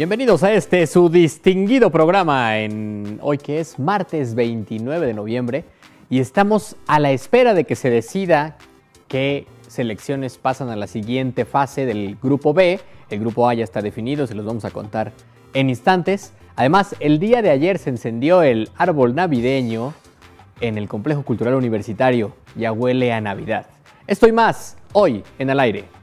[0.00, 5.64] Bienvenidos a este su distinguido programa en hoy que es martes 29 de noviembre
[6.08, 8.56] y estamos a la espera de que se decida
[9.08, 12.80] qué selecciones pasan a la siguiente fase del grupo B.
[13.10, 15.12] El grupo A ya está definido, se los vamos a contar
[15.52, 16.32] en instantes.
[16.56, 19.92] Además, el día de ayer se encendió el árbol navideño
[20.62, 22.32] en el complejo cultural universitario.
[22.56, 23.66] Ya huele a Navidad.
[24.06, 25.99] Estoy más hoy en al aire.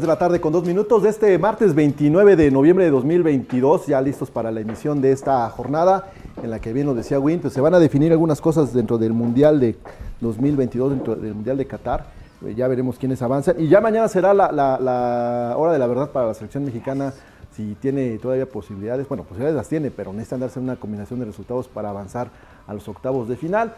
[0.00, 4.00] de la tarde con 2 minutos de este martes 29 de noviembre de 2022, ya
[4.00, 7.52] listos para la emisión de esta jornada en la que bien lo decía Win, pues
[7.52, 9.76] se van a definir algunas cosas dentro del Mundial de
[10.20, 12.06] 2022, dentro del Mundial de Qatar,
[12.46, 13.56] eh, ya veremos quiénes avanzan.
[13.58, 17.12] Y ya mañana será la, la hora de la verdad para la selección mexicana
[17.54, 21.68] si tiene todavía posibilidades, bueno, posibilidades las tiene, pero necesitan darse una combinación de resultados
[21.68, 22.30] para avanzar
[22.66, 23.74] a los octavos de final.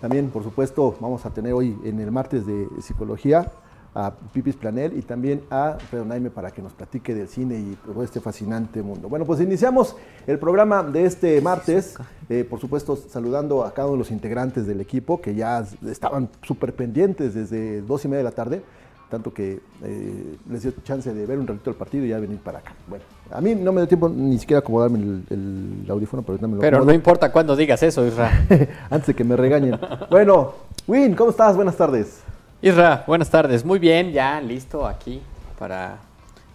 [0.00, 3.50] También, por supuesto, vamos a tener hoy en el martes de psicología
[3.94, 7.76] a Pipis Planel y también a Pedro Naime para que nos platique del cine y
[7.84, 9.08] todo este fascinante mundo.
[9.08, 11.96] Bueno, pues iniciamos el programa de este martes,
[12.28, 16.28] eh, por supuesto saludando a cada uno de los integrantes del equipo que ya estaban
[16.42, 18.62] súper pendientes desde dos y media de la tarde,
[19.08, 22.38] tanto que eh, les dio chance de ver un ratito el partido y ya venir
[22.38, 22.74] para acá.
[22.86, 26.46] Bueno, a mí no me dio tiempo ni siquiera acomodarme el, el audífono, pero ahorita
[26.46, 28.30] me lo Pero no importa cuándo digas eso, Isra.
[28.90, 29.78] antes de que me regañen.
[30.10, 30.52] Bueno,
[30.86, 31.56] Win, ¿cómo estás?
[31.56, 32.27] Buenas tardes.
[32.60, 33.64] Isra, buenas tardes.
[33.64, 35.22] Muy bien, ya listo aquí
[35.58, 35.98] para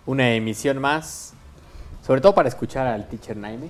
[0.06, 1.34] una emisión más.
[2.06, 3.70] Sobre todo para escuchar al teacher Naime.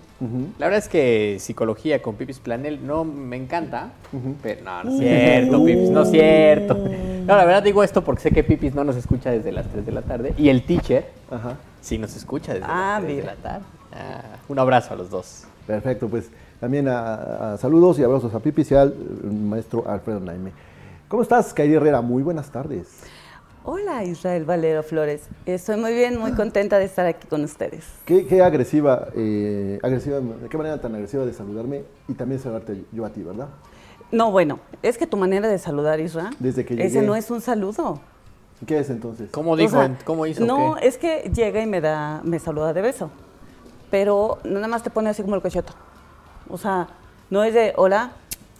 [0.58, 3.90] La verdad es que psicología con Pipis Planel no me encanta.
[4.42, 6.74] Pero no, no es cierto, Pipis, no es cierto.
[6.74, 9.86] No, la verdad digo esto porque sé que Pipis no nos escucha desde las 3
[9.86, 10.34] de la tarde.
[10.36, 11.06] Y el teacher
[11.82, 13.36] sí nos escucha desde Ah, las 3 de mira.
[13.36, 13.66] la tarde.
[13.94, 15.44] Ah, un abrazo a los dos.
[15.68, 18.96] Perfecto, pues también a, a saludos y abrazos a Pipis y al
[19.32, 20.52] maestro Alfredo Naime.
[21.08, 22.02] ¿Cómo estás, Kairi Herrera?
[22.02, 22.88] Muy buenas tardes.
[23.66, 27.86] Hola Israel Valero Flores, estoy muy bien, muy contenta de estar aquí con ustedes.
[28.04, 32.84] Qué, qué agresiva, eh, agresiva, de qué manera tan agresiva de saludarme y también saludarte
[32.92, 33.48] yo a ti, ¿verdad?
[34.12, 37.08] No, bueno, es que tu manera de saludar, Israel, Desde que ese llegué.
[37.08, 38.02] no es un saludo.
[38.68, 39.30] ¿Qué es entonces?
[39.32, 39.72] ¿Cómo O dijo?
[39.72, 40.44] sea, ¿Cómo hizo?
[40.46, 40.88] No, ¿Qué?
[40.88, 43.12] es que llega y me da, me saluda de beso,
[43.90, 45.72] pero nada más te pone así como el cacheto.
[46.50, 46.88] O sea,
[47.30, 48.12] no es de hola,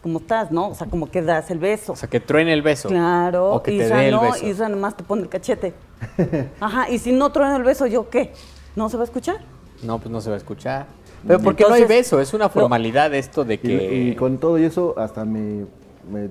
[0.04, 0.52] ¿cómo estás?
[0.52, 1.94] No, o sea, como que das el beso.
[1.94, 2.90] O sea, que truene el beso.
[2.90, 4.46] Claro, O que te dé el no, beso.
[4.46, 5.74] Isra nomás te pone el cachete.
[6.60, 8.34] Ajá, y si no truena el beso, ¿yo qué?
[8.76, 9.38] ¿No se va a escuchar?
[9.82, 10.86] No, pues no se va a escuchar.
[11.26, 12.50] Pero porque no hay beso, es una no.
[12.50, 13.96] formalidad esto de que...
[13.96, 15.66] y con todo y eso hasta me,
[16.12, 16.28] me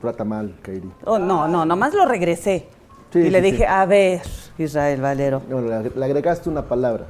[0.00, 0.90] trata mal, Kairi.
[1.04, 2.66] Oh, no, no, nomás lo regresé.
[3.12, 3.64] Sí, y le dije, sí.
[3.64, 4.22] a ver,
[4.56, 5.42] Israel Valero.
[5.50, 7.04] No, le, le agregaste una palabra.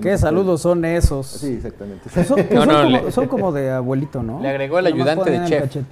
[0.00, 1.26] Que ¿Qué no saludos son esos?
[1.26, 2.08] Sí, exactamente.
[2.24, 4.40] Son, pues No, son no, como, le- son como de abuelito, ¿no?
[4.40, 5.62] Le agregó el Nomás ayudante de chef.
[5.62, 5.86] cachete.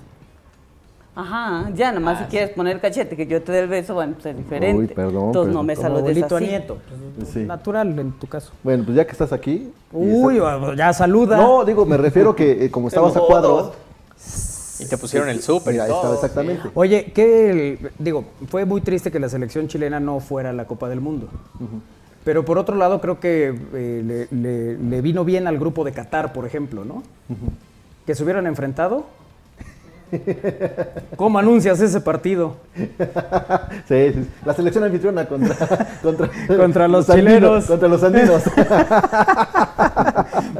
[1.19, 4.13] Ajá, ya, nomás Ah, si quieres poner cachete, que yo te dé el beso, bueno,
[4.15, 4.79] pues es diferente.
[4.79, 6.47] Uy, perdón, Entonces no me saludes abuelito a así.
[6.47, 6.77] nieto.
[7.17, 7.39] pues, Sí.
[7.41, 8.53] Natural en tu caso.
[8.63, 9.73] Bueno, pues ya que estás aquí.
[9.93, 10.39] Uy,
[10.77, 11.39] ya saluda.
[11.39, 13.73] No, digo, me refiero que eh, como estabas a cuadro.
[14.79, 15.97] Y te pusieron el súper y Mira, todo.
[15.97, 16.69] estaba exactamente.
[16.75, 20.87] Oye, que digo, fue muy triste que la selección chilena no fuera a la Copa
[20.91, 21.29] del Mundo.
[22.27, 25.93] Pero por otro lado, creo que eh, le, le- le vino bien al grupo de
[25.93, 27.05] Qatar, por ejemplo, ¿no?
[28.05, 29.07] Que se hubieran enfrentado.
[31.17, 32.57] ¿Cómo anuncias ese partido?
[33.89, 34.29] Sí, sí.
[34.45, 35.55] La selección anfitriona contra,
[36.03, 37.67] contra, Contra los chilenos.
[37.67, 38.43] Contra los andinos.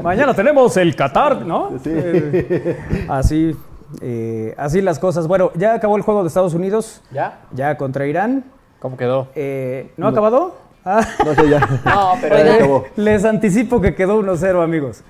[0.01, 1.71] Mañana tenemos el Qatar, ¿no?
[1.83, 1.89] Sí.
[1.93, 2.77] Eh,
[3.09, 3.55] así,
[4.01, 5.27] eh, así las cosas.
[5.27, 7.39] Bueno, ya acabó el juego de Estados Unidos, ¿Ya?
[7.51, 8.45] ya contra Irán.
[8.79, 9.27] ¿Cómo quedó?
[9.35, 10.55] Eh, ¿No ha acabado?
[10.89, 11.59] Ah, No sé, ya.
[11.83, 12.35] No, pero...
[12.37, 12.55] Ya Oigan.
[12.55, 12.85] acabó.
[12.95, 15.03] les anticipo que quedó 1-0, amigos.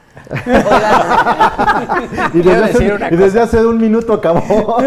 [2.34, 4.78] Y desde, hace, una y desde hace un minuto acabó.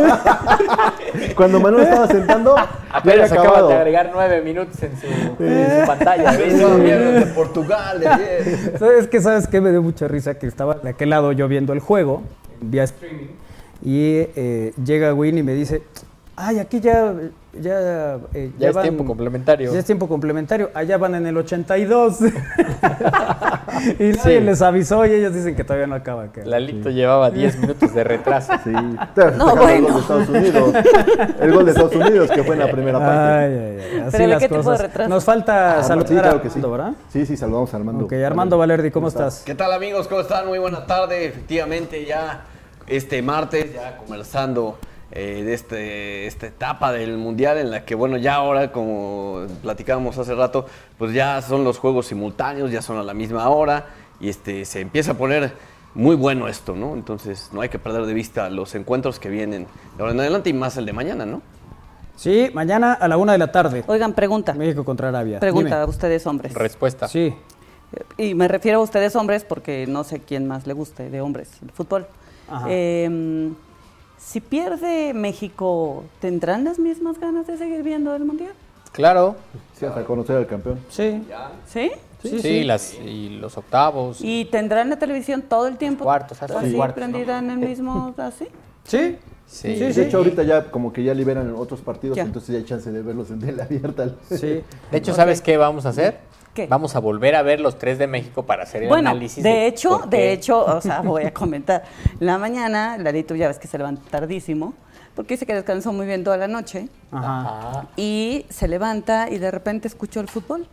[1.36, 2.56] Cuando Manuel estaba sentando,
[2.90, 3.68] Apenas acaban acabado.
[3.68, 5.06] de agregar nueve minutos en su,
[5.42, 6.32] en su pantalla.
[6.32, 8.76] de Portugal de.
[8.78, 9.20] ¿Sabes qué?
[9.20, 9.60] ¿Sabes qué?
[9.60, 12.22] Me dio mucha risa que estaba de aquel lado yo viendo el juego,
[12.60, 13.26] vía streaming,
[13.84, 15.82] y eh, llega Win y me dice,
[16.36, 17.14] ay, aquí ya
[17.52, 19.72] ya, eh, Ya es tiempo complementario.
[19.72, 20.70] Ya es tiempo complementario.
[20.74, 22.18] Allá van en el 82.
[23.98, 24.40] y nadie Sí.
[24.40, 26.30] les avisó y ellos dicen que todavía no acaba.
[26.32, 28.52] que- Lalito llevaba 10 minutos de retraso.
[28.64, 29.56] Sí, el gol
[29.86, 30.74] de Estados Unidos.
[31.40, 33.18] El gol de Estados Unidos que fue en la primera parte.
[33.20, 34.80] Ay, ay, ay, así Pero, las ¿qué tipo de cosas.
[34.82, 35.08] retraso?
[35.10, 36.58] Nos falta Ah, saludar sí, claro a que sí.
[36.58, 36.92] Armando, ¿verdad?
[37.12, 38.04] Sí, sí, saludamos a Armando.
[38.04, 39.42] Ok, Armando Valerdi, ¿cómo estás?
[39.44, 40.08] ¿Qué tal amigos?
[40.08, 40.46] ¿Cómo están?
[40.46, 41.26] Muy buena tarde.
[41.26, 42.42] Efectivamente, ya
[42.86, 44.78] este martes, ya conversando
[45.12, 50.16] eh, de este, esta etapa del Mundial en la que, bueno, ya ahora, como platicábamos
[50.18, 50.66] hace rato,
[50.98, 53.86] pues ya son los juegos simultáneos, ya son a la misma hora
[54.20, 55.52] y este, se empieza a poner
[55.94, 56.94] muy bueno esto, ¿no?
[56.94, 59.66] Entonces no hay que perder de vista los encuentros que vienen
[59.96, 61.42] de ahora en adelante y más el de mañana, ¿no?
[62.14, 63.82] Sí, mañana a la una de la tarde.
[63.88, 64.52] Oigan, pregunta.
[64.52, 65.40] México contra Arabia.
[65.40, 66.54] Pregunta a ustedes hombres.
[66.54, 67.08] Respuesta.
[67.08, 67.34] Sí.
[68.16, 71.50] Y me refiero a ustedes hombres porque no sé quién más le guste de hombres,
[71.62, 72.06] el fútbol.
[72.48, 72.66] Ajá.
[72.68, 73.50] Eh,
[74.22, 78.52] si pierde México, ¿tendrán las mismas ganas de seguir viendo el Mundial?
[78.92, 79.36] Claro.
[79.78, 80.78] Sí, hasta conocer al campeón.
[80.88, 81.22] Sí.
[81.66, 81.90] ¿Sí?
[82.22, 84.18] Sí, Las, y los octavos.
[84.20, 86.04] ¿Y tendrán la televisión todo el tiempo?
[86.04, 88.46] cuartos, hasta los así, cuartos, prendida en el mismo, así?
[88.84, 89.16] Sí.
[89.46, 89.74] Sí.
[89.76, 92.22] Sí, De hecho, ahorita ya como que ya liberan otros partidos, Ya.
[92.24, 94.14] entonces ya hay chance de verlos en tele abierta.
[94.28, 94.62] Sí.
[94.92, 96.18] De hecho, ¿sabes qué vamos a hacer?
[96.54, 96.66] ¿Qué?
[96.66, 99.42] Vamos a volver a ver los tres de México para hacer el Bueno, análisis.
[99.42, 100.16] de hecho, por qué.
[100.16, 101.84] de hecho, o sea, voy a comentar.
[102.18, 104.74] La mañana, Larito ya ves que se levanta tardísimo,
[105.14, 107.86] porque dice que descansó muy bien toda la noche, Ajá.
[107.96, 110.66] Y se levanta y de repente escuchó el fútbol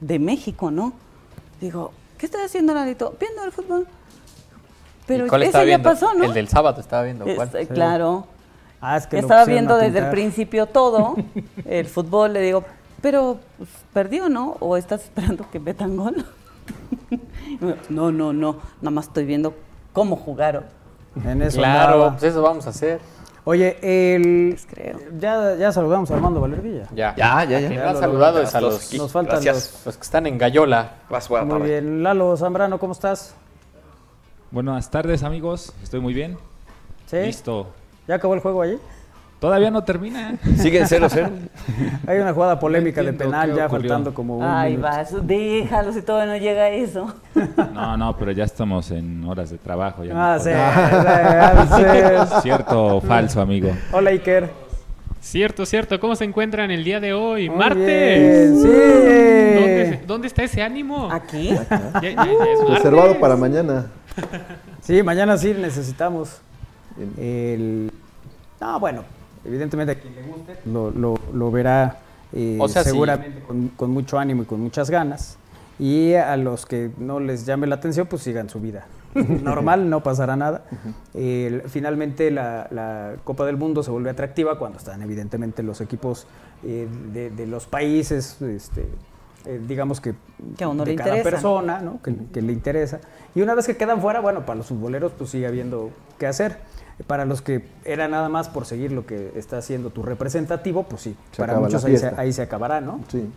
[0.00, 0.92] de México, ¿no?
[1.60, 3.16] Digo, ¿qué estás haciendo, Larito?
[3.18, 3.86] Viendo el fútbol.
[5.06, 6.24] Pero ¿y ¿Cuál ese ya pasó, ¿no?
[6.24, 7.24] El del sábado estaba viendo.
[7.34, 7.48] ¿cuál?
[7.48, 8.26] Este, Claro.
[8.80, 11.16] Ah, es que Estaba viendo desde el principio todo,
[11.64, 12.64] el fútbol, le digo,
[13.00, 14.56] pero pues, perdió, ¿no?
[14.60, 16.24] ¿O estás esperando que metan gol?
[17.88, 19.54] no, no, no, nada más estoy viendo
[19.92, 20.64] cómo jugaron.
[21.24, 22.10] En eso Claro, andaba.
[22.12, 23.00] pues eso vamos a hacer.
[23.44, 24.50] Oye, el...
[24.50, 24.98] Pues creo.
[25.18, 26.86] Ya, ya saludamos a Armando Valervilla.
[26.94, 27.14] Ya.
[27.16, 27.70] Ya, ya, ya.
[27.70, 28.92] Ya han lo saludado es a los.
[28.92, 29.82] Nos faltan Gracias.
[29.86, 30.96] los que están en Gallola.
[31.08, 31.80] Vas, buena Muy tarde.
[31.80, 32.02] bien.
[32.02, 33.34] Lalo Zambrano, ¿cómo estás?
[34.50, 36.36] Buenas tardes amigos, estoy muy bien.
[37.06, 37.16] ¿Sí?
[37.18, 37.68] Listo.
[38.06, 38.78] ¿Ya acabó el juego allí?
[39.40, 40.36] Todavía no termina.
[40.56, 41.30] Siguen 0-0.
[42.08, 43.88] Hay una jugada polémica de penal ya ocurrió.
[43.90, 44.88] faltando como un Ay, minuto.
[44.88, 47.12] vas, déjalo si todavía no llega a eso.
[47.72, 50.02] No, no, pero ya estamos en horas de trabajo.
[50.04, 50.50] Ya Ah, no sí.
[51.76, 52.26] puedo.
[52.26, 52.40] sí, sí.
[52.42, 53.70] Cierto o falso, amigo.
[53.92, 54.50] Hola, Iker.
[55.20, 56.00] Cierto, cierto.
[56.00, 57.48] ¿Cómo se encuentran el día de hoy?
[57.48, 57.84] Muy ¡Martes!
[57.86, 58.68] bien, sí.
[58.68, 61.08] ¿Dónde, dónde está ese ánimo?
[61.12, 61.50] ¿Aquí?
[61.50, 63.86] Ya- ya- ya es Reservado para mañana.
[64.80, 66.40] Sí, mañana sí necesitamos
[67.16, 67.92] el...
[68.60, 69.02] No, bueno,
[69.44, 71.98] evidentemente a quien le guste lo, lo- lo verá
[72.32, 72.90] eh, O sea, sí.
[72.90, 75.38] seguramente con, con mucho ánimo y con muchas ganas.
[75.78, 78.86] Y a los que no les llame la atención, pues sigan su vida.
[79.14, 80.64] Normal, no pasará nada.
[81.14, 86.26] El- finalmente la, la Copa del Mundo se vuelve atractiva cuando están evidentemente los equipos
[86.64, 88.86] eh, de, de los países, este,
[89.46, 90.14] eh, digamos que,
[90.56, 91.30] Que a uno de le cada interesa.
[91.30, 92.02] persona, ¿no?
[92.02, 93.00] que, que le interesa.
[93.34, 96.58] Y una vez que quedan fuera, bueno, para los futboleros pues sigue habiendo qué hacer.
[97.06, 101.02] Para los que era nada más por seguir lo que está haciendo tu representativo, pues
[101.02, 102.20] sí, Se para muchos ahí se, fiesta.
[102.20, 103.00] ahí se acabará, ¿no?
[103.08, 103.28] Sí.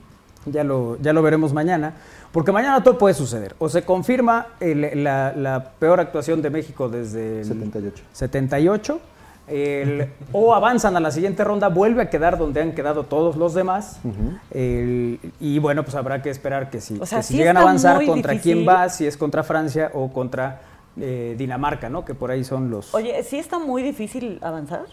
[0.47, 1.93] Ya lo, ya lo veremos mañana,
[2.31, 3.53] porque mañana todo puede suceder.
[3.59, 8.03] O se confirma el- la, la peor actuación de México desde el 78.
[8.11, 8.99] 78,
[9.47, 13.53] el- o avanzan a la siguiente ronda, vuelve a quedar donde han quedado todos los
[13.53, 13.99] demás.
[14.49, 17.57] el- y bueno, pues habrá que esperar que si, O sea, que si sí llegan
[17.57, 18.53] a avanzar contra difícil.
[18.63, 20.61] quién va, si es contra Francia o contra
[21.00, 22.04] eh, Dinamarca, ¿no?
[22.06, 22.94] Que por ahí son los...
[22.94, 24.86] Oye, ¿sí está muy difícil avanzar?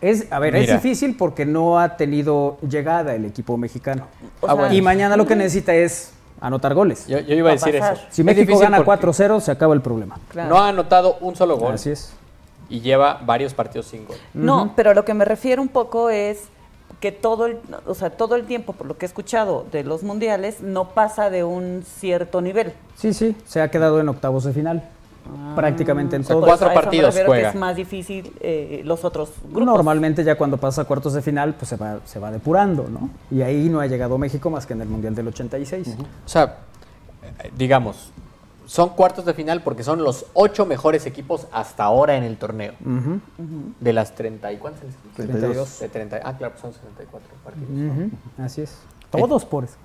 [0.00, 0.64] Es, a ver, Mira.
[0.76, 4.06] es difícil porque no ha tenido llegada el equipo mexicano.
[4.40, 4.72] O Ah.
[4.72, 7.06] Y mañana lo que necesita es anotar goles.
[7.08, 7.94] Yo, yo iba a decir pasar.
[7.96, 8.04] eso.
[8.10, 10.18] Si Es México gana porque 4-0, se acaba el problema.
[10.28, 10.50] Claro.
[10.50, 12.12] No ha anotado un solo gol Así es.
[12.68, 14.16] y lleva varios partidos sin gol.
[14.34, 16.44] No, pero lo que me refiero un poco es
[17.00, 20.04] que todo el, o sea, todo el tiempo, por lo que he escuchado de los
[20.04, 22.72] mundiales, no pasa de un cierto nivel.
[22.96, 24.88] Sí, sí, se ha quedado en octavos de final.
[25.54, 26.46] Prácticamente en sea, todos.
[26.46, 27.50] cuatro partidos juega.
[27.50, 29.64] Que es más difícil eh, los otros grupos.
[29.64, 33.10] Normalmente ya cuando pasa a cuartos de final, pues se va, se va depurando, ¿no?
[33.30, 35.96] Y ahí no ha llegado México más que en el Mundial del 86.
[35.98, 36.58] O sea,
[37.42, 38.12] eh, digamos,
[38.66, 42.74] son cuartos de final porque son los ocho mejores equipos hasta ahora en el torneo.
[43.80, 44.82] De las 30 y cuántos?
[45.16, 45.80] 32.
[45.80, 48.10] De 30, ah, claro, pues son 64 partidos.
[48.38, 48.78] Así es.
[49.10, 49.76] Todos por eso.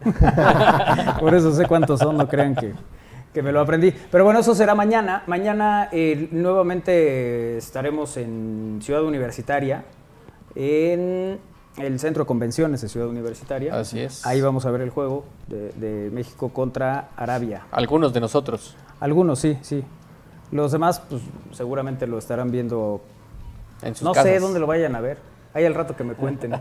[1.20, 2.72] por eso sé cuántos son, no crean que,
[3.32, 3.92] que me lo aprendí.
[4.10, 5.22] Pero bueno, eso será mañana.
[5.26, 9.84] Mañana eh, nuevamente estaremos en Ciudad Universitaria,
[10.54, 11.38] en
[11.78, 13.78] el Centro de Convenciones de Ciudad Universitaria.
[13.78, 14.26] Así es.
[14.26, 17.62] Ahí vamos a ver el juego de, de México contra Arabia.
[17.70, 18.76] Algunos de nosotros.
[18.98, 19.84] Algunos sí, sí.
[20.50, 21.22] Los demás, pues
[21.52, 23.00] seguramente lo estarán viendo.
[23.82, 24.30] En sus No casas.
[24.32, 25.18] sé dónde lo vayan a ver.
[25.52, 26.52] Ahí al rato que me cuenten.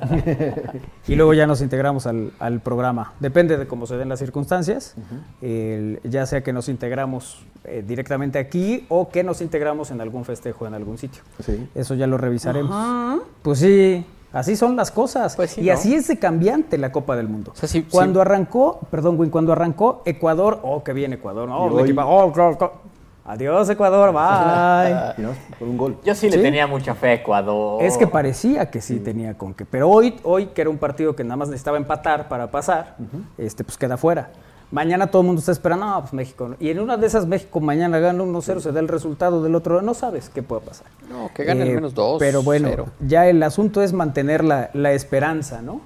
[1.08, 3.13] y luego ya nos integramos al, al programa.
[3.19, 4.96] Depende de cómo se den las circunstancias,
[5.41, 10.25] el- ya sea que nos integramos eh, directamente aquí o que nos integramos en algún
[10.25, 11.22] festejo en algún sitio.
[11.46, 11.69] Sí.
[11.75, 13.22] Eso ya lo revisaremos.
[13.43, 15.36] Pues sí, así son las cosas.
[15.36, 15.74] Pues sí, y ¿no?
[15.74, 17.51] así es de cambiante la Copa del Mundo.
[17.51, 21.53] O sea, sí- cuando arrancó, perdón, Win, cuando arrancó Ecuador, oh, que bien Ecuador, un
[21.74, 22.88] hoy- equipo- oh, go.
[23.29, 25.13] Adiós Ecuador, bye.
[25.24, 25.98] No, por un gol.
[26.03, 26.43] Yo sí, le ¿Sí?
[26.43, 27.81] tenía mucha fe a Ecuador.
[27.83, 31.15] Es que parecía que sí, tenía con que, pero hoy, hoy que era un partido
[31.15, 32.95] que nada más necesitaba empatar para pasar,
[33.38, 34.29] este, pues queda fuera.
[34.71, 36.48] Mañana todo el mundo está esperando, no, pues México.
[36.50, 36.55] no.
[36.59, 39.81] Y en una de esas México mañana gana 1-0, se da el resultado del otro,
[39.81, 40.86] no sabes qué puede pasar.
[41.09, 42.19] No, que gane al Eh, menos dos.
[42.19, 42.86] Pero bueno, cero.
[43.00, 45.81] ya el asunto es mantener la, la esperanza, ¿no?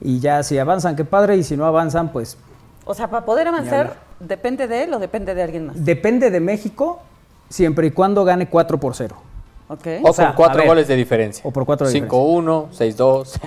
[0.00, 2.36] Y ya si avanzan, qué padre, y si no avanzan, pues
[2.84, 5.84] O sea, para poder avanzar, ¿depende de él o depende de alguien más?
[5.84, 7.00] depende de México
[7.48, 9.16] siempre y cuando gane 4 por 0.
[9.68, 9.86] ¿Ok?
[10.02, 11.42] O, o sea, con cuatro a ver, goles de diferencia.
[11.46, 13.40] o por cuatro de 5-1, 6-2.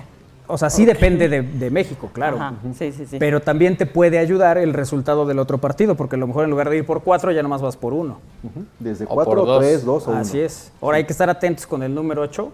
[0.48, 2.36] O sea, sí depende de, de México, claro.
[2.36, 3.18] Ajá, sí, sí, sí.
[3.20, 6.50] Pero también te puede ayudar el resultado del otro partido, porque a lo mejor en
[6.50, 8.20] lugar de ir por 4 ya nomás vas por 1.
[8.44, 8.66] Ujú.
[8.80, 9.60] Desde O por 4, dos.
[9.60, 10.20] 3, 2 o 1.
[10.20, 10.72] Así es.
[10.82, 12.52] Ahora hay que estar atentos con el número 8,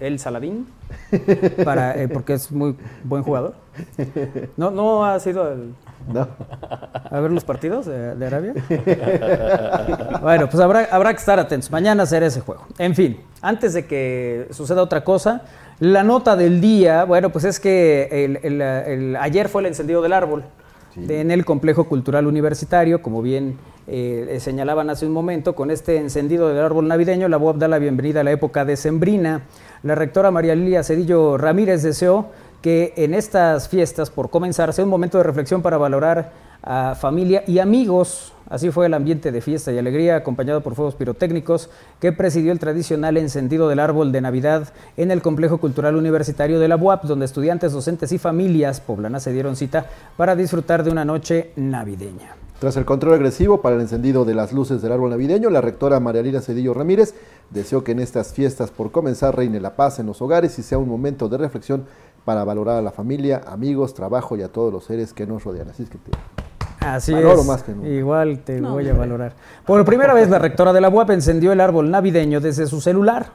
[0.00, 0.66] el, Saladín,
[1.64, 2.74] para, eh, porque es muy
[3.04, 3.54] buen jugador.
[4.56, 5.74] ¿No, no ha sido el-
[6.12, 6.26] No.
[7.10, 8.52] a ver los partidos de, de Arabia?
[10.20, 11.70] bueno, pues habrá, habrá que estar atentos.
[11.70, 12.66] Mañana será ese juego.
[12.78, 15.42] En fin, antes de que suceda otra cosa,
[15.80, 20.02] la nota del día, bueno, pues es que el- el- el- ayer fue el encendido
[20.02, 20.44] del árbol
[20.94, 25.96] de- en el Complejo Cultural Universitario, como bien eh, señalaban hace un momento, con este
[25.98, 29.42] encendido del árbol navideño, la UAP da la bienvenida a la época decembrina.
[29.82, 32.30] La rectora María Lilia Cedillo Ramírez deseó
[32.62, 37.44] que en estas fiestas, por comenzar, sea un momento de reflexión para valorar a familia
[37.46, 38.32] y amigos.
[38.48, 41.68] Así fue el ambiente de fiesta y alegría, acompañado por fuegos pirotécnicos,
[42.00, 46.68] que presidió el tradicional encendido del árbol de Navidad en el Complejo Cultural Universitario de
[46.68, 49.86] la UAP, donde estudiantes, docentes y familias poblanas se dieron cita
[50.16, 52.43] para disfrutar de una noche navideña.
[52.58, 56.00] Tras el control agresivo para el encendido de las luces del árbol navideño, la rectora
[56.00, 57.14] María Lina Cedillo Ramírez
[57.50, 60.78] deseó que en estas fiestas por comenzar reine la paz en los hogares y sea
[60.78, 61.84] un momento de reflexión
[62.24, 65.68] para valorar a la familia, amigos, trabajo y a todos los seres que nos rodean.
[65.68, 66.12] Así es que te-
[66.80, 67.46] Así Valoro es.
[67.46, 67.88] más que nunca.
[67.88, 69.34] Igual te No, voy a valorar.
[69.66, 73.30] Por primera vez, la rectora de la UAP encendió el árbol navideño desde su celular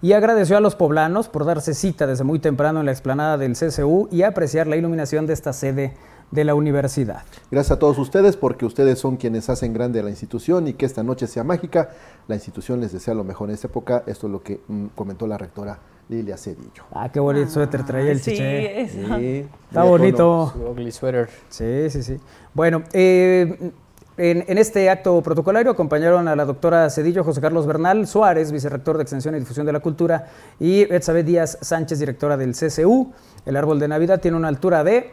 [0.00, 3.54] y agradeció a los poblanos por darse cita desde muy temprano en la explanada del
[3.54, 5.94] CCU y apreciar la iluminación de esta sede
[6.32, 7.22] de la universidad.
[7.50, 10.86] Gracias a todos ustedes porque ustedes son quienes hacen grande a la institución y que
[10.86, 11.90] esta noche sea mágica.
[12.26, 14.02] La institución les desea lo mejor en esta época.
[14.06, 16.84] Esto es lo que mm, comentó la rectora Lilia Cedillo.
[16.92, 18.80] Ah, qué bonito suéter traía el sí, chiché.
[18.80, 20.52] es- Sí, Está bonito.
[20.54, 21.28] Su ugly sweater.
[21.48, 22.16] Sí, sí, sí.
[22.54, 23.70] Bueno, eh,
[24.16, 28.96] en, en este acto protocolario acompañaron a la doctora Cedillo, José Carlos Bernal Suárez, vicerrector
[28.96, 33.12] de Extensión y Difusión de la Cultura, y Betsabe Díaz Sánchez, directora del CCU.
[33.46, 35.10] El árbol de Navidad tiene una altura de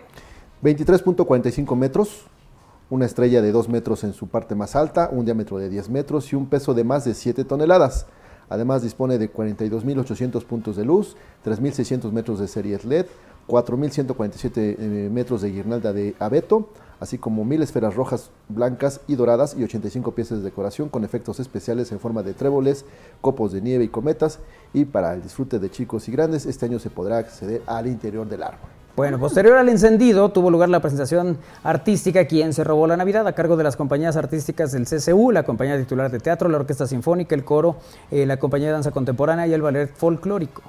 [0.61, 2.25] 23.45 metros,
[2.89, 6.33] una estrella de 2 metros en su parte más alta, un diámetro de 10 metros
[6.33, 8.07] y un peso de más de 7 toneladas.
[8.49, 13.05] Además dispone de 42.800 puntos de luz, 3.600 metros de series LED,
[13.47, 16.67] 4.147 eh, metros de guirnalda de abeto,
[16.99, 21.39] así como mil esferas rojas, blancas y doradas y 85 piezas de decoración con efectos
[21.39, 22.83] especiales en forma de tréboles,
[23.21, 24.39] copos de nieve y cometas.
[24.73, 28.27] Y para el disfrute de chicos y grandes, este año se podrá acceder al interior
[28.27, 28.69] del árbol.
[28.99, 33.31] Bueno, posterior al encendido tuvo lugar la presentación artística Quien se robó la Navidad a
[33.31, 37.33] cargo de las compañías artísticas del CCU, la compañía titular de teatro, la orquesta sinfónica,
[37.33, 37.77] el coro,
[38.11, 40.63] eh, la compañía de danza contemporánea y el ballet folclórico.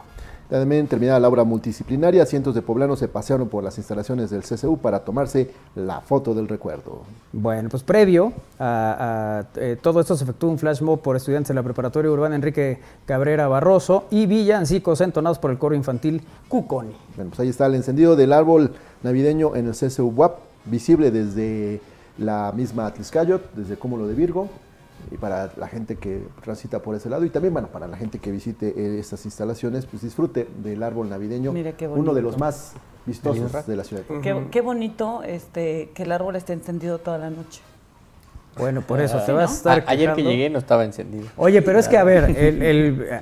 [0.51, 4.79] También terminada la obra multidisciplinaria, cientos de poblanos se pasearon por las instalaciones del CCU
[4.79, 7.03] para tomarse la foto del recuerdo.
[7.33, 11.49] Bueno, pues previo a, a, eh, todo esto se efectuó un flash mob por estudiantes
[11.49, 16.97] de la preparatoria urbana Enrique Cabrera Barroso y villancicos entonados por el coro infantil Cuconi.
[17.15, 18.73] Bueno, pues ahí está el encendido del árbol
[19.05, 21.81] navideño en el CCU WAP, visible desde
[22.19, 24.49] la misma Atliscayot, desde Cúmulo de Virgo,
[25.11, 28.19] y para la gente que transita por ese lado, y también, bueno, para la gente
[28.19, 32.39] que visite eh, estas instalaciones, pues disfrute del árbol navideño, Mira qué uno de los
[32.39, 32.73] más
[33.07, 34.03] vistosos de la ciudad.
[34.23, 37.61] Qué, qué bonito este, que el árbol esté encendido toda la noche.
[38.59, 41.27] Bueno, por eso te vas a A- estar ayer que llegué no estaba encendido.
[41.37, 43.21] Oye, pero es que a ver, el, el, eh,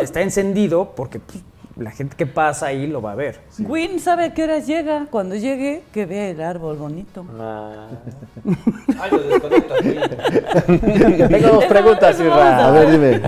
[0.00, 1.38] está encendido porque pues,
[1.76, 3.38] la gente que pasa ahí lo va a ver.
[3.58, 5.06] Win sabe a qué horas llega.
[5.10, 7.26] Cuando llegue, que vea el árbol bonito.
[7.38, 7.88] Ah.
[9.00, 9.94] Ay, lo desconecto aquí.
[11.28, 12.70] Tengo dos preguntas, A Irra.
[12.70, 13.22] ver, dime.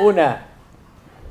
[0.04, 0.46] Una,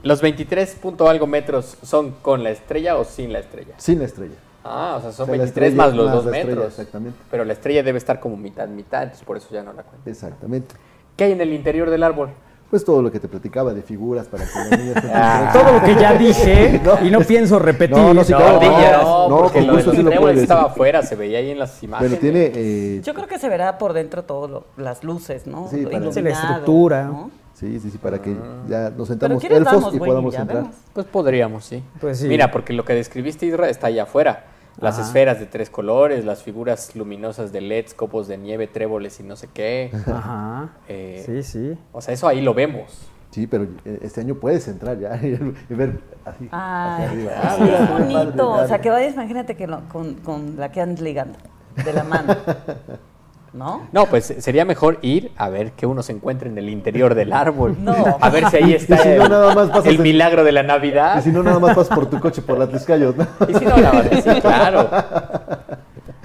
[0.04, 3.74] ¿los 23 punto algo metros son con la estrella o sin la estrella?
[3.78, 4.36] Sin la estrella.
[4.64, 6.56] Ah, o sea, son O sea, la 23 estrella más los más dos la estrella,
[6.56, 6.80] metros.
[6.80, 7.20] exactamente.
[7.32, 10.10] Pero la estrella debe estar como mitad, mitad, entonces por eso ya no la cuento.
[10.10, 10.76] Exactamente.
[11.16, 12.30] ¿Qué hay en el interior del árbol?
[12.70, 15.50] Pues todo lo que te platicaba de figuras para que los niños Ah.
[15.52, 17.04] Todo lo que ya dije No.
[17.06, 17.98] y no pienso repetir.
[17.98, 19.02] No, no, sí, claro, ardillas.
[19.02, 21.50] no, No, no, porque con lo sí lo trébol puedes estaba afuera, se veía ahí
[21.52, 22.12] en las imágenes.
[22.20, 22.52] Bueno, tiene...
[22.56, 25.68] eh, Yo creo que se verá por dentro todas las luces, ¿no?
[25.70, 27.04] Sí, para- la estructura.
[27.06, 27.32] ¿no?
[27.56, 28.38] Sí, sí, sí, para que
[28.70, 30.62] ya nos sentamos ¿quieres elfos vamos, y podamos entrar.
[30.64, 30.76] vemos.
[30.94, 31.84] Pues podríamos, sí.
[32.00, 32.28] Pues sí.
[32.28, 34.46] Mira, porque lo que describiste, Isra, está allá afuera.
[34.82, 35.08] Las Ajá.
[35.08, 39.36] esferas de tres colores, las figuras luminosas de LEDs, copos de nieve, tréboles y no
[39.36, 39.92] sé qué.
[40.08, 40.70] Ajá.
[40.88, 41.78] Eh, Sí, sí.
[41.92, 43.08] O sea, eso ahí lo vemos.
[43.32, 45.38] Sí, pero eh, este año puedes entrar ya y
[45.74, 46.48] ver así.
[46.52, 47.32] Ay, arriba.
[47.32, 48.50] sí, Ah, es bonito.
[48.50, 51.38] padre, O sea, que vayas, imagínate que lo- con, con la que andas ligando,
[51.84, 52.36] de la mano.
[53.52, 53.88] ¿No?
[53.92, 57.34] No, pues sería mejor ir a ver que uno se encuentre en el interior del
[57.34, 57.76] árbol.
[57.80, 57.96] No.
[58.22, 60.52] A ver si ahí está Y no, el, nada más pasas el en- milagro de
[60.52, 61.24] la Y Navidad.
[61.24, 63.26] si no, nada más pasas por tu coche por las Tizcayos, ¿no?
[63.48, 64.90] Y si no, la verdad, sí, claro.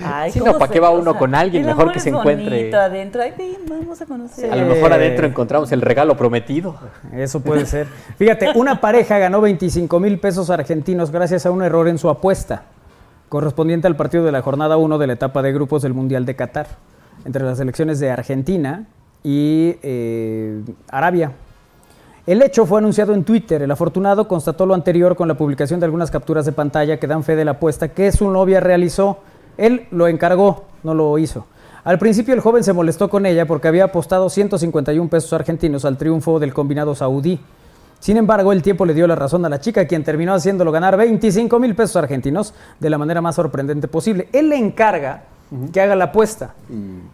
[0.04, 1.62] Ay, Sí, ¿cómo no, ¿para qué va uno con alguien?
[1.62, 2.50] el Mejor amor que es se encuentre.
[2.58, 3.22] bonito adentro.
[3.22, 4.52] Ay, ven, vamos a conocer.
[4.52, 6.76] A lo mejor adentro encontramos el regalo prometido.
[7.12, 7.86] Eso puede ser.
[8.18, 12.64] Fíjate, una pareja ganó 25 mil pesos argentinos gracias a un error en su apuesta,
[13.28, 16.34] correspondiente al partido de la jornada 1 de la etapa de grupos del Mundial de
[16.36, 16.66] Qatar,
[17.24, 18.86] entre las selecciones de Argentina
[19.22, 21.32] y eh, Arabia.
[22.26, 23.60] El hecho fue anunciado en Twitter.
[23.62, 27.22] El afortunado constató lo anterior con la publicación de algunas capturas de pantalla que dan
[27.22, 29.18] fe de la apuesta que su novia realizó.
[29.58, 31.46] Él lo encargó, no lo hizo.
[31.84, 35.98] Al principio el joven se molestó con ella porque había apostado 151 pesos argentinos al
[35.98, 37.38] triunfo del combinado saudí.
[38.00, 40.96] Sin embargo, el tiempo le dio la razón a la chica, quien terminó haciéndolo ganar
[40.96, 44.28] 25 mil pesos argentinos de la manera más sorprendente posible.
[44.32, 45.24] Él le encarga
[45.72, 46.54] que haga la apuesta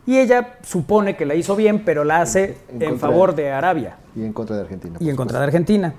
[0.06, 3.96] y ella supone que la hizo bien, pero la hace En favor de- de Arabia
[4.16, 4.96] Y en contra de Argentina.
[5.00, 5.44] y en contra de.
[5.44, 5.94] Argentina.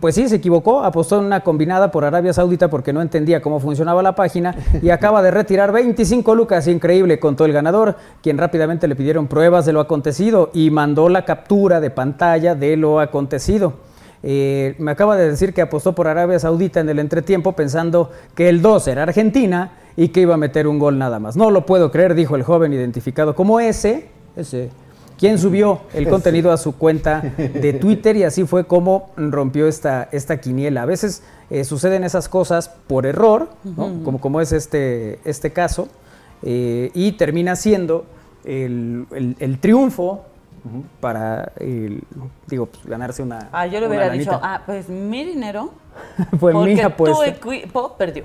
[0.00, 3.58] Pues sí, se equivocó, apostó en una combinada por Arabia Saudita porque no entendía cómo
[3.58, 8.86] funcionaba la página y acaba de retirar 25 lucas, increíble, contó el ganador, quien rápidamente
[8.86, 13.72] le pidieron pruebas de lo acontecido y mandó la captura de pantalla de lo acontecido.
[14.26, 18.48] Eh, me acaba de decir que apostó por Arabia Saudita en el entretiempo pensando que
[18.48, 21.36] el 2 era Argentina y que iba a meter un gol nada más.
[21.36, 24.70] No lo puedo creer, dijo el joven identificado como ese, ese
[25.18, 30.08] quien subió el contenido a su cuenta de Twitter y así fue como rompió esta,
[30.10, 30.82] esta quiniela.
[30.82, 34.02] A veces eh, suceden esas cosas por error, ¿no?
[34.04, 35.88] como, como es este, este caso,
[36.42, 38.06] eh, y termina siendo
[38.44, 40.24] el, el- el triunfo
[41.00, 42.02] para el-
[42.46, 43.48] digo, pues, ganarse una.
[43.52, 44.30] Ah, yo le una hubiera lanita.
[44.32, 45.70] dicho, ah, pues mi dinero.
[46.38, 47.26] Fue porque mi tu apuesta.
[47.26, 48.24] equipo perdió.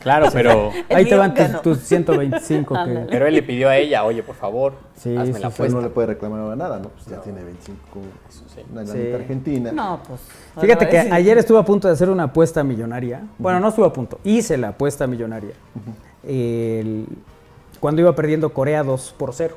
[0.00, 1.60] Claro, pero, Ahí te van tus, ganó.
[1.60, 3.06] tus 125 que.
[3.10, 5.72] Pero él le pidió a ella, oye, por favor, Sí, hazme sí, la sí, Pues
[5.72, 5.80] no apuesta.
[5.88, 6.88] le puede reclamar nada, ¿no?
[6.88, 7.76] Pues ya tiene 25,
[8.72, 8.92] una Sí.
[8.98, 9.72] lanita argentina.
[9.72, 10.20] No, pues.
[10.60, 11.08] Fíjate que sí.
[11.10, 13.22] ayer estuve a punto de hacer una apuesta millonaria.
[13.38, 15.52] Bueno, no estuve a punto, hice la apuesta millonaria.
[16.24, 17.06] El-
[17.80, 19.56] cuando iba perdiendo Corea 2 por 0.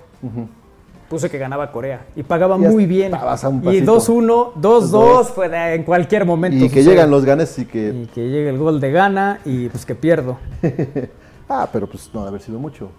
[1.12, 3.12] Puse que ganaba Corea y pagaba Ya muy bien.
[3.13, 3.97] un Y pasito.
[3.97, 6.56] 2-1, 2-2, fue de- en cualquier momento.
[6.63, 6.86] Y que sucede.
[6.95, 7.89] llegan los ganes y que...
[7.89, 10.38] Y que llegue el gol de gana y pues que pierdo.
[11.54, 12.89] Ah, pero pues no, haber sido mucho.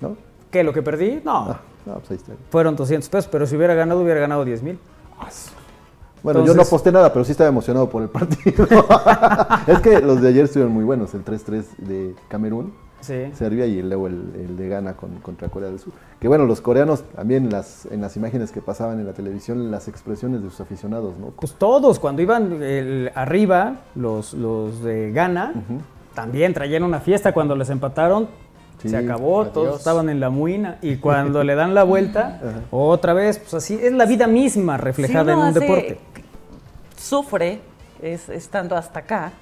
[0.00, 0.16] ¿No?
[0.50, 0.64] ¿Qué?
[0.64, 1.20] ¿Lo que perdí?
[1.22, 1.50] No.
[1.50, 2.32] Ah, no, pues ahí está.
[2.48, 4.78] Fueron 200 pesos, pero si hubiera ganado, hubiera ganado 10 mil.
[6.22, 8.66] Bueno, yo no Entonces- aposté nada, pero sí estaba emocionado por el partido.
[9.66, 11.12] es que los de ayer estuvieron muy buenos.
[11.12, 13.30] El 3-3 de Camerún, Sí.
[13.34, 15.92] Serbia y luego el, el de Ghana con, contra Corea del Sur.
[16.20, 19.88] Que bueno, los coreanos también las, en las imágenes que pasaban en la televisión, las
[19.88, 21.28] expresiones de sus aficionados, ¿no?
[21.28, 25.54] Pues todos, cuando iban el- arriba, los, los de Ghana,
[26.14, 28.28] también traían una fiesta cuando les empataron.
[28.82, 29.52] Sí, se acabó, adiós.
[29.52, 33.74] todos estaban en la muina y cuando le dan la vuelta, otra vez, pues así
[33.74, 35.98] es la vida misma reflejada en un hace- deporte.
[36.96, 37.60] Sufre
[38.02, 39.32] es, estando hasta acá.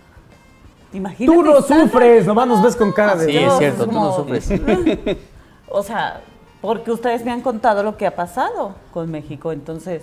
[0.92, 1.36] Imagínate.
[1.36, 3.26] Tú no sufres, nomás nos ves con cara de...
[3.26, 4.48] Sí, es cierto, tú no sufres.
[5.70, 6.22] O sea,
[6.62, 10.02] porque ustedes me han contado lo que ha pasado con México, entonces,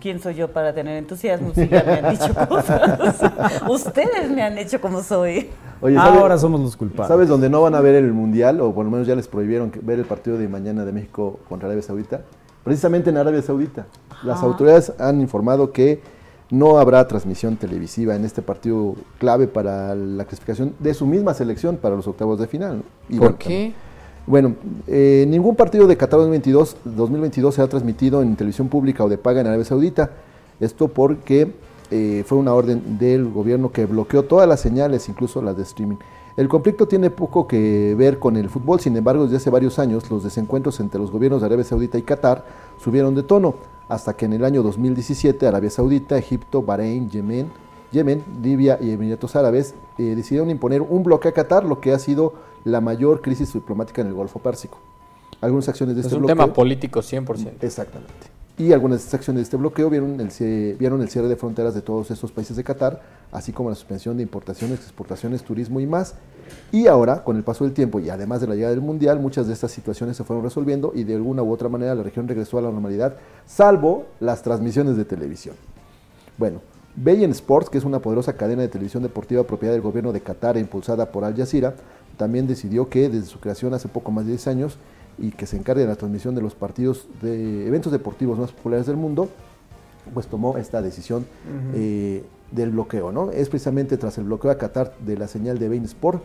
[0.00, 2.98] ¿quién soy yo para tener entusiasmo si ya me han dicho cosas?
[3.68, 5.50] ustedes me han hecho como soy.
[5.80, 7.06] Oye, ¿sabes- Ahora somos los culpables.
[7.06, 8.60] ¿Sabes dónde no van a ver el Mundial?
[8.60, 11.68] O por lo menos ya les prohibieron ver el partido de mañana de México contra
[11.68, 12.22] Arabia Saudita.
[12.64, 13.86] Precisamente en Arabia Saudita.
[14.24, 16.02] Las autoridades han informado que
[16.52, 21.78] no habrá transmisión televisiva en este partido clave para la clasificación de su misma selección
[21.78, 22.76] para los octavos de final.
[22.76, 22.82] ¿no?
[23.08, 23.72] Y ¿Por bueno, qué?
[24.26, 24.54] Bueno,
[24.86, 29.40] eh, ningún partido de Qatar 2022, 2022 será transmitido en televisión pública o de paga
[29.40, 30.10] en Arabia Saudita.
[30.60, 31.54] Esto porque
[31.90, 35.96] eh, fue una orden del gobierno que bloqueó todas las señales, incluso las de streaming.
[36.36, 40.10] El conflicto tiene poco que ver con el fútbol, sin embargo, desde hace varios años
[40.10, 42.44] los desencuentros entre los gobiernos de Arabia Saudita y Qatar
[42.78, 43.54] subieron de tono,
[43.92, 47.50] hasta que en el año 2017 Arabia Saudita, Egipto, Bahrein, Yemen,
[47.92, 51.98] Yemen, Libia y Emiratos Árabes eh, decidieron imponer un bloque a Qatar, lo que ha
[51.98, 52.32] sido
[52.64, 54.78] la mayor crisis diplomática en el Golfo Pérsico.
[55.42, 56.36] Algunas acciones de Es este un bloqueo.
[56.36, 57.52] tema político 100%.
[57.60, 58.12] Exactamente.
[58.62, 61.34] Y algunas de estas acciones de este bloqueo vieron el, cie- vieron el cierre de
[61.34, 63.00] fronteras de todos estos países de Qatar,
[63.32, 66.14] así como la suspensión de importaciones, exportaciones, turismo y más.
[66.70, 69.48] Y ahora, con el paso del tiempo y además de la llegada del Mundial, muchas
[69.48, 72.56] de estas situaciones se fueron resolviendo y de alguna u otra manera la región regresó
[72.58, 75.56] a la normalidad, salvo las transmisiones de televisión.
[76.38, 76.60] Bueno,
[76.94, 80.56] Bein Sports, que es una poderosa cadena de televisión deportiva propiedad del gobierno de Qatar
[80.56, 81.74] e impulsada por Al Jazeera,
[82.16, 84.76] también decidió que desde su creación hace poco más de 10 años
[85.18, 88.86] y que se encargue de la transmisión de los partidos de eventos deportivos más populares
[88.86, 89.28] del mundo,
[90.12, 91.26] pues tomó esta decisión
[91.74, 93.30] eh, del bloqueo, ¿no?
[93.30, 96.22] Es precisamente tras el bloqueo a Qatar de la señal de Bein Sport,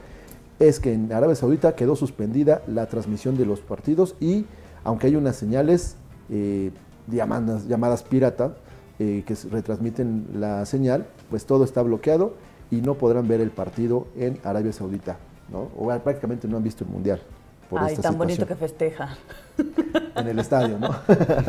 [0.59, 4.45] es que en Arabia Saudita quedó suspendida la transmisión de los partidos y
[4.83, 5.95] aunque hay unas señales
[6.29, 6.71] eh,
[7.07, 8.55] llamadas, llamadas pirata
[8.99, 12.33] eh, que retransmiten la señal, pues todo está bloqueado
[12.71, 15.17] y no podrán ver el partido en Arabia Saudita,
[15.51, 15.69] ¿no?
[15.77, 17.21] O ah, prácticamente no han visto el mundial.
[17.69, 19.17] Por Ay, esta tan bonito que festeja.
[20.15, 20.89] En el estadio, ¿no?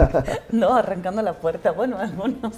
[0.52, 2.52] No, arrancando la puerta, bueno, algunos.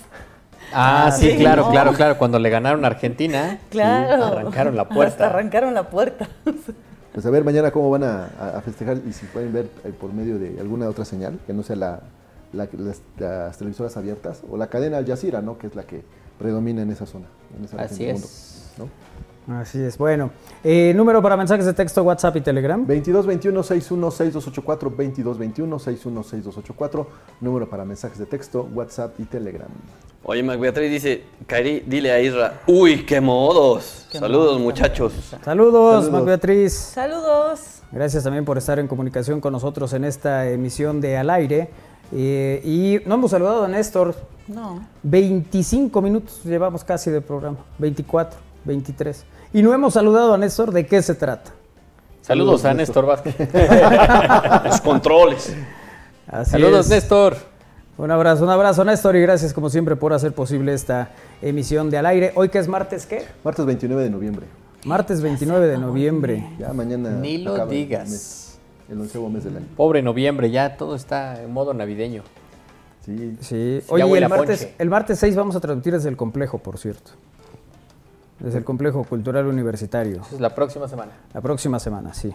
[0.73, 1.70] Ah, sí, sí, claro, no.
[1.70, 2.18] claro, claro.
[2.18, 4.25] Cuando le ganaron a Argentina, Claro.
[4.27, 5.27] arrancaron la Hasta puerta.
[5.27, 6.29] arrancaron la puerta.
[7.12, 10.38] Pues a ver mañana cómo van a, festejar y si pueden ver eh, por medio
[10.38, 12.01] de alguna otra señal, que no sea la,
[12.53, 15.59] la- las, las televisoras abiertas o la cadena Al Jazeera, ¿no?
[15.59, 16.03] Que es la que
[16.38, 17.27] predomina en esa zona.
[17.59, 18.73] En esa región Así del mundo, es.
[18.79, 18.88] ¿no?
[19.48, 19.98] Así es.
[19.98, 20.31] Bueno,
[20.62, 22.87] eh, número para mensajes de texto, WhatsApp y Telegram.
[22.87, 27.07] 22 21 61 6284 22 21 61 6284
[27.40, 29.68] número para mensajes de texto, WhatsApp y Telegram.
[30.22, 34.07] Oye, Mac Beatriz dice, Kairi, dile a Isra, uy, qué modos.
[34.12, 35.12] Qué Saludos, modos, muchachos.
[35.42, 36.72] Saludos, Saludos.
[36.72, 37.61] Saludos.
[37.90, 41.70] Gracias también por estar en comunicación con nosotros en esta emisión de Al Aire.
[42.12, 44.14] Eh, y no hemos saludado a Néstor.
[44.46, 44.87] No.
[45.03, 47.59] 25 minutos llevamos casi de programa.
[47.79, 49.25] 24, 23.
[49.53, 50.73] Y no hemos saludado a Néstor.
[50.73, 51.53] ¿De qué se trata?
[52.23, 53.07] Saludos Saludos, a Néstor.
[53.07, 53.35] Vázquez.
[54.64, 55.55] Los controles.
[56.27, 56.90] Así Saludos, es.
[56.90, 57.37] Néstor.
[57.99, 59.16] Un abrazo, un abrazo, Néstor.
[59.16, 61.11] Y gracias, como siempre, por hacer posible esta
[61.42, 62.33] emisión de Al Aire.
[62.35, 63.25] Hoy que es martes, ¿qué?
[63.44, 64.46] Martes 29 de noviembre.
[64.85, 66.49] Martes 29 de noviembre.
[66.59, 67.11] Ya mañana.
[67.11, 68.09] Ni lo el digas.
[68.09, 68.59] mes,
[68.90, 69.66] El onceavo mes del año.
[69.77, 72.23] Pobre noviembre, ya todo está en modo navideño.
[73.05, 73.37] Sí.
[73.40, 73.83] Sí.
[73.88, 74.75] Oye, el martes, ponche.
[74.79, 77.11] el martes 6 vamos a transmitir desde el complejo, por cierto.
[78.40, 80.22] Desde el complejo cultural universitario.
[80.33, 81.12] Es la próxima semana.
[81.35, 82.33] La próxima semana, sí.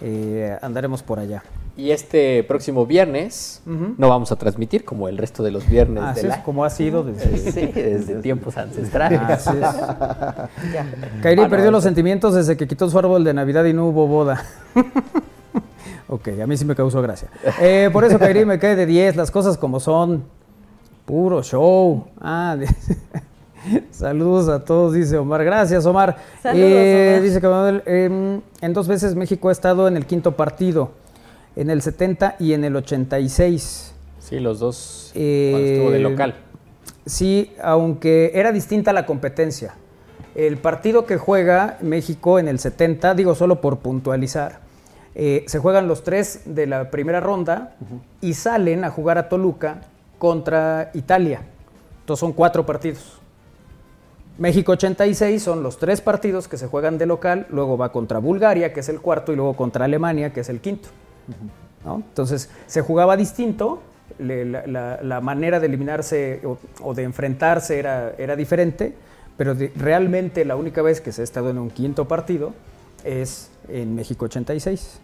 [0.00, 1.42] Eh, andaremos por allá.
[1.76, 6.22] Y este próximo viernes no vamos a transmitir como el resto de los viernes Así
[6.22, 7.52] de es como ha sido desde...
[7.52, 9.20] Sí, desde tiempos ancestrales.
[9.20, 9.66] Así es.
[10.72, 10.86] Ya.
[11.22, 14.42] Kairi perdió los sentimientos desde que quitó su árbol de Navidad y no hubo boda.
[16.08, 17.28] ok, a mí sí me causó gracia.
[17.60, 20.24] Eh, por eso Kairi me cae de 10, las cosas como son.
[21.04, 22.06] Puro show.
[22.20, 22.66] Ah, de-
[23.90, 25.44] Saludos a todos, dice Omar.
[25.44, 26.16] Gracias, Omar.
[26.42, 27.22] Saludos, Eh, Omar.
[27.22, 30.90] Dice que Manuel, em, en dos veces México ha estado en el quinto partido,
[31.56, 33.92] en el 70 y en el 86.
[34.18, 36.34] Sí, los dos Eh, cuando estuvo de local.
[37.06, 39.74] Sí, aunque era distinta la competencia.
[40.34, 44.60] El partido que juega México en el 70, digo solo por puntualizar,
[45.14, 47.74] eh, se juegan los tres de la primera ronda
[48.20, 49.80] y salen a jugar a Toluca
[50.18, 51.40] contra Italia.
[52.00, 53.18] Entonces son cuatro partidos.
[54.38, 58.72] México 86 son los tres partidos que se juegan de local, luego va contra Bulgaria,
[58.72, 60.88] que es el cuarto, y luego contra Alemania, que es el quinto.
[61.84, 61.96] ¿no?
[61.96, 63.80] Entonces se jugaba distinto,
[64.18, 68.94] le- la, la- la manera de eliminarse o, o de enfrentarse era, era diferente,
[69.36, 72.52] pero de- realmente la única vez que se ha estado en un quinto partido
[73.04, 75.00] es en México 86.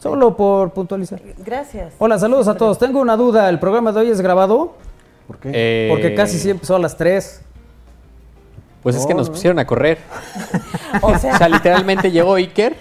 [0.00, 1.20] Solo por puntualizar.
[1.44, 1.94] Gracias.
[1.98, 2.78] Hola, saludos a todos.
[2.78, 4.74] Tengo una duda, ¿el programa de hoy es grabado?
[5.26, 5.50] ¿Por qué?
[5.54, 7.42] Eh, Porque casi siempre son a las 3.
[8.86, 9.32] Pues es que No, nos no.
[9.32, 9.98] pusieron a correr.
[11.02, 12.76] O O sea, literalmente llegó Iker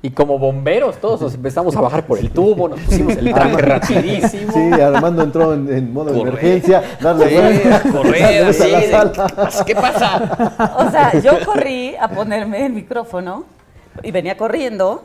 [0.00, 3.56] y como bomberos todos nos empezamos a bajar por el tubo, nos pusimos el traje
[3.58, 4.52] rapidísimo.
[4.54, 6.32] Sí, Armando entró en, en modo de Correr.
[6.32, 9.50] emergencia, darle Sí, vuelta, correr, así, a la de- sala.
[9.66, 10.72] ¿Qué pasa?
[10.78, 13.44] o sea, yo corrí a ponerme el micrófono
[14.02, 15.04] y venía corriendo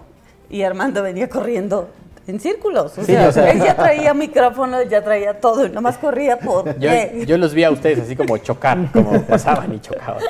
[0.50, 1.90] y Armando venía corriendo
[2.28, 2.98] en círculos.
[2.98, 6.38] O, Sí, sea, o sea- él ya traía micrófono, ya traía todo y nomás corría
[6.40, 6.78] por...
[6.80, 10.22] Yo, los vi a ustedes así como chocar, como pasaban y chocaban.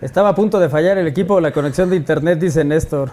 [0.00, 3.10] Estaba a punto de fallar el equipo de la conexión de internet, dice Néstor.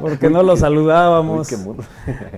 [0.00, 1.48] Porque no lo saludábamos.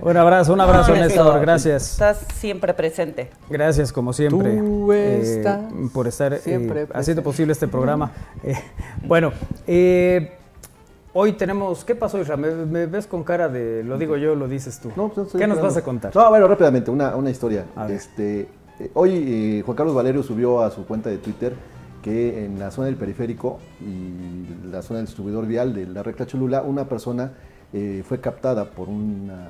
[0.01, 1.41] Un abrazo, un abrazo, No, Néstor.
[1.41, 1.91] Gracias.
[1.93, 3.29] Estás siempre presente.
[3.49, 5.59] Gracias, como siempre, Tú eh, estás
[5.93, 8.11] por estar eh, siempre haciendo posible este programa.
[8.43, 8.55] Eh,
[9.03, 9.33] bueno,
[9.67, 10.37] eh,
[11.13, 11.83] hoy tenemos.
[11.85, 12.37] ¿Qué pasó, Isra?
[12.37, 14.91] ¿Me, me ves con cara de lo digo yo, lo dices tú?
[14.95, 15.61] No, pues, ¿Qué nos esperando.
[15.63, 16.15] vas a contar?
[16.15, 17.65] No, bueno, rápidamente, una, una historia.
[17.89, 18.47] Este,
[18.79, 19.11] eh, hoy
[19.59, 21.53] eh, Juan Carlos Valerio subió a su cuenta de Twitter
[22.01, 26.25] que en la zona del periférico y la zona del distribuidor vial de la recta
[26.25, 27.33] Cholula, una persona
[27.73, 29.49] eh, fue captada por una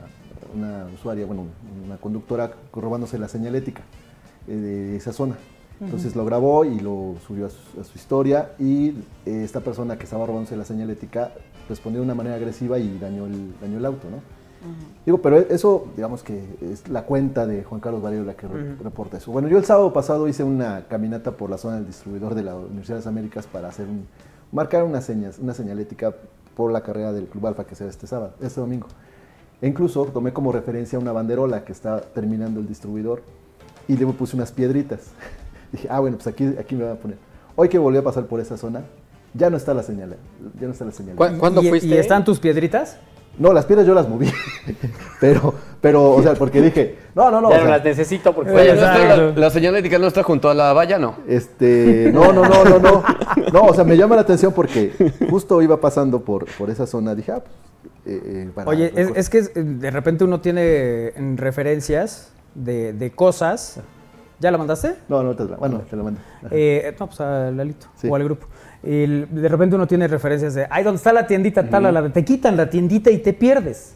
[0.56, 1.46] una usuaria, bueno,
[1.86, 3.82] una conductora robándose la señalética
[4.48, 5.36] de esa zona.
[5.82, 8.90] Entonces lo grabó y lo subió a su, a su historia y
[9.26, 11.32] eh, esta persona que estaba robándose la señalética
[11.70, 14.18] respondió de una manera agresiva y dañó el, dañó el auto, ¿no?
[15.06, 18.76] Digo, pero eso, digamos que es la cuenta de Juan Carlos Varillo la que re-
[18.84, 19.32] reporta eso.
[19.32, 22.56] Bueno, yo el sábado pasado hice una caminata por la zona del distribuidor de la
[22.56, 24.06] Universidad de las Américas para hacer un,
[24.52, 26.14] marcar unas señas, una señalética
[26.58, 28.88] por la carrera del Club Alfa que será este sábado, este domingo.
[29.62, 33.22] E incluso tomé como referencia una banderola que está terminando el distribuidor
[33.88, 35.12] y le puse unas piedritas.
[35.72, 37.18] Dije, ah, bueno, pues aquí, aquí me voy a poner.
[37.56, 38.84] Hoy que volví a pasar por esa zona,
[39.34, 40.16] ya no está la señal,
[40.60, 41.16] ya no está la señal.
[41.16, 41.88] ¿Cu- ¿Cuándo ¿Y, fuiste?
[41.88, 42.98] ¿Y están tus piedritas?
[43.38, 44.30] No, las piedras yo las moví.
[45.22, 47.50] pero, pero, o sea, porque dije, no, no, no.
[47.50, 50.24] ya o no sea, las necesito porque Oye, ¿no está la, la señalética no está
[50.24, 51.16] junto a la valla, no.
[51.28, 53.04] Este, no, no, no, no, no.
[53.54, 54.92] No, o sea, me llama la atención porque
[55.30, 57.16] justo iba pasando por, por esa zona.
[57.16, 57.56] Dije, ah, pues,
[58.18, 62.92] eh, eh, para- Oye, es, es que es- de repente uno tiene en referencias de,
[62.94, 63.80] de cosas.
[64.42, 64.96] ¿Ya la mandaste?
[65.10, 66.20] No, no, te la, bueno, te la mando.
[66.52, 68.08] Eh, no, pues a Lalito Sí.
[68.10, 68.48] o al grupo.
[68.82, 71.86] Y el- de repente uno tiene referencias de, ay, ¿dónde está la tiendita tal?
[71.86, 73.96] a la te quitan la tiendita y te pierdes.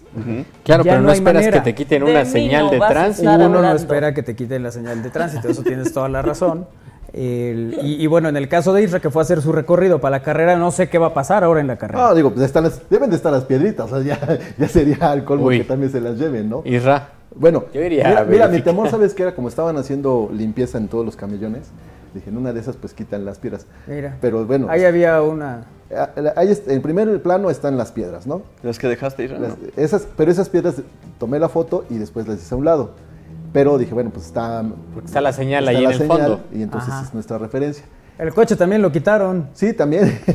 [0.63, 1.63] Claro, Ya pero no no, esperas manera.
[1.63, 3.29] que te quiten una señal no de tránsito.
[3.29, 3.75] Uno no hablando.
[3.77, 6.67] espera que te quiten la señal de tránsito, eso tienes toda la razón.
[7.13, 10.01] El- y, y bueno, en el caso de Isra, que fue a hacer su recorrido
[10.01, 12.07] para la carrera, no sé qué va a pasar ahora en la carrera.
[12.09, 13.91] No, digo, pues están las- deben de estar las piedritas.
[13.91, 14.19] O sea, ya,
[14.57, 15.59] ya sería al colmo Uy.
[15.59, 16.61] que también se las lleven, ¿no?
[16.65, 19.33] Isra, Bueno, Yo mira, mira, mi temor, ¿sabes qué era?
[19.35, 21.69] Como estaban haciendo limpieza en todos los camellones,
[22.13, 23.65] dije, en una de esas pues quitan las piedras.
[23.87, 24.17] Mira.
[24.21, 25.65] Pero bueno, Ahí había una...
[25.95, 28.41] ah, ahí en primer plano están las piedras, ¿no?
[28.61, 29.37] Las que dejaste ir.
[29.77, 30.75] esas, pero esas piedras
[31.19, 32.91] tomé la foto y después las hice a un lado.
[33.51, 34.63] Pero dije, bueno, pues está...
[34.93, 36.41] Porque está la señal está ahí la en el fondo.
[36.51, 37.03] Y entonces Ajá.
[37.05, 37.85] es nuestra referencia.
[38.17, 39.49] El coche también lo quitaron.
[39.53, 40.19] Sí, también.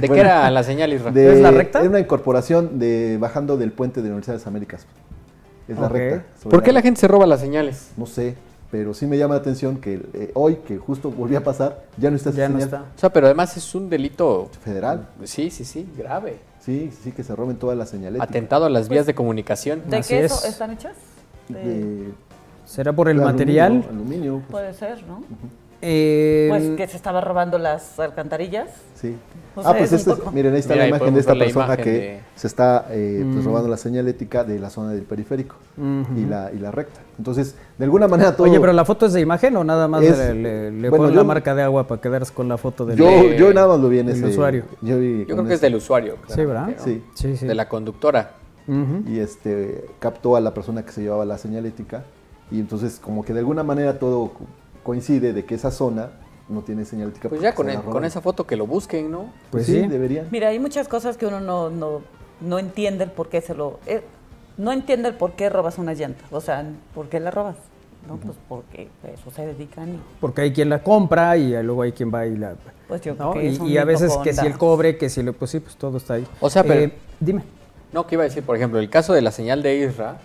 [0.00, 1.10] ¿De qué era la señal, Isra?
[1.10, 1.80] De- ¿Es la recta?
[1.80, 4.86] Es una incorporación de bajando del puente de Universidad de las Américas.
[5.68, 6.24] Es la recta.
[6.48, 7.90] ¿Por qué la gente se roba las señales?
[7.96, 8.34] No sé,
[8.74, 12.10] pero sí me llama la atención que eh, hoy, que justo volví a pasar, ya
[12.10, 12.80] no está Ya no está.
[12.96, 14.50] O sea, pero además es un delito.
[14.64, 15.06] federal.
[15.22, 16.38] Sí, sí, sí, grave.
[16.58, 18.20] Sí, sí, que se roben todas las señales.
[18.20, 19.82] Atentado a las vías de comunicación.
[19.88, 20.32] ¿De Así qué es.
[20.32, 20.96] eso están hechas?
[21.48, 22.08] De-
[22.66, 23.70] ¿Será por el de material?
[23.74, 25.22] Aluminio, aluminio, pues, Puede ser, ¿no?
[25.86, 28.68] Eh, Pues que se estaba robando las alcantarillas.
[28.94, 29.14] sí.
[29.56, 31.76] O ah, pues es este, poco- miren, ahí está Mira, la imagen de esta persona
[31.76, 33.46] que de- se está eh, pues, Mm.
[33.46, 35.54] robando la señalética de la zona del periférico
[36.16, 36.98] y, la, y la recta.
[37.18, 38.48] Entonces, de alguna manera todo...
[38.50, 41.04] Oye, pero la foto es de imagen o nada más Es- le, le- le bueno,
[41.04, 43.54] ponen yo- la marca de agua para quedarse con la foto del yo, de- yo
[43.54, 44.26] nada más lo vi en del ese...
[44.26, 44.64] usuario.
[44.82, 46.16] Yo, vi Yo con creo que es ese- del usuario.
[46.26, 46.70] Sí, ¿verdad?
[46.78, 47.04] Sí.
[47.14, 47.46] Sí, sí.
[47.46, 48.32] De la conductora.
[49.06, 52.02] Y este captó a la persona que se llevaba la señalética
[52.50, 54.32] y entonces como que de alguna manera todo
[54.84, 56.10] coincide de que esa zona
[56.48, 57.28] no tiene señalética.
[57.28, 59.22] Pues ya con, el- con esa foto que lo busquen, ¿no?
[59.50, 59.88] Pues, Pues sí, sí.
[59.88, 60.28] deberían.
[60.30, 62.02] Mira, hay muchas cosas que uno no, no,
[62.40, 63.80] no entiende el por qué se lo...
[63.86, 64.02] eh,
[64.56, 66.22] no entiende el por qué robas una llanta.
[66.30, 67.56] O sea, ¿por qué la robas?
[68.06, 71.92] No, pues porque eso se dedican y Porque hay quien la compra y luego hay
[71.92, 72.52] quien va y la...
[72.86, 73.30] pues yo ¿no?
[73.32, 75.32] creo que Y, y a veces que si el cobre, que si lo...
[75.32, 76.26] Pues sí, pues todo está ahí.
[76.40, 77.42] O sea, pero- Eh, dime.
[77.94, 80.18] No, que iba a decir, por ejemplo, el caso de la señal de Isra,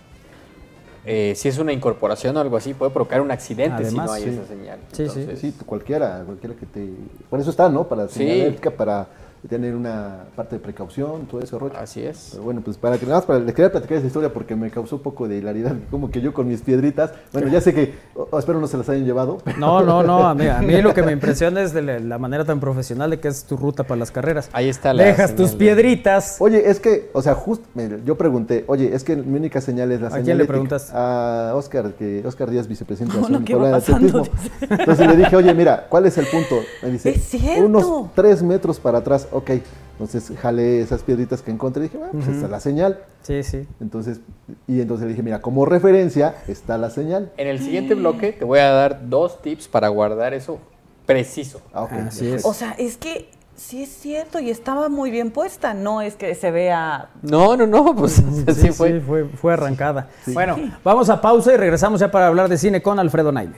[1.12, 4.24] eh, si es una incorporación o algo así, puede provocar un accidente si no hay
[4.24, 4.30] sí.
[4.30, 4.78] esa señal.
[4.92, 5.20] Sí, sí.
[5.22, 6.88] Entonces, Sí, cualquiera, cualquiera que te...
[7.32, 7.88] Por eso está, ¿no?
[7.88, 8.20] Para Sí.
[8.20, 9.08] señalética, para
[9.48, 11.74] tener una parte de precaución, todo ese rollo.
[11.80, 12.30] Así es.
[12.32, 14.70] Pero bueno, pues para que nada más para, les quería platicar esa historia porque me
[14.70, 17.94] causó un poco de hilaridad, como que yo con mis piedritas, bueno, ya sé que,
[18.16, 20.82] oh, espero no se las hayan llevado, pero- No, no, no, a mí, a mí
[20.82, 23.56] lo que me impresiona es de la, la manera tan profesional de que es tu
[23.58, 24.50] ruta para las carreras.
[24.54, 26.38] Ahí está la Dejas señal tus piedritas.
[26.40, 27.66] Oye, es que, o sea, justo,
[28.06, 30.26] yo pregunté, oye, es que mi única señal es la ¿A señal.
[30.26, 30.92] quién le preguntas?
[30.94, 33.40] A Oscar, que Oscar Díaz, vicepresidente de la.
[34.70, 36.56] Entonces le dije, oye, mira, ¿cuál es el punto?
[36.84, 37.66] Me dice, Es cierto.
[37.66, 39.52] unos tres metros para atrás, ok.
[39.94, 43.00] Entonces jalé esas piedritas que encontré y dije, bueno, pues esta es la señal.
[43.22, 43.68] Sí, sí.
[43.82, 44.22] Entonces,
[44.66, 47.34] y entonces le dije, mira, como referencia está la señal.
[47.36, 50.58] En el siguiente bloque te voy a dar dos tips para guardar eso
[51.06, 51.60] preciso.
[51.74, 51.92] Ah, ok.
[52.08, 52.46] Así es.
[52.46, 55.74] O sea, es que sí es cierto y estaba muy bien puesta.
[55.74, 57.10] No es que se vea...
[57.24, 58.94] No, no, no, pues así Sí, fue.
[58.94, 60.08] sí, fue, fue arrancada.
[60.28, 63.56] Bueno, vamos a pausa y regresamos ya para hablar de cine con Alfredo Naime.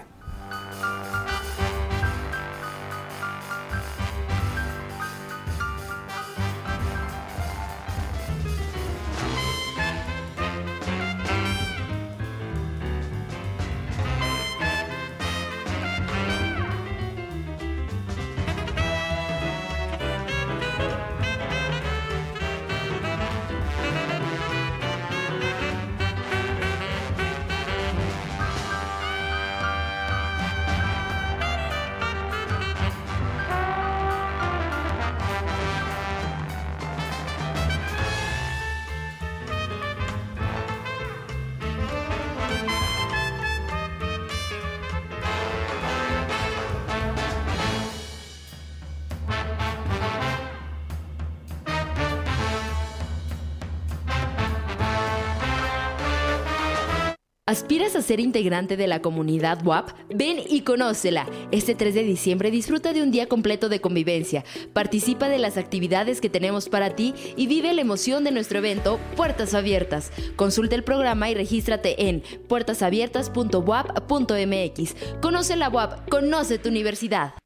[58.11, 59.91] Ser integrante de la comunidad WAP?
[60.13, 61.29] Ven y conócela.
[61.51, 64.43] Este 3 de diciembre disfruta de un día completo de convivencia.
[64.73, 68.99] Participa de las actividades que tenemos para ti y vive la emoción de nuestro evento
[69.15, 70.11] Puertas Abiertas.
[70.35, 74.95] Consulta el programa y regístrate en puertasabiertas.wap.mx.
[75.21, 77.40] Conoce la WAP, conoce tu universidad.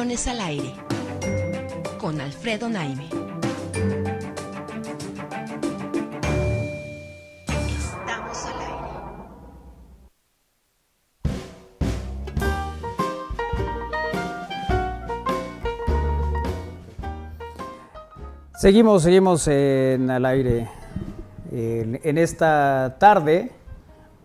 [0.00, 0.72] Al aire
[1.98, 3.04] con Alfredo Naime.
[7.68, 8.88] Estamos al aire.
[18.58, 20.66] Seguimos, seguimos en al aire
[21.52, 23.52] en, en esta tarde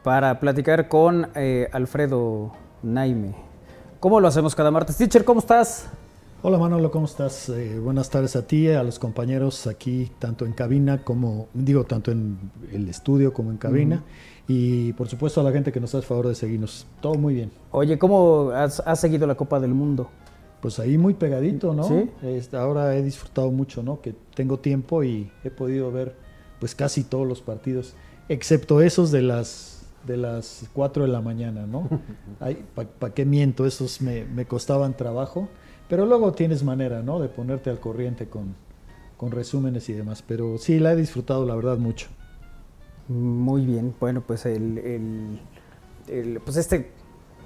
[0.03, 3.44] para platicar con eh, Alfredo Naime.
[4.05, 4.97] ¿Cómo lo hacemos cada martes?
[4.97, 5.87] Teacher, ¿cómo estás?
[6.43, 7.49] Hola Manolo, ¿cómo estás?
[7.49, 12.11] Eh, buenas tardes a ti, a los compañeros aquí, tanto en cabina como, digo, tanto
[12.11, 12.37] en
[12.71, 14.03] el estudio como en cabina.
[14.47, 16.85] Y por supuesto a la gente que nos hace favor de seguirnos.
[17.01, 17.51] Todo muy bien.
[17.71, 20.07] Oye, ¿cómo has, has seguido la Copa del Mundo?
[20.61, 21.85] Pues ahí muy pegadito, ¿no?
[21.85, 22.11] Sí.
[22.21, 24.01] Este, ahora he disfrutado mucho, ¿no?
[24.01, 26.15] Que tengo tiempo y he podido ver
[26.59, 27.95] pues casi todos los partidos,
[28.29, 29.74] excepto esos de las
[30.05, 31.89] de las 4 de la mañana, ¿no?
[32.99, 33.65] ¿Para qué miento?
[33.65, 35.47] Esos me, me, costaban trabajo,
[35.89, 37.19] pero luego tienes manera, ¿no?
[37.19, 38.55] De ponerte al corriente con,
[39.17, 40.23] con resúmenes y demás.
[40.25, 42.07] Pero sí, la he disfrutado, la verdad, mucho.
[43.07, 45.39] Muy bien, bueno, pues el, el,
[46.07, 46.91] el pues este,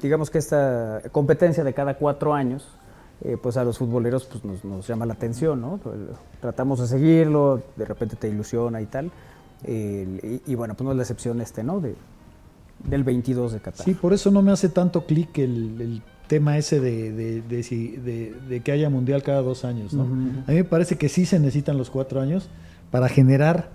[0.01, 2.77] digamos que esta competencia de cada cuatro años,
[3.21, 5.79] eh, pues a los futboleros pues nos, nos, llama la atención, ¿no?
[6.39, 9.11] Tratamos de seguirlo, de repente te ilusiona y tal.
[9.65, 11.81] Eh, y, y, bueno, pues no es la excepción este, ¿no?
[11.81, 11.93] De,
[12.83, 13.85] del 22 de Qatar.
[13.85, 18.35] Sí, por eso no me hace tanto clic el, el, tema ese de, de, de,
[18.47, 19.93] de, que haya mundial cada dos años.
[19.93, 20.03] ¿no?
[20.03, 20.43] Uh -huh.
[20.47, 22.49] A mí me parece que sí se necesitan los cuatro años
[22.91, 23.71] para generar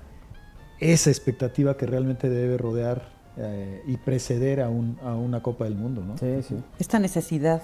[0.78, 5.74] esa expectativa que realmente debe rodear eh, y preceder a, un, a, una Copa del
[5.74, 6.04] Mundo.
[6.06, 6.16] ¿no?
[6.16, 6.54] Sí, sí.
[6.78, 7.60] Esta necesidad.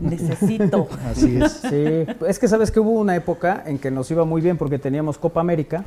[0.00, 0.88] Necesito.
[1.04, 1.52] Así es.
[1.52, 4.78] Sí, es que sabes que hubo una época en que nos iba muy bien porque
[4.78, 5.84] teníamos Copa América,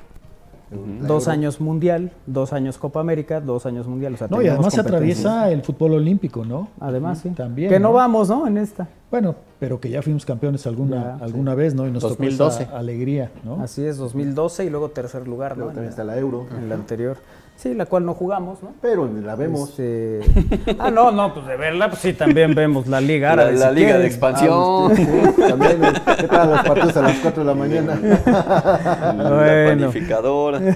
[0.71, 4.15] Dos años mundial, dos años Copa América, dos años mundial.
[4.15, 6.69] O sea, no, y además se atraviesa el fútbol olímpico, ¿no?
[6.80, 7.30] Además, sí.
[7.30, 7.69] También.
[7.69, 7.93] Que no, ¿no?
[7.93, 8.47] vamos, ¿no?
[8.47, 8.88] En esta.
[9.12, 11.58] Bueno, pero que ya fuimos campeones alguna, ya, alguna sí.
[11.58, 11.88] vez, ¿no?
[11.88, 12.38] Y nos 2012.
[12.38, 13.62] tocó esa alegría, ¿no?
[13.62, 15.71] Así es, 2012 y luego tercer lugar, Pero ¿no?
[15.71, 16.47] también está la Euro.
[16.58, 17.17] En la anterior.
[17.57, 18.73] Sí, la cual no jugamos, ¿no?
[18.81, 19.69] Pero la vemos.
[19.69, 20.19] Este...
[20.79, 23.57] ah, no, no, pues de verla, pues sí, también vemos la Liga La, Árabe.
[23.57, 24.01] la si Liga quieres.
[24.01, 24.51] de Expansión.
[24.53, 25.81] Ah, sí, también,
[26.19, 27.95] ¿qué tal los partidos a las 4 de la mañana?
[28.25, 29.69] la Bueno.
[29.87, 30.59] panificadora.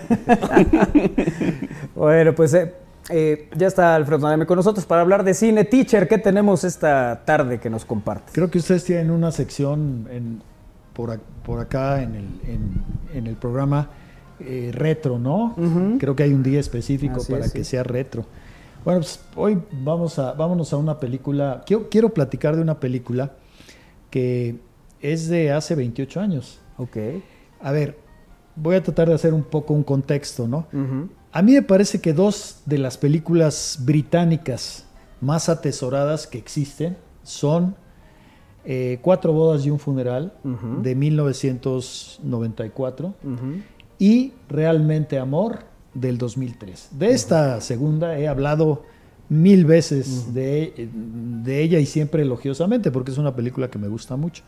[1.96, 2.74] Bueno, pues eh,
[3.10, 5.66] eh, ya está Alfredo Nademe con nosotros para hablar de cine.
[5.66, 8.32] Teacher, ¿qué tenemos esta tarde que nos comparte?
[8.32, 10.42] Creo que ustedes tienen una sección en,
[10.94, 12.84] por, ac- por acá en el, en,
[13.14, 13.90] en el programa
[14.40, 15.56] eh, retro, ¿no?
[16.00, 17.72] Creo que hay un día específico Así para es, que sí.
[17.72, 18.26] sea retro.
[18.86, 21.64] Bueno, pues hoy vamos a, vámonos a una película.
[21.66, 23.34] Quiero, quiero platicar de una película
[24.10, 24.58] que
[25.02, 26.60] es de hace 28 años.
[26.78, 26.98] Ok.
[27.62, 27.98] A ver,
[28.56, 30.68] voy a tratar de hacer un poco un contexto, ¿no?
[31.32, 34.86] A mí me parece que dos de las películas británicas
[35.22, 37.76] más atesoradas que existen son
[38.66, 40.34] eh, Cuatro bodas y un funeral
[40.82, 43.36] de 1994 Ujú.
[44.00, 45.60] Y Realmente Amor
[45.94, 46.90] del 2003.
[46.92, 48.84] De esta segunda he hablado
[49.28, 50.90] mil veces de,
[51.44, 54.44] de ella y siempre elogiosamente porque es una película que me gusta mucho.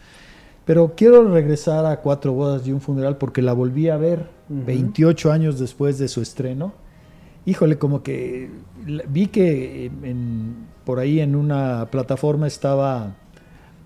[0.65, 4.65] Pero quiero regresar a Cuatro bodas y un funeral porque la volví a ver Ujú.
[4.65, 6.73] 28 años después de su estreno.
[7.45, 8.49] Híjole, como que
[9.09, 13.15] vi que en- por ahí en una plataforma estaba,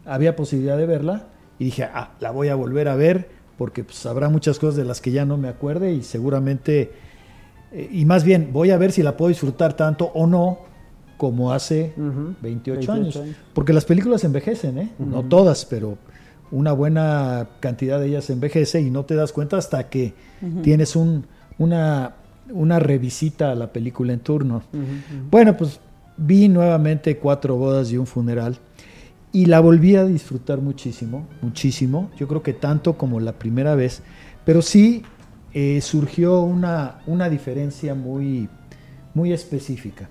[0.06, 1.28] había posibilidad de verla
[1.60, 4.86] y dije, ah, la voy a volver a ver porque pues, habrá muchas cosas de
[4.86, 6.92] las que ya no me acuerde y seguramente
[7.72, 10.60] eh, y más bien voy a ver si la puedo disfrutar tanto o no
[11.18, 13.16] como hace 28, 28 años.
[13.18, 13.36] años.
[13.54, 14.90] Porque las películas envejecen, ¿eh?
[15.00, 15.98] No todas, pero
[16.52, 20.14] una buena cantidad de ellas envejece y no te das cuenta hasta que
[20.62, 21.26] tienes un,
[21.58, 22.16] una,
[22.50, 24.64] una revisita a la película en turno.
[25.32, 25.80] Bueno, pues
[26.18, 28.60] vi nuevamente Cuatro bodas y un funeral
[29.36, 32.10] y la volví a disfrutar muchísimo, muchísimo.
[32.16, 34.02] Yo creo que tanto como la primera vez,
[34.46, 35.04] pero sí
[35.52, 38.48] eh, surgió una, una diferencia muy,
[39.14, 40.10] muy específica.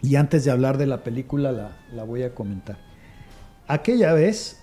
[0.00, 2.78] Y antes de hablar de la película la, la voy a comentar.
[3.66, 4.58] Aquella vez,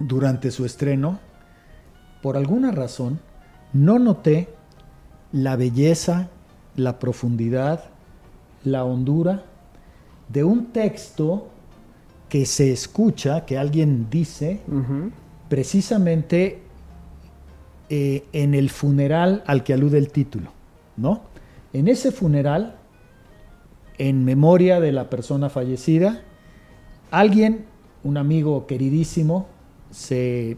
[0.00, 1.20] durante su estreno,
[2.22, 3.20] por alguna razón,
[3.72, 4.48] no noté
[5.30, 6.28] la belleza,
[6.74, 7.84] la profundidad,
[8.64, 9.44] la hondura
[10.28, 11.52] de un texto
[12.28, 14.60] que se escucha, que alguien dice,
[15.48, 16.60] precisamente
[17.88, 20.50] eh, en el funeral al que alude el título,
[20.96, 21.22] ¿no?
[21.72, 22.76] En ese funeral,
[23.98, 26.22] en memoria de la persona fallecida,
[27.10, 27.64] alguien,
[28.02, 29.46] un amigo queridísimo,
[29.90, 30.56] se,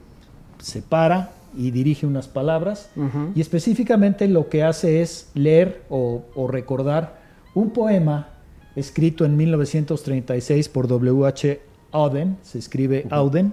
[0.58, 2.90] se para y dirige unas palabras
[3.34, 7.18] y específicamente lo que hace es leer o, o recordar
[7.54, 8.28] un poema
[8.76, 11.60] escrito en 1936 por W.H.
[11.92, 13.52] Auden, se escribe Auden,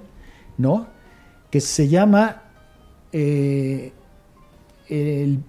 [0.57, 0.87] ¿no?
[1.49, 2.43] Que se llama
[3.13, 3.91] eh,
[4.89, 5.39] el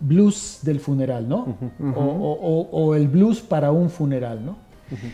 [0.00, 1.56] blues del funeral, ¿no?
[1.94, 4.56] o, o- o- o el blues para un funeral, ¿no?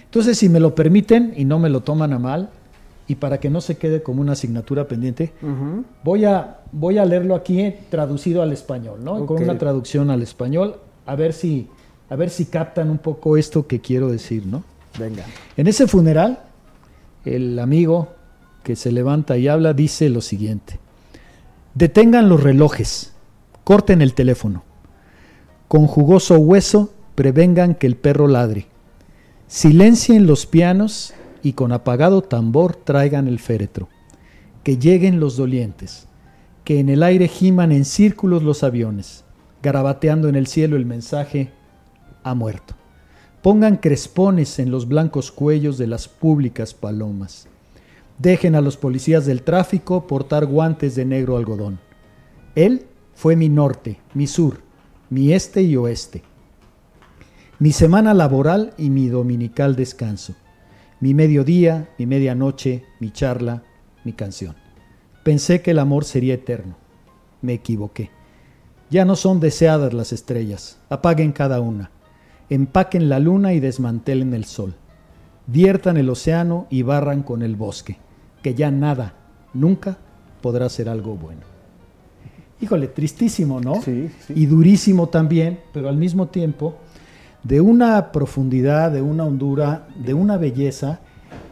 [0.04, 2.50] Entonces, si me lo permiten y no me lo toman a mal,
[3.06, 5.32] y para que no se quede como una asignatura pendiente,
[6.04, 9.26] voy, a, voy a leerlo aquí traducido al español, ¿no?
[9.26, 10.76] Con una traducción al español,
[11.06, 11.68] a ver si,
[12.10, 14.64] a ver si captan un poco esto que quiero decir, ¿no?
[14.98, 15.24] Venga.
[15.56, 16.40] En ese funeral,
[17.24, 18.08] el amigo
[18.64, 20.80] que se levanta y habla dice lo siguiente.
[21.74, 23.12] Detengan los relojes,
[23.62, 24.64] corten el teléfono.
[25.68, 28.66] Con jugoso hueso prevengan que el perro ladre.
[29.46, 33.88] Silencien los pianos y con apagado tambor traigan el féretro.
[34.64, 36.08] Que lleguen los dolientes,
[36.64, 39.24] que en el aire giman en círculos los aviones,
[39.62, 41.52] garabateando en el cielo el mensaje
[42.22, 42.74] ha muerto.
[43.42, 47.48] Pongan crespones en los blancos cuellos de las públicas palomas.
[48.18, 51.80] Dejen a los policías del tráfico portar guantes de negro algodón.
[52.54, 54.60] Él fue mi norte, mi sur,
[55.08, 56.22] mi este y oeste.
[57.58, 60.34] Mi semana laboral y mi dominical descanso.
[61.00, 63.62] Mi mediodía, mi medianoche, mi charla,
[64.04, 64.54] mi canción.
[65.24, 66.76] Pensé que el amor sería eterno.
[67.40, 68.10] Me equivoqué.
[68.90, 70.78] Ya no son deseadas las estrellas.
[70.88, 71.90] Apaguen cada una.
[72.50, 74.74] Empaquen la luna y desmantelen el sol.
[75.46, 77.96] Viertan el océano y barran con el bosque.
[78.42, 79.14] Que ya nada,
[79.54, 79.98] nunca
[80.42, 81.42] podrá ser algo bueno.
[82.60, 83.80] Híjole, tristísimo, ¿no?
[83.80, 84.34] Sí, sí.
[84.36, 86.76] Y durísimo también, pero al mismo tiempo
[87.42, 91.00] de una profundidad, de una hondura, de una belleza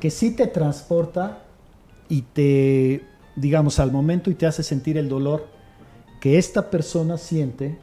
[0.01, 1.42] que sí te transporta
[2.09, 3.05] y te,
[3.36, 5.46] digamos, al momento y te hace sentir el dolor
[6.20, 7.78] que esta persona siente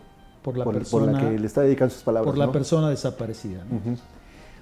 [0.45, 2.31] por la por, por persona la que le está dedicando sus palabras.
[2.31, 2.51] por la ¿no?
[2.51, 3.63] persona desaparecida.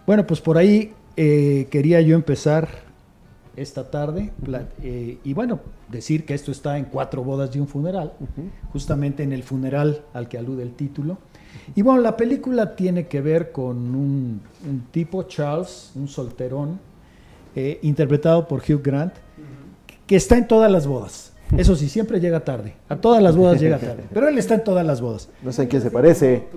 [0.08, 2.70] Bueno, pues por ahí eh, quería yo empezar
[3.58, 4.32] esta tarde
[4.82, 5.60] eh, y bueno,
[5.90, 8.14] decir que esto está en cuatro bodas y un funeral,
[8.72, 11.18] justamente en el funeral al que alude el título.
[11.76, 16.80] Y bueno, la película tiene que ver con un, un tipo, Charles, un solterón,
[17.56, 19.14] eh, interpretado por Hugh Grant,
[20.08, 21.33] que está en todas las bodas.
[21.58, 22.74] Eso sí, siempre llega tarde.
[22.90, 24.04] A todas las bodas llega tarde.
[24.12, 25.30] Pero él está en todas las bodas.
[25.42, 26.48] No sé en quién se parece.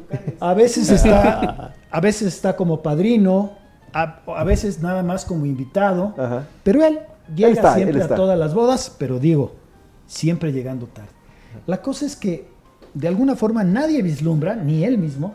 [0.41, 3.53] A veces está, a veces está como padrino,
[3.93, 6.47] a, a veces nada más como invitado, Ajá.
[6.63, 7.01] pero él
[7.35, 9.53] llega está, siempre a todas las bodas, pero digo,
[10.07, 11.11] siempre llegando tarde.
[11.67, 12.49] La cosa es que
[12.95, 15.35] de alguna forma nadie vislumbra, ni él mismo,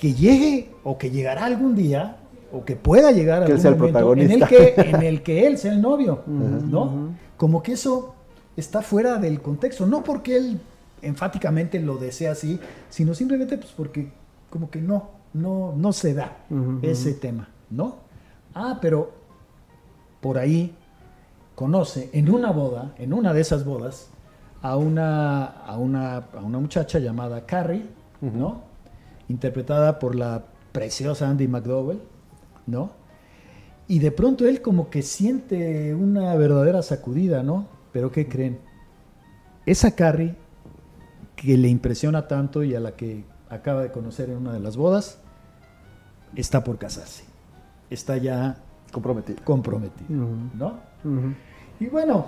[0.00, 2.16] que llegue o que llegará algún día
[2.52, 5.46] o que pueda llegar él algún sea el momento en el, que, en el que
[5.46, 7.10] él sea el novio, ¿no?
[7.36, 8.15] Como que eso
[8.56, 10.60] está fuera del contexto, no porque él
[11.02, 14.10] enfáticamente lo desea así, sino simplemente pues porque
[14.50, 16.38] como que no, no, no se da
[16.82, 17.96] ese tema, ¿no?
[18.54, 19.12] Ah, pero
[20.20, 20.74] por ahí
[21.54, 24.08] conoce en una boda, en una de esas bodas,
[24.62, 27.86] a una, a una, a una muchacha llamada Carrie,
[28.20, 28.62] ¿no?
[29.28, 32.00] Interpretada por la preciosa Andy McDowell,
[32.66, 32.90] ¿no?
[33.88, 37.75] Y de pronto él como que siente una verdadera sacudida, ¿no?
[37.96, 38.58] Pero ¿qué creen?
[39.64, 40.34] Esa Carrie
[41.34, 44.76] que le impresiona tanto y a la que acaba de conocer en una de las
[44.76, 45.18] bodas,
[46.34, 47.24] está por casarse.
[47.88, 48.58] Está ya
[48.92, 49.42] Comprometido.
[49.44, 50.74] comprometida, ¿no?
[51.80, 52.26] Y bueno,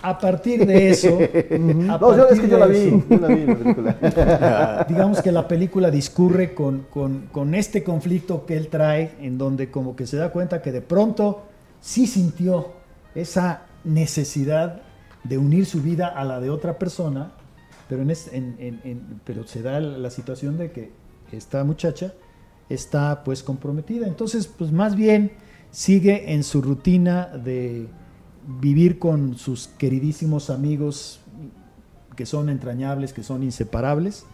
[0.00, 1.18] a partir de eso.
[1.18, 4.86] a No, yo, es que yo la vi, eso, yo la vi la película.
[4.88, 9.72] digamos que la película discurre con, con- con este conflicto que él trae, en donde
[9.72, 11.46] como que se da cuenta que de pronto
[11.80, 12.68] sí sintió
[13.16, 14.82] esa necesidad
[15.24, 17.32] de unir su vida a la de otra persona,
[17.88, 20.90] pero, en es- en- en- en- pero se da la situación de que
[21.32, 22.12] esta muchacha
[22.68, 24.06] está pues comprometida.
[24.06, 25.32] Entonces, pues más bien
[25.70, 27.88] sigue en su rutina de
[28.60, 31.20] vivir con sus queridísimos amigos
[32.16, 34.24] que son entrañables, que son inseparables,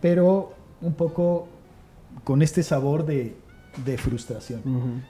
[0.00, 1.48] pero un poco
[2.24, 3.36] con este sabor de,
[3.84, 4.60] de frustración.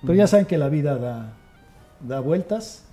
[0.02, 1.34] Pero ya saben que la vida da,
[2.06, 2.84] da vueltas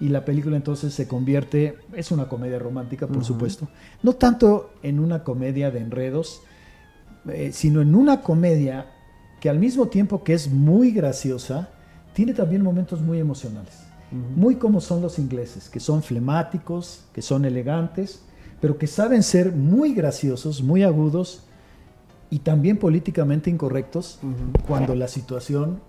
[0.00, 3.68] y la película entonces se convierte, es una comedia romántica, por supuesto,
[4.02, 6.42] no tanto en una comedia de enredos,
[7.28, 8.86] eh, sino en una comedia
[9.40, 11.68] que al mismo tiempo que es muy graciosa,
[12.14, 13.84] tiene también momentos muy emocionales.
[14.36, 18.22] Muy como son los ingleses, que son flemáticos, que son elegantes,
[18.60, 21.42] pero que saben ser muy graciosos, muy agudos
[22.30, 24.20] y también políticamente incorrectos
[24.68, 25.80] cuando la situación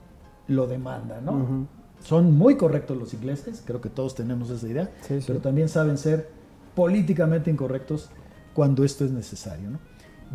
[0.48, 1.68] lo demanda, ¿no?
[2.04, 5.24] Son muy correctos los ingleses, creo que todos tenemos esa idea, Sí, sí.
[5.28, 6.30] pero también saben ser
[6.76, 8.10] políticamente incorrectos
[8.54, 9.80] cuando esto es necesario, ¿no?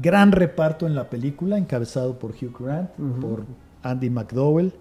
[0.01, 2.91] Gran reparto en la película, encabezado por Hugh Grant,
[3.21, 3.45] por
[3.83, 4.73] Andy McDowell,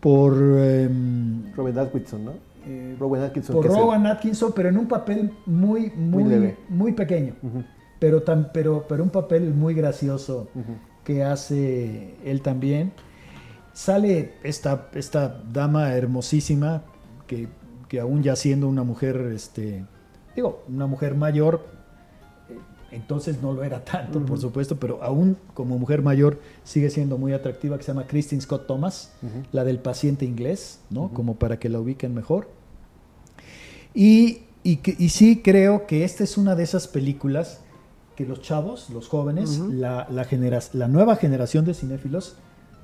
[0.00, 0.34] por...
[0.34, 2.32] em, Robin Atkinson, ¿no?
[2.66, 3.54] eh, Rowan Atkinson.
[3.56, 6.56] por Rowan Atkinson, pero en un papel muy, muy, Muy leve.
[6.68, 7.34] muy pequeño.
[7.98, 10.48] Pero, tan, pero, pero un papel muy gracioso
[11.04, 12.92] que hace él también.
[13.76, 16.82] Sale esta, esta dama hermosísima
[17.26, 17.46] que,
[17.88, 19.84] que aún ya siendo una mujer, este,
[20.34, 21.66] digo, una mujer mayor,
[22.48, 22.56] eh,
[22.90, 27.34] entonces no lo era tanto, por supuesto, pero aún como mujer mayor sigue siendo muy
[27.34, 29.42] atractiva, que se llama Christine Scott Thomas, Ujú.
[29.52, 31.10] la del paciente inglés, ¿no?
[31.12, 32.48] Como para que la ubiquen mejor.
[33.92, 37.60] Y, y, y sí creo que esta es una de esas películas
[38.16, 40.26] que los chavos, los jóvenes, la, la,
[40.72, 42.36] la nueva generación de cinéfilos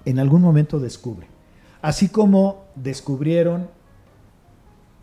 [0.05, 1.27] en algún momento descubre.
[1.81, 3.69] Así como descubrieron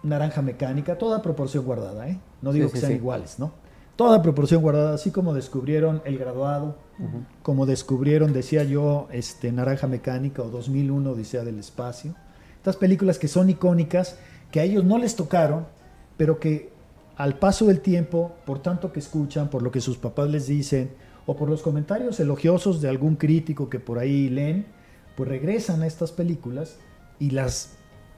[0.03, 2.19] Naranja Mecánica, toda proporción guardada, ¿eh?
[2.41, 2.97] No digo Sí, que sí, sean sí.
[2.97, 3.51] iguales, ¿no?
[3.95, 6.77] Toda proporción guardada, así como descubrieron El Graduado,
[7.43, 12.15] como descubrieron, decía yo, este, Naranja Mecánica o 2001, Odisea del Espacio.
[12.55, 14.17] Estas películas que son icónicas,
[14.51, 15.65] que a ellos no les tocaron,
[16.15, 16.71] pero que
[17.17, 20.91] al paso del tiempo, por tanto que escuchan, por lo que sus papás les dicen,
[21.25, 24.65] o por los comentarios elogiosos de algún crítico que por ahí leen,
[25.20, 26.78] pues regresan a estas películas
[27.20, 27.74] y las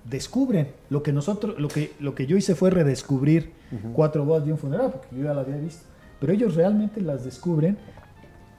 [0.07, 0.67] descubren.
[0.91, 3.53] Lo que nosotros, lo que, lo que yo hice fue redescubrir
[3.93, 5.83] Cuatro bodas de un funeral, porque yo ya la había visto.
[6.19, 7.77] Pero ellos realmente las descubren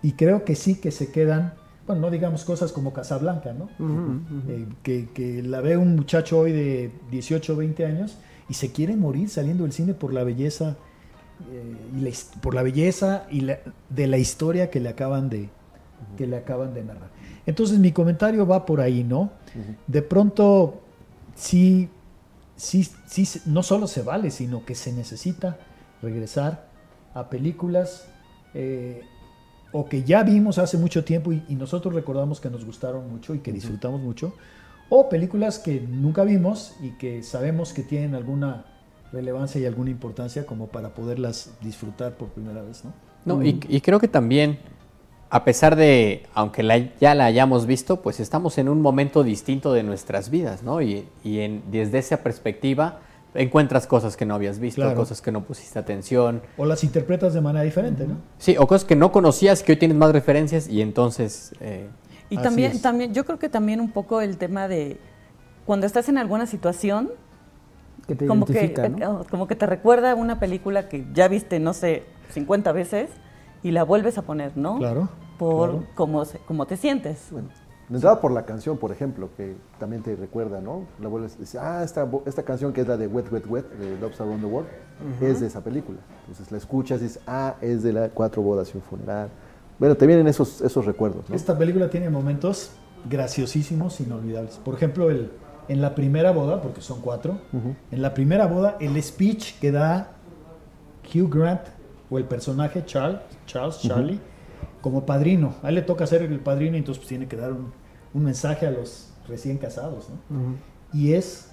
[0.02, 1.52] y creo que sí que se quedan,
[1.86, 3.68] bueno, no digamos cosas como Casablanca, ¿no?
[4.48, 8.16] Eh, que, que la ve un muchacho hoy de 18 o 20 años
[8.48, 10.76] y se quiere morir saliendo del cine por la belleza
[11.52, 13.58] eh, y la his- por la belleza y la-
[13.90, 15.48] de la historia que le acaban de
[16.16, 17.10] que le acaban de narrar.
[17.46, 19.30] Entonces mi comentario va por ahí, ¿no?
[19.86, 20.80] De pronto
[21.34, 21.88] sí
[22.56, 25.58] sí sí se- no solo se vale, sino que se necesita
[26.02, 26.68] regresar
[27.14, 28.06] a películas
[28.54, 29.02] eh,
[29.72, 33.34] o que ya vimos hace mucho tiempo y, y nosotros recordamos que nos gustaron mucho
[33.34, 34.34] y que disfrutamos mucho,
[34.90, 38.66] o películas que nunca vimos y que sabemos que tienen alguna
[39.12, 42.92] relevancia y alguna importancia como para poderlas disfrutar por primera vez, ¿no?
[43.24, 44.58] No, y, y creo que también,
[45.34, 49.72] a pesar de, aunque la- ya la hayamos visto, pues estamos en un momento distinto
[49.72, 50.82] de nuestras vidas, ¿no?
[50.82, 52.98] Y, y en- desde esa perspectiva
[53.34, 54.94] encuentras cosas que no habías visto, Claro.
[54.94, 56.42] cosas que no pusiste atención.
[56.58, 58.18] O las interpretas de manera diferente, ¿no?
[58.36, 61.54] Sí, o cosas que no conocías, que hoy tienes más referencias y entonces...
[61.60, 61.88] eh,
[62.28, 62.82] Y también, es.
[62.82, 64.98] también, yo creo que también un poco el tema de
[65.64, 67.08] cuando estás en alguna situación,
[68.06, 68.74] Que te como que, eh,
[69.30, 72.02] como que te recuerda una película que ya viste, no sé,
[72.32, 73.08] 50 veces
[73.62, 74.78] y la vuelves a poner, ¿no?
[74.78, 75.08] Claro.
[75.38, 75.86] Por claro.
[75.94, 77.28] cómo, se- cómo te sientes.
[77.30, 77.48] Bueno,
[77.88, 80.84] de entrada por la canción, por ejemplo, que también te recuerda, ¿no?
[81.00, 83.68] La vuelves a decir, ah, esta, esta canción que es la de Wet, Wet, Wet,
[83.72, 84.68] de Loves Around the World,
[85.20, 85.98] es de esa película.
[86.22, 89.28] Entonces la escuchas y dices, ah, es de la Cuatro Bodas y un Funeral.
[89.78, 91.34] Bueno, te vienen esos, esos recuerdos, ¿no?
[91.36, 92.70] Esta película tiene momentos
[93.10, 94.58] graciosísimos, inolvidables.
[94.64, 95.30] Por ejemplo, el,
[95.68, 97.74] en la primera boda, porque son cuatro, Ujú.
[97.90, 100.12] en la primera boda, el speech que da
[101.12, 101.62] Hugh Grant,
[102.12, 104.20] o el personaje Charles, Charles Charlie,
[104.82, 105.54] como padrino.
[105.62, 107.72] A él le toca ser el padrino y entonces pues, tiene que dar un,
[108.12, 110.08] un mensaje a los recién casados.
[110.10, 110.56] ¿no?
[110.92, 111.48] Y es,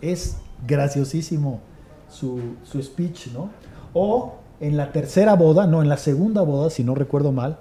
[0.00, 1.60] es graciosísimo
[2.08, 3.50] su, su speech, ¿no?
[3.94, 7.58] O en la tercera boda, no, en la segunda boda, si no recuerdo mal,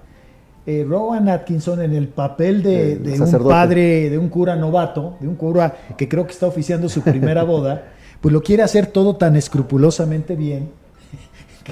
[0.68, 5.36] eh, Rowan Atkinson en el papel de, un padre, de un cura novato, de un
[5.36, 9.36] cura que creo que está oficiando su primera boda, pues lo quiere hacer todo tan
[9.36, 10.70] escrupulosamente bien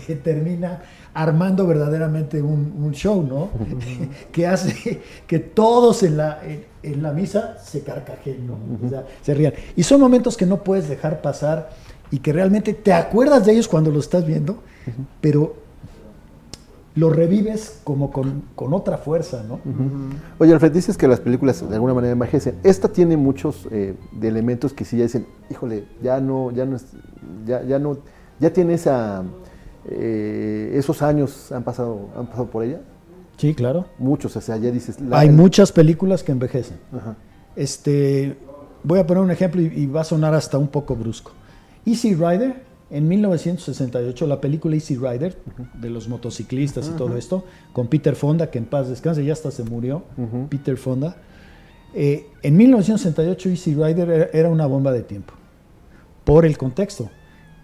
[0.05, 0.81] que termina
[1.13, 3.49] armando verdaderamente un, un show, ¿no?
[4.31, 8.57] que hace que todos en la, en, en la misa se carcajen, ¿no?
[8.85, 9.53] O sea, se rían.
[9.75, 11.69] Y son momentos que no puedes dejar pasar
[12.11, 14.57] y que realmente te acuerdas de ellos cuando lo estás viendo,
[15.21, 15.55] pero
[16.95, 19.59] lo revives como con, con otra fuerza, ¿no?
[20.39, 22.55] Oye, Alfred, dices que las películas de alguna manera envejecen.
[22.63, 26.77] Esta tiene muchos eh, de elementos que sí ya dicen, híjole, ya no, ya no,
[26.77, 26.85] es-
[27.45, 27.97] ya, ya no,
[28.39, 29.23] ya tiene esa,
[29.89, 32.81] eh, esos años han pasado, han pasado por ella.
[33.37, 33.85] Sí, claro.
[33.99, 34.99] Muchos, o sea, ya dices.
[35.01, 36.77] la- Hay muchas películas que envejecen.
[36.95, 37.15] Ajá.
[37.55, 38.37] Este,
[38.83, 41.31] voy a poner un ejemplo y, y va a sonar hasta un poco brusco.
[41.85, 45.37] Easy Rider, en 1968, la película Easy Rider,
[45.79, 49.51] de los motociclistas y todo esto, con Peter Fonda, que en paz descanse, ya hasta
[49.51, 50.03] se murió,
[50.49, 51.17] Peter Fonda.
[51.93, 55.33] Eh, en 1968 Easy Rider era una bomba de tiempo,
[56.23, 57.09] por el contexto.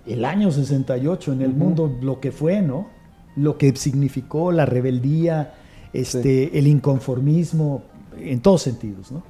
[0.06, 2.88] El año 68 en el mundo, lo que fue, ¿no?
[3.36, 5.54] Lo que significó la rebeldía,
[5.94, 7.84] este, el inconformismo,
[8.18, 9.24] en todos sentidos, ¿no?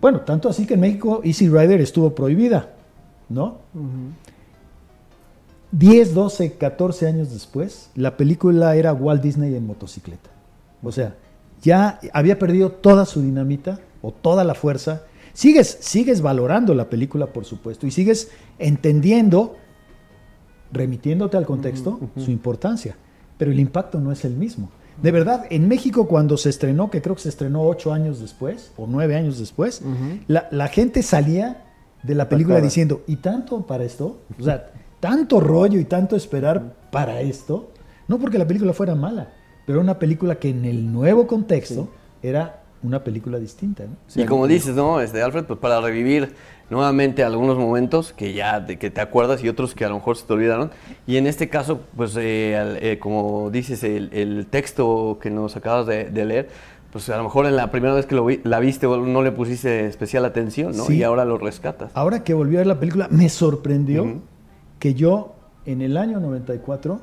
[0.00, 2.74] Bueno, tanto así que en México Easy Rider estuvo prohibida,
[3.28, 3.58] ¿no?
[5.72, 10.30] 10, 12, 14 años después, la película era Walt Disney en motocicleta.
[10.82, 11.16] O sea,
[11.62, 15.02] ya había perdido toda su dinamita o toda la fuerza.
[15.32, 19.56] Sigues, sigues valorando la película, por supuesto, y sigues entendiendo,
[20.76, 22.96] remitiéndote al contexto, su importancia.
[23.38, 24.70] Pero el impacto no es el mismo.
[25.02, 28.72] De verdad, en México cuando se estrenó, que creo que se estrenó ocho años después,
[28.76, 29.82] o nueve años después,
[30.26, 31.64] la, la gente salía
[32.02, 34.20] de la película diciendo, ¿y tanto para esto?
[34.38, 34.70] O sea,
[35.00, 37.72] tanto rollo y tanto esperar para esto.
[38.08, 39.32] No porque la película fuera mala,
[39.66, 41.88] pero una película que en el nuevo contexto
[42.22, 43.84] era una película distinta.
[43.84, 44.22] ¿no?
[44.22, 45.00] y como dices, ¿no?
[45.00, 46.34] Este, Alfred, pues para revivir
[46.70, 50.16] nuevamente algunos momentos que ya de que te acuerdas y otros que a lo mejor
[50.16, 50.70] se te olvidaron.
[51.06, 55.56] Y en este caso, pues eh, al- eh, como dices, el, el texto que nos
[55.56, 56.48] acabas de, de leer,
[56.92, 59.30] pues a lo mejor en la primera vez que lo vi- la viste no le
[59.32, 60.84] pusiste especial atención, ¿no?
[60.84, 60.96] Sí.
[60.96, 61.90] Y ahora lo rescatas.
[61.94, 64.20] Ahora que volví a ver la película, me sorprendió
[64.78, 65.34] que yo
[65.66, 67.00] en el año 94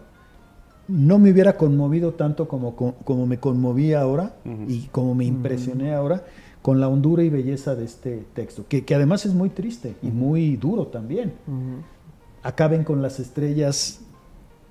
[0.88, 4.34] no me hubiera conmovido tanto como, co- como me conmoví ahora
[4.68, 6.24] y como me impresioné ahora
[6.62, 10.08] con la hondura y belleza de este texto, que, que además es muy triste y
[10.08, 11.34] muy duro también.
[12.42, 14.02] Acaben con las estrellas,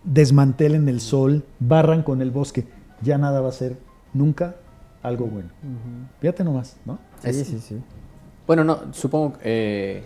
[0.04, 2.66] desmantelen el sol, barran con el bosque,
[3.02, 3.76] ya nada va a ser
[4.12, 4.56] nunca
[5.02, 5.48] algo bueno.
[6.20, 6.98] Fíjate nomás, ¿no?
[7.30, 7.36] Es-
[8.46, 10.02] Bueno, no, supongo que eh,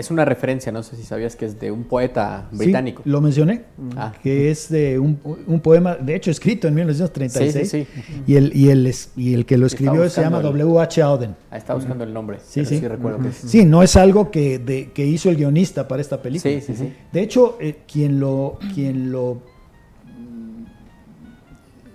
[0.00, 3.02] es una referencia, no sé si sabías que es de un poeta Sí, británico.
[3.04, 3.62] lo mencioné,
[3.96, 4.12] Ah.
[4.22, 8.12] que es de un, un poema, de hecho escrito en 1936, Sí, sí, sí.
[8.26, 11.02] Y, el, y, el, y el que lo escribió se llama W.H.
[11.02, 11.36] Auden.
[11.50, 12.38] Ah, está buscando el nombre.
[12.44, 12.80] Sí, sí.
[12.80, 13.36] recuerdo que es.
[13.36, 16.52] Sí, no es algo que, de- que hizo el guionista para esta película.
[16.54, 16.92] Sí, sí, sí.
[17.12, 19.42] De hecho, eh, quien lo, quien lo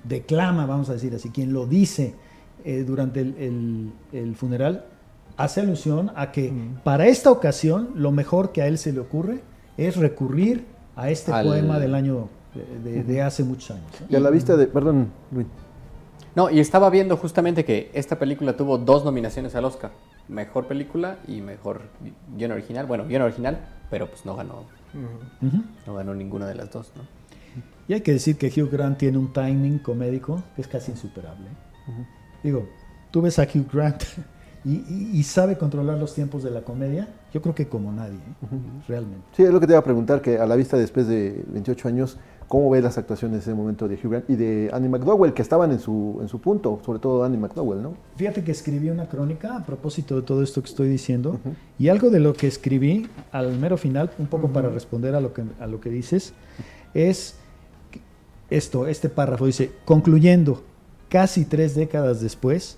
[0.03, 2.14] declama, vamos a decir así, quien lo dice
[2.64, 4.86] eh, durante el, el- el funeral,
[5.38, 9.42] hace alusión a que para esta ocasión lo mejor que a él se le ocurre
[9.78, 10.66] es recurrir
[10.96, 13.86] a este Al- poema del año de, de- de hace muchos años.
[14.02, 14.08] ¿no?
[14.10, 15.48] Y a la vista de, perdón, Luis.
[16.36, 19.92] No, y estaba viendo justamente que esta película tuvo dos nominaciones al Oscar.
[20.28, 21.82] Mejor película y mejor
[22.38, 22.86] guion original.
[22.88, 23.60] Bueno, guion original,
[23.90, 24.64] pero pues no ganó,
[25.42, 25.64] Ujú.
[25.88, 27.04] no ganó ninguna de las dos, ¿no?
[27.88, 31.48] Y hay que decir que Hugh Grant tiene un timing comédico que es casi insuperable.
[32.44, 32.68] Digo,
[33.12, 34.04] tú ves a Hugh Grant
[34.66, 38.16] y, y- y sabe controlar los tiempos de la comedia, yo creo que como nadie,
[38.18, 38.57] ¿eh?
[38.88, 39.26] realmente.
[39.36, 41.88] Sí, es lo que te iba a preguntar, que a la vista después de 28
[41.88, 45.34] años, ¿cómo ves las actuaciones en ese momento de Hugh Grant y de Annie McDowell,
[45.34, 47.93] que estaban en su, en su punto, sobre todo Annie McDowell, ¿no?
[48.16, 51.39] Fíjate que escribí una crónica a propósito de todo esto que estoy diciendo
[51.78, 55.34] y algo de lo que escribí al mero final, un poco para responder a lo
[55.34, 56.34] que, a lo que dices,
[56.93, 57.36] es
[58.49, 60.63] esto, este párrafo dice, concluyendo,
[61.09, 62.78] casi tres décadas después,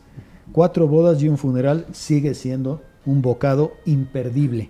[0.51, 4.69] cuatro bodas y un funeral sigue siendo un bocado imperdible,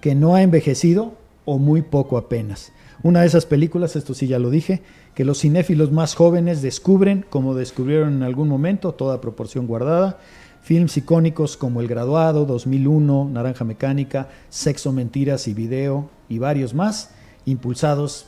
[0.00, 2.72] que no ha envejecido o muy poco apenas.
[3.02, 4.82] Una de esas películas, esto sí ya lo dije,
[5.14, 10.18] que los cinéfilos más jóvenes descubren, como descubrieron en algún momento, toda proporción guardada,
[10.62, 17.10] films icónicos como El Graduado, 2001, Naranja Mecánica, Sexo, Mentiras y Video y varios más,
[17.44, 18.26] impulsados,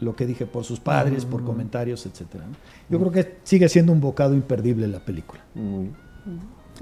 [0.00, 2.44] lo que dije, por sus padres, por comentarios, etcétera.
[2.46, 2.54] ¿no?
[2.88, 5.42] Yo creo que sigue siendo un bocado imperdible la película.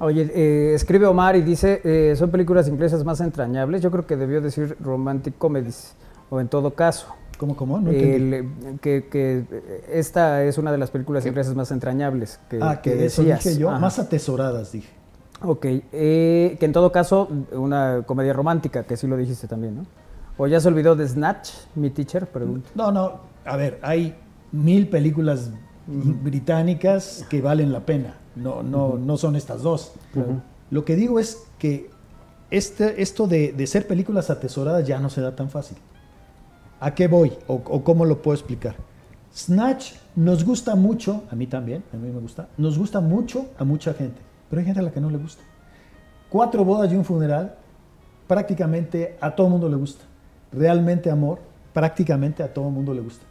[0.01, 3.81] Oye, eh, escribe Omar y dice, eh, son películas inglesas más entrañables.
[3.83, 5.95] Yo creo que debió decir romantic comedies,
[6.31, 7.07] o en todo caso.
[7.39, 7.81] ¿Cómo, cómo?
[7.81, 7.91] No.
[7.91, 9.45] El, que, que
[9.93, 13.45] esta es una de las películas inglesas más entrañables que, ah, que, eso decías.
[13.45, 13.79] dije yo, Ajá.
[13.79, 14.89] más atesoradas, dije.
[15.43, 19.87] Ok, eh, que en todo caso, una comedia romántica, que sí lo dijiste también, ¿no?
[20.37, 22.27] ¿O ya se olvidó de Snatch, mi teacher?
[22.27, 22.71] Pregunto.
[22.75, 24.17] No, no, a ver, hay
[24.53, 25.51] mil películas
[25.87, 28.17] británicas que valen la pena.
[28.35, 29.93] No, no, no son estas dos.
[30.71, 31.91] Lo que digo es que
[32.51, 35.77] este, esto de, de ser películas atesoradas ya no se da tan fácil.
[36.81, 37.33] ¿A qué voy?
[37.47, 38.75] O, o cómo lo puedo explicar?
[39.35, 43.65] Snatch nos gusta mucho, a mí también, a mí me gusta, nos gusta mucho a
[43.65, 45.43] mucha gente, pero hay gente a la que no le gusta.
[46.29, 47.57] Cuatro bodas y un funeral,
[48.29, 50.05] prácticamente a todo el mundo le gusta.
[50.57, 51.41] Realmente amor,
[51.73, 53.25] prácticamente a todo el mundo le gusta.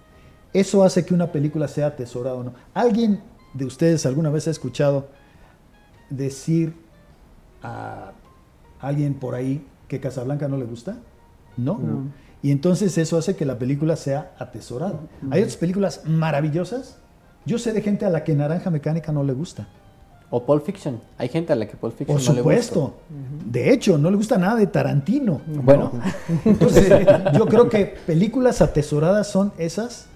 [0.54, 2.54] Eso hace que una película sea atesorada o no.
[2.74, 3.22] ¿Alguien
[3.54, 5.08] de ustedes alguna vez ha escuchado
[6.10, 6.76] decir
[7.62, 8.12] a
[8.80, 10.98] alguien por ahí que Casablanca no le gusta?
[11.58, 11.80] No.
[11.80, 12.12] No.
[12.42, 15.00] Y entonces eso hace que la película sea atesorada.
[15.32, 16.98] Hay otras películas maravillosas.
[17.46, 19.68] Yo sé de gente a la que Naranja Mecánica no le gusta.
[20.30, 21.00] O Pulp Fiction.
[21.18, 22.80] Hay gente a la que Pulp Fiction Por no le supuesto.
[22.82, 22.96] gusta.
[23.46, 25.42] De hecho, no le gusta nada de Tarantino.
[25.46, 25.92] Bueno.
[25.94, 26.02] ¿no?
[26.46, 26.92] Entonces,
[27.34, 30.08] yo creo que películas atesoradas son esas.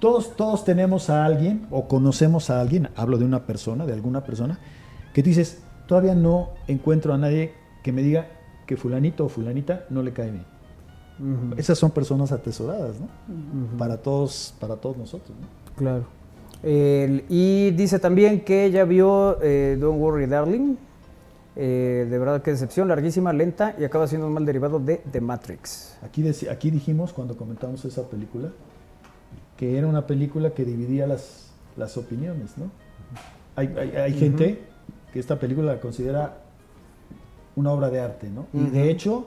[0.00, 4.24] Todos, todos tenemos a alguien o conocemos a alguien, hablo de una persona, de alguna
[4.24, 4.58] persona,
[5.12, 7.52] que dices, todavía no encuentro a nadie
[7.82, 8.28] que me diga
[8.66, 10.46] que fulanito o fulanita no le cae bien.
[11.58, 13.08] Esas son personas atesoradas, ¿no?
[13.76, 15.46] Para todos, para todos nosotros, ¿no?
[15.76, 16.04] Claro.
[16.62, 20.76] Y dice también que ya vio eh, Don't Worry Darling.
[21.56, 25.20] Eh, de verdad que decepción, larguísima, lenta y acaba siendo un mal derivado de The
[25.20, 25.98] Matrix.
[26.02, 28.50] Aquí, aquí dijimos cuando comentamos esa película
[29.56, 32.70] que era una película que dividía las, las opiniones, ¿no?
[33.56, 34.62] Hay, hay- hay gente
[35.12, 36.38] que esta película la considera
[37.56, 38.46] una obra de arte, ¿no?
[38.54, 39.26] Y de hecho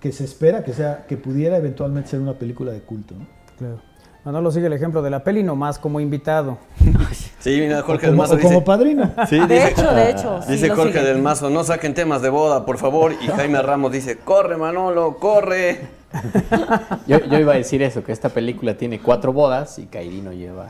[0.00, 3.26] que se espera que sea que pudiera eventualmente ser una película de culto, ¿no?
[3.56, 3.78] Claro.
[4.24, 6.58] Manolo sigue el ejemplo de la peli nomás como invitado.
[7.44, 9.10] Sí, mira, Jorge o del como, Mazo o como padrino.
[9.28, 12.64] Sí, De dice- hecho, de hecho, Dice Jorge del Mazo, no saquen temas de boda,
[12.64, 13.12] por favor.
[13.12, 15.82] Y Jaime Ramos dice, corre Manolo, corre.
[17.06, 20.32] Yo, yo iba a decir eso, que esta película tiene cuatro bodas y Kairi no
[20.32, 20.68] lleva.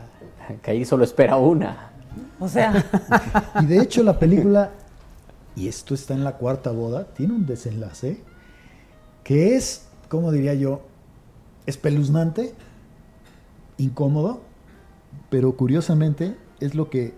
[0.63, 1.91] Kairi solo espera una.
[2.41, 2.85] O sea,
[3.61, 4.71] Y de hecho la película,
[5.55, 8.21] y esto está en la cuarta boda, tiene un desenlace
[9.23, 10.81] que es, ¿cómo diría yo?
[11.67, 12.53] Espeluznante,
[13.79, 14.41] incómodo,
[15.31, 17.15] pero curiosamente es lo que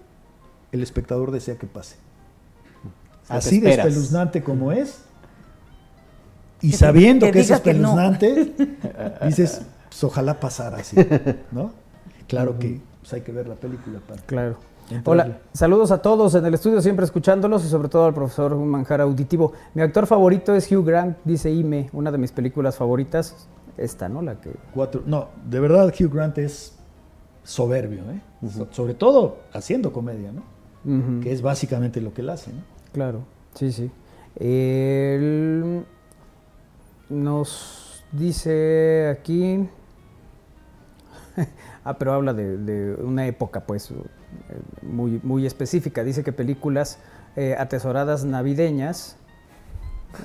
[0.73, 1.97] el espectador desea que pase.
[3.27, 5.03] sea, Así de espeluznante como es,
[6.61, 7.89] y Que- sabiendo que que, es diga que no.
[7.91, 8.55] espeluznante,
[9.27, 10.97] dices, pues, ojalá pasara así,
[11.53, 11.71] ¿no?
[12.29, 14.57] Claro que pues, hay que ver la película para Claro.
[14.91, 15.23] entrarle.
[15.25, 18.69] Hola, saludos a todos en el estudio, siempre escuchándolos y sobre todo al profesor un
[18.69, 19.53] manjar auditivo.
[19.75, 23.49] Mi actor favorito es Hugh Grant, dice Ime, una de mis películas favoritas,
[23.79, 24.23] esta, ¿no?
[24.23, 24.53] La que...
[24.75, 25.03] Cuatro.
[25.07, 26.77] No, de verdad Hugh Grant es
[27.45, 28.21] soberbio, ¿eh?
[28.51, 30.43] So- sobre todo haciendo comedia, ¿no?
[31.21, 32.61] Que es básicamente lo que él hace, ¿no?
[32.93, 33.21] Claro,
[33.55, 33.91] sí, sí.
[34.37, 35.85] El-
[37.09, 39.69] nos dice aquí.
[41.85, 43.95] ah, pero habla de, de una época, pues, eh,
[44.83, 46.05] muy, muy específica.
[46.05, 46.99] Dice que películas
[47.37, 49.17] eh, atesoradas navideñas,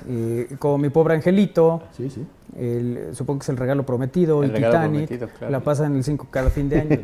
[0.08, 2.24] eh, como Mi pobre angelito, Sí, sí.
[2.56, 5.52] el- supongo que es El regalo prometido El y regalo Titanic, prometido, claro.
[5.52, 6.98] la pasan en el 5 cada fin de año.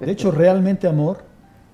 [0.00, 1.18] De hecho, realmente Amor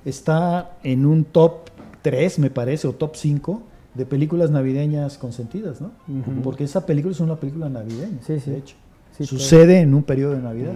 [0.04, 1.70] está en un top
[2.02, 3.62] 3, me parece, o top 5
[3.94, 5.92] de películas navideñas consentidas, ¿no?
[6.42, 8.50] Porque esa película es una película navideña, Sí, sí.
[8.50, 8.76] de hecho.
[9.16, 9.26] Sí.
[9.26, 10.72] Sucede en un periodo de Navidad.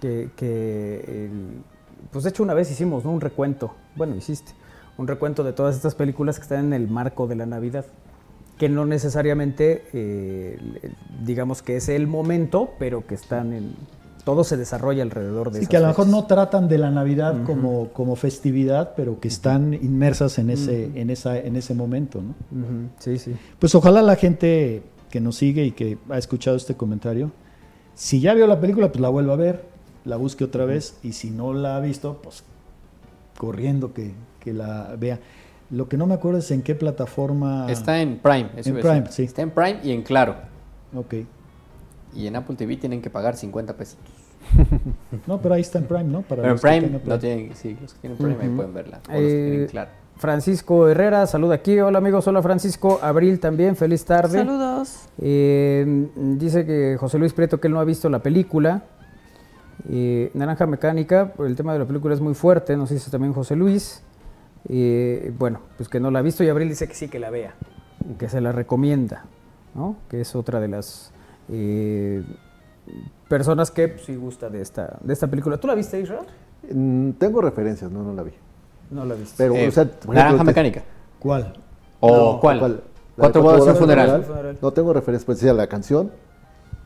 [0.00, 1.62] Que, que el-
[2.12, 3.10] pues de hecho una vez hicimos ¿no?
[3.10, 4.52] un recuento, bueno, hiciste,
[4.98, 7.86] un recuento de todas estas películas que están en el marco de la Navidad,
[8.58, 10.58] que no necesariamente, eh,
[11.24, 13.74] digamos que es el momento, pero que están en,
[14.24, 16.90] todo se desarrolla alrededor de Sí, esas que a lo mejor no tratan de la
[16.90, 22.20] Navidad como, como festividad, pero que están inmersas en ese, en esa, en ese momento,
[22.20, 22.34] ¿no?
[22.50, 23.34] Ujú, Sí, sí.
[23.58, 27.30] Pues ojalá la gente que nos sigue y que ha escuchado este comentario,
[27.94, 29.64] si ya vio la película, pues la vuelva a ver,
[30.04, 32.42] la busque otra vez y si no la ha visto, pues
[33.38, 34.12] corriendo que,
[34.48, 35.18] que la vea.
[35.70, 37.66] Lo que no me acuerdo es en qué plataforma.
[37.70, 38.50] Está en Prime.
[38.56, 39.02] eso En iba a decir.
[39.02, 39.22] Prime, sí.
[39.24, 40.36] Está en Prime y en Claro.
[40.94, 41.14] Ok.
[42.14, 43.98] Y en Apple TV tienen que pagar 50 pesos.
[45.26, 46.22] No, pero ahí está en Prime, ¿no?
[46.22, 49.00] Para Pero en Prime, no tienen, sí, los que tienen Prime ahí pueden verla.
[49.08, 49.90] O los que Eh, tienen Claro.
[50.16, 51.78] Francisco Herrera, saluda aquí.
[51.78, 52.98] Hola amigos, hola Francisco.
[53.02, 54.38] Abril también, feliz tarde.
[54.38, 55.00] saludos.
[55.20, 58.84] Eh, dice que José Luis Prieto que él no ha visto la película.
[59.88, 63.54] Eh, Naranja Mecánica, el tema de la película es muy fuerte, nos dice también José
[63.54, 64.02] Luis.
[64.68, 67.30] Eh, bueno, pues que no la ha visto y Abril dice que sí que la
[67.30, 67.54] vea,
[68.18, 69.24] que se la recomienda,
[69.74, 69.96] ¿no?
[70.08, 71.12] Que es otra de las
[71.48, 72.22] eh,
[73.28, 75.56] personas que pues, sí gusta de esta, de esta película.
[75.58, 76.24] ¿Tú la viste, Israel?
[76.72, 78.32] Mm, tengo referencias, no, no la vi.
[78.90, 79.34] No la he visto.
[79.38, 80.82] Pero, Eh, o sea, por ejemplo, Naranja Mecánica.
[81.18, 81.52] ¿Cuál?
[82.00, 82.60] ¿O No, cuál?
[82.60, 82.80] De
[83.16, 84.22] Cuatro bodas y un funeral.
[84.22, 84.58] funeral.
[84.62, 86.12] No tengo referencia pues, a la canción,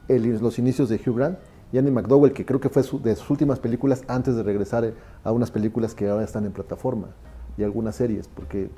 [0.09, 1.39] el- los inicios de Hugh Grant
[1.73, 4.85] y Andy McDowell, que creo que fue su- de sus últimas películas antes de regresar
[4.85, 4.95] eh,
[5.25, 7.09] a unas películas que ahora están en plataforma
[7.57, 8.69] y algunas series, porque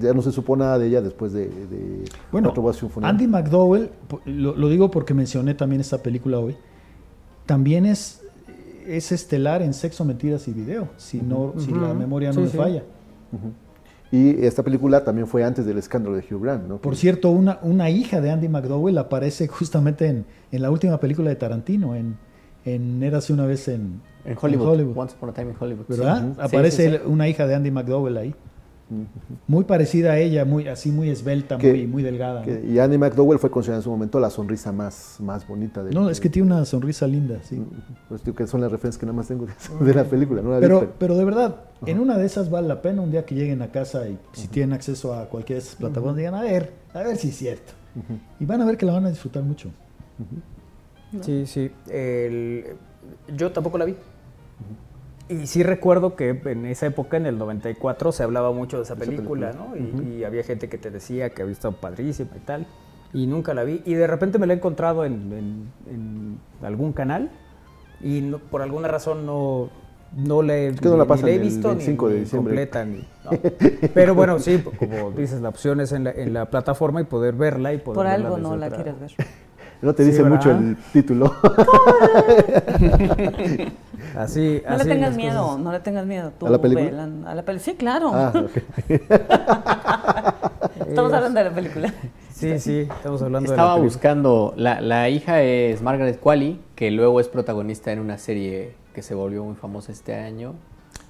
[0.00, 2.48] ya no se supo nada de ella después de, de Bueno.
[3.08, 3.90] Andy McDowell,
[4.24, 6.56] lo, lo digo porque mencioné también esta película hoy,
[7.46, 8.22] también es,
[8.86, 12.48] es estelar en Sexo, Mentiras y Video, si, no, si la memoria no Sí, me
[12.48, 12.56] sí.
[12.56, 12.82] falla.
[14.10, 16.76] Y esta película también fue antes del escándalo de Hugh Grant, ¿no?
[16.78, 21.30] Por cierto, una, una hija de Andy McDowell aparece justamente en, en la última película
[21.30, 22.16] de Tarantino, en,
[22.64, 24.96] en Érase una vez en, En Hollywood.
[24.96, 25.86] Once Upon a Time in Hollywood.
[25.88, 26.34] ¿Verdad?
[26.34, 26.40] Sí.
[26.40, 27.02] Aparece sí, sí.
[27.06, 28.34] una hija de Andy McDowell ahí.
[29.46, 32.44] Muy parecida a ella, muy así muy esbelta, que- muy, muy delgada.
[32.46, 36.10] y Andy McDowell fue considerada en su momento la sonrisa más, más bonita de No,
[36.10, 37.62] es que tiene una sonrisa linda, sí.
[38.08, 39.46] Pues digo que son las referencias que nada más tengo
[39.80, 40.50] de, la película, ¿no?
[40.50, 41.56] La vi, Pero, pero de verdad,
[41.86, 44.48] en una de esas vale la pena un día que lleguen a casa y si
[44.48, 47.72] tienen acceso a cualquiera de esas plataformas, digan, a ver, a ver si es cierto.
[48.38, 49.70] Y van a ver que la van a disfrutar mucho.
[51.22, 51.70] Sí, sí.
[51.90, 52.64] El-
[53.34, 53.96] yo tampoco la vi.
[55.28, 58.94] Y sí recuerdo que en esa época, en el 94, se hablaba mucho de esa
[58.94, 59.52] película, película.
[59.52, 60.02] ¿no?
[60.04, 62.66] Y, y había gente que te decía que había estado padrísima y tal.
[63.14, 63.80] Y nunca la vi.
[63.86, 67.30] Y de repente me la he encontrado en, en- en algún canal
[68.02, 69.70] y no- por alguna razón no,
[70.14, 72.08] no la he, que no la ni- ni pasan la he el visto ni, 25
[72.08, 72.50] de ni diciembre.
[72.52, 72.84] completa.
[72.84, 73.88] ni- no.
[73.94, 77.34] Pero bueno, sí, como dices, la opción es en la, en la plataforma y poder
[77.34, 79.12] verla y poder Por verla algo no la quieres ver.
[79.84, 81.34] No te Sí, dice mucho el título.
[84.16, 85.58] Así, No le tengas miedo, cosas.
[85.60, 86.32] no le tengas miedo.
[86.38, 87.08] Tú ¿A la película?
[87.26, 88.10] a la peli- Sí, claro.
[88.14, 88.32] ah.
[90.88, 91.92] Estamos hablando de la película.
[92.32, 93.94] Sí, sí, estamos hablando de Estaba la película.
[93.94, 99.02] buscando, la, la hija es Margaret Qualley, que luego es protagonista en una serie que
[99.02, 100.54] se volvió muy famosa este año.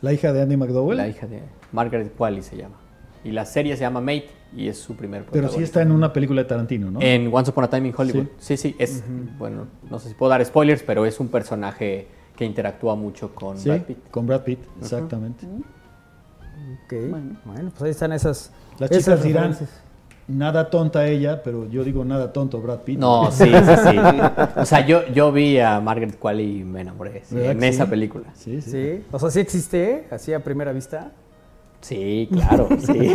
[0.01, 2.77] La hija de Andy McDowell, La hija de Margaret Qualley se llama.
[3.25, 4.27] Y la serie se llama Mate
[4.57, 7.01] y es su primer pero sí está en una película de Tarantino, ¿no?
[7.01, 8.27] En Once Upon a Time in Hollywood.
[8.39, 9.03] Sí, sí, es,
[9.39, 13.59] bueno, no sé si puedo dar spoilers, pero es un personaje que interactúa mucho con
[13.59, 13.99] sí, Brad Pitt.
[14.11, 15.47] con Brad Pitt, exactamente.
[15.47, 17.37] Ok, Bueno.
[17.71, 18.53] pues ahí están esas.
[18.79, 19.57] Las esas chicas dirán,
[20.27, 22.99] nada tonta ella, pero yo digo nada tonto Brad Pitt.
[22.99, 23.99] No, sí, sí, sí.
[24.57, 27.87] O sea, yo, yo vi a Margaret Qualley y me enamoré sí, ¿Verdad en esa
[27.87, 28.25] película.
[28.35, 28.71] Sí, sí.
[28.71, 31.13] Sí, o sea, sí existe, así a primera vista.
[31.85, 33.14] Sí, claro, sí.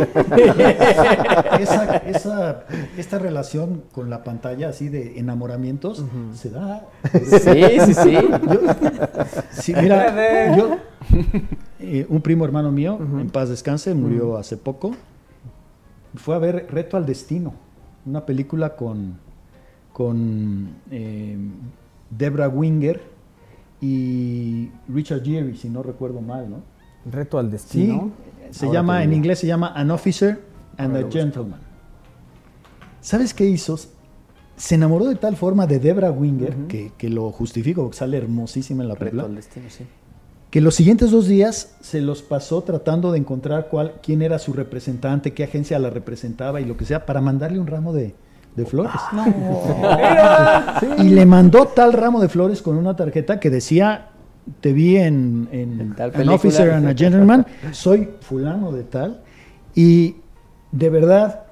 [1.60, 2.64] Esa, esa-
[2.96, 6.04] esta relación con la pantalla así de enamoramientos
[6.34, 6.86] se da.
[7.12, 8.12] Sí, sí, sí.
[8.12, 8.60] Yo-
[9.50, 10.76] sí, mira, yo,
[11.80, 14.92] eh, un primo hermano mío, en paz descanse, murió hace poco,
[16.14, 17.54] fue a ver Reto al Destino,
[18.06, 19.18] una película con,
[19.92, 21.36] con eh,
[22.10, 23.00] Debra Winger
[23.80, 26.56] y Richard Gere, si no recuerdo mal, ¿no?
[27.10, 28.10] Reto al Sí, destino.
[28.50, 30.40] Se Ahora llama, en inglés se llama An Officer
[30.76, 31.10] and a.
[31.10, 31.60] Gentleman.
[33.00, 33.78] ¿Sabes qué hizo?
[34.56, 38.82] Se enamoró de tal forma de Debra Winger, que, que lo justifico, porque sale hermosísima
[38.82, 39.86] en la película, destino, sí.
[40.50, 44.52] que los siguientes dos días se los pasó tratando de encontrar cuál, quién era su
[44.52, 48.14] representante, qué agencia la representaba y lo que sea, para mandarle un ramo de,
[48.56, 48.92] de flores.
[50.98, 54.09] Y le mandó tal ramo de flores con una tarjeta que decía,
[54.60, 56.34] te vi en, en En tal An película".
[56.36, 59.20] Officer and a Gentleman, soy fulano de tal,
[59.74, 60.16] y
[60.72, 61.44] de verdad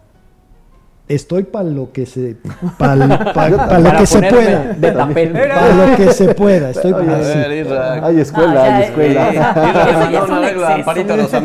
[1.08, 2.36] estoy para lo que se
[2.76, 5.32] para lo Para que se pueda de papel.
[5.32, 7.32] para lo que se pueda estoy Oye, así.
[7.32, 8.06] A ver, Isra.
[8.06, 9.30] Hay escuela, No, hay eh, escuela.
[9.30, 11.40] Isra, un regla, exceso.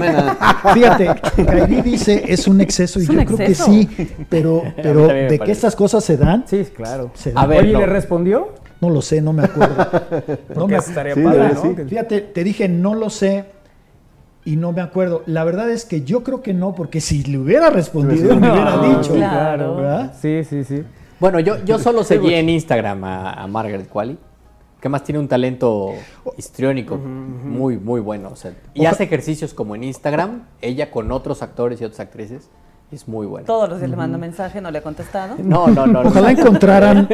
[0.74, 1.12] Fíjate,
[1.46, 3.66] Kairi dice es un exceso y Es yo un creo exceso.
[3.66, 7.12] que sí, pero, pero de que estas cosas se dan, Sí, claro.
[7.14, 7.50] se A dan.
[7.50, 7.80] ver, Oye, ¿y no.
[7.80, 8.50] ¿le respondió?
[8.84, 9.76] No lo sé, no me acuerdo.
[10.56, 11.76] No me estaría sí, padre, sí.
[11.88, 13.46] Fíjate, te dije no lo sé
[14.46, 15.24] y no me acuerdo.
[15.26, 18.76] La verdad es que yo creo que no, porque si le hubiera respondido me hubiera
[18.76, 19.14] No, dicho.
[19.14, 19.76] claro.
[19.78, 20.14] ¿verdad?
[20.22, 20.84] Sí, sí, sí.
[21.20, 24.18] Bueno, yo, yo solo seguí en Instagram a, a Margaret Qualley,
[24.82, 25.94] que más tiene un talento
[26.38, 28.30] histriónico muy, muy bueno.
[28.34, 32.50] o sea, y hace ejercicios como en Instagram, ella con otros actores y otras actrices,
[32.96, 33.46] es muy buena.
[33.46, 35.36] Todos los días le mando mensaje, no le he contestado.
[35.38, 36.04] No, no, no.
[36.04, 36.10] no.
[36.10, 37.08] Ojalá encontraran,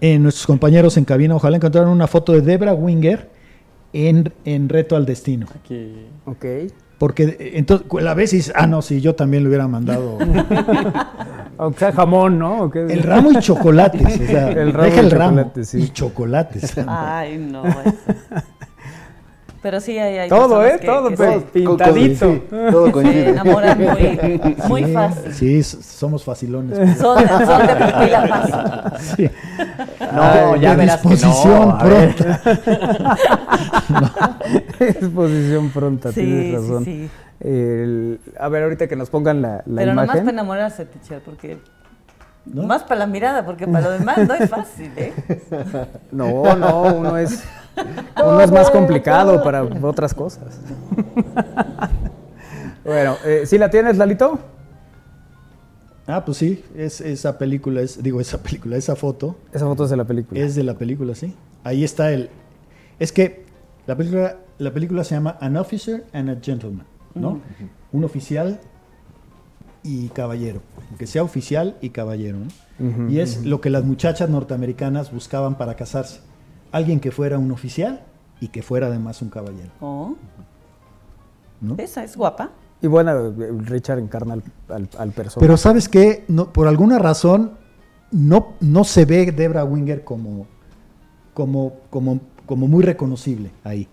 [0.00, 3.30] en nuestros compañeros en cabina, ojalá encontraran una foto de Debra Winger
[3.92, 5.46] en, en Reto al Destino.
[5.54, 6.06] Aquí.
[6.24, 6.44] Ok.
[6.98, 10.18] Porque eh, entonces la ves y dices, ah, no, sí, yo también le hubiera mandado
[11.58, 12.64] Aunque sea jamón, ¿no?
[12.64, 12.80] ¿O qué?
[12.80, 14.20] el ramo y chocolates.
[14.20, 15.78] O sea, El ramo deja y el ramo sí.
[15.84, 16.74] y chocolates.
[16.86, 17.66] Ay, no.
[17.66, 17.94] eso.
[19.66, 20.76] Pero sí hay, hay Todo, ¿eh?
[20.80, 21.44] que- Todo que sí.
[21.52, 22.32] pintadito.
[22.34, 23.28] Sí, todo Se coincide.
[23.30, 25.32] enamoran muy, muy Sí, fácil.
[25.34, 26.78] Sí, somos facilones.
[26.96, 29.16] Son, son de pupila fácil.
[29.16, 29.30] Sí.
[30.14, 31.78] No, De- ya de verás que disposición no.
[31.78, 32.40] pronta.
[34.78, 36.84] Exposición pronta, Sí, tienes sí, razón.
[36.84, 37.10] sí.
[37.40, 40.24] El- a ver, ahorita que nos pongan la, la Pero nomás imagen.
[40.26, 41.58] para enamorarse, teacher, porque...
[42.52, 45.12] Más para la mirada, porque para lo demás no es fácil, ¿eh?
[46.12, 47.44] No, no, uno es,
[48.16, 50.60] uno es más complicado para otras cosas.
[52.84, 54.38] bueno, eh, ¿sí la tienes, Lalito?
[56.06, 59.36] Ah, pues sí, es, esa película, es, digo, esa película, esa foto.
[59.52, 60.40] Esa foto es de la película.
[60.40, 61.34] Es de la película, sí.
[61.64, 62.30] Ahí está el...
[63.00, 63.44] Es que
[63.86, 67.40] la película, la película se llama An Officer and a Gentleman, ¿no?
[67.92, 68.60] Un oficial
[69.86, 70.60] y caballero.
[70.98, 73.10] Que sea oficial y caballero, ¿no?
[73.10, 76.20] Y es lo que las muchachas norteamericanas buscaban para casarse.
[76.72, 78.02] Alguien que fuera un oficial
[78.40, 79.70] y que fuera además un caballero.
[79.80, 80.14] Oh,
[81.60, 81.76] ¿no?
[81.78, 82.50] esa es guapa.
[82.82, 83.32] Y bueno,
[83.64, 85.40] Richard encarna al, al, al personaje.
[85.40, 85.90] Pero ¿sabes?
[86.28, 87.52] No, por alguna razón
[88.10, 90.46] no, no se ve Debra Winger como,
[91.32, 93.88] como, como, como muy reconocible ahí.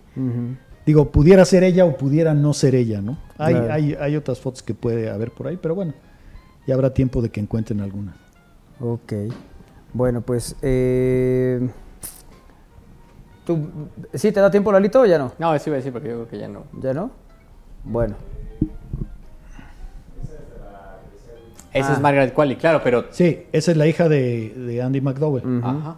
[0.86, 3.16] Digo, pudiera ser ella o pudiera no ser ella, ¿no?
[3.38, 3.72] Hay, Claro.
[3.72, 5.94] hay, hay otras fotos que puede haber por ahí, pero bueno,
[6.66, 8.16] ya habrá tiempo de que encuentren alguna.
[8.80, 9.12] Ok.
[9.94, 10.56] Bueno, pues.
[10.60, 11.66] Eh,
[13.46, 13.58] ¿tú,
[14.12, 15.32] ¿Sí te da tiempo, Lalito, o ya no?
[15.38, 16.64] No, a decir porque yo creo que ya no.
[16.80, 17.10] ¿Ya no?
[17.84, 18.16] Bueno.
[21.72, 21.94] Esa Ah.
[21.94, 23.06] es Margaret Qualley, claro, pero...
[23.10, 25.42] Sí, esa es la hija de, de Andy McDowell.
[25.62, 25.96] Ajá.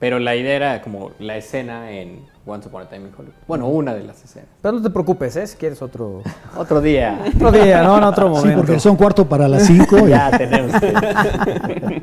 [0.00, 3.34] Pero la idea era como la escena en Once Upon a Time in Hollywood.
[3.48, 4.48] Bueno, una de las escenas.
[4.62, 5.46] Pero no te preocupes, ¿eh?
[5.48, 6.22] Si quieres otro...
[6.56, 7.18] Otro día.
[7.34, 7.98] Otro día, ¿no?
[7.98, 8.56] En otro Sí, momento.
[8.62, 10.06] porque son cuarto para las cinco.
[10.06, 12.02] y- ya tenemos que...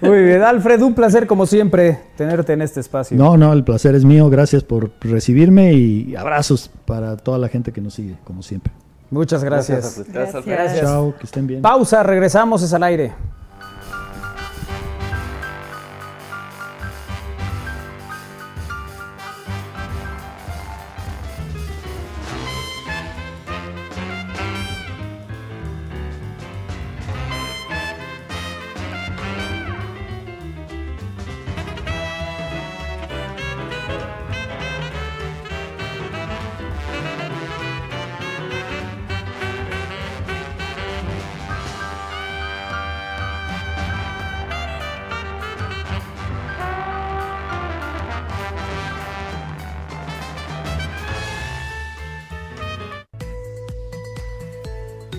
[0.00, 3.16] Muy bien, Alfred, un placer como siempre tenerte en este espacio.
[3.16, 4.30] No, no, el placer es mío.
[4.30, 8.72] Gracias por recibirme y abrazos para toda la gente que nos sigue, como siempre.
[9.10, 9.80] Muchas gracias.
[9.96, 10.12] Gracias.
[10.12, 10.46] Gracias.
[10.46, 10.80] Gracias.
[10.80, 11.62] Chao, que estén bien.
[11.62, 13.12] Pausa, regresamos, es al aire.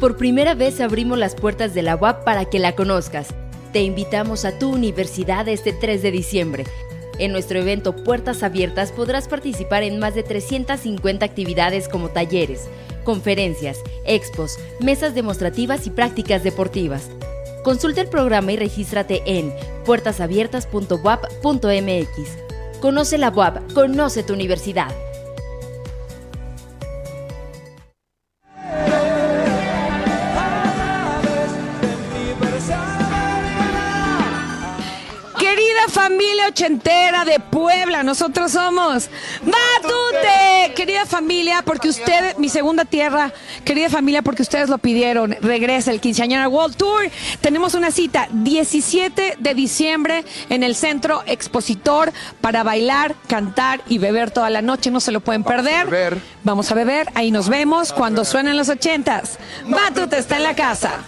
[0.05, 3.29] Por primera vez abrimos las puertas de la UAP para que la conozcas.
[3.73, 6.63] Te invitamos a tu universidad este 3 de diciembre.
[7.17, 12.67] En nuestro evento Puertas Abiertas podrás participar en más de 350 actividades como talleres,
[13.03, 17.09] conferencias, expos, mesas demostrativas y prácticas deportivas.
[17.63, 19.51] Consulta el programa y regístrate en
[19.85, 22.79] puertasabiertas.wap.mx.
[22.79, 24.93] Conoce la UAP, conoce tu universidad.
[36.55, 39.09] Ochentera de Puebla, nosotros somos
[39.43, 40.73] Matute.
[40.73, 43.33] Querida familia, porque usted, mi segunda tierra,
[43.65, 47.11] querida familia, porque ustedes lo pidieron, regresa el Quinceañera World Tour.
[47.41, 54.31] Tenemos una cita 17 de diciembre en el Centro Expositor para bailar, cantar y beber
[54.31, 54.91] toda la noche.
[54.91, 56.21] No se lo pueden perder.
[56.45, 59.39] Vamos a beber, ahí nos vemos cuando suenen los ochentas.
[59.65, 61.03] Matute está en la casa.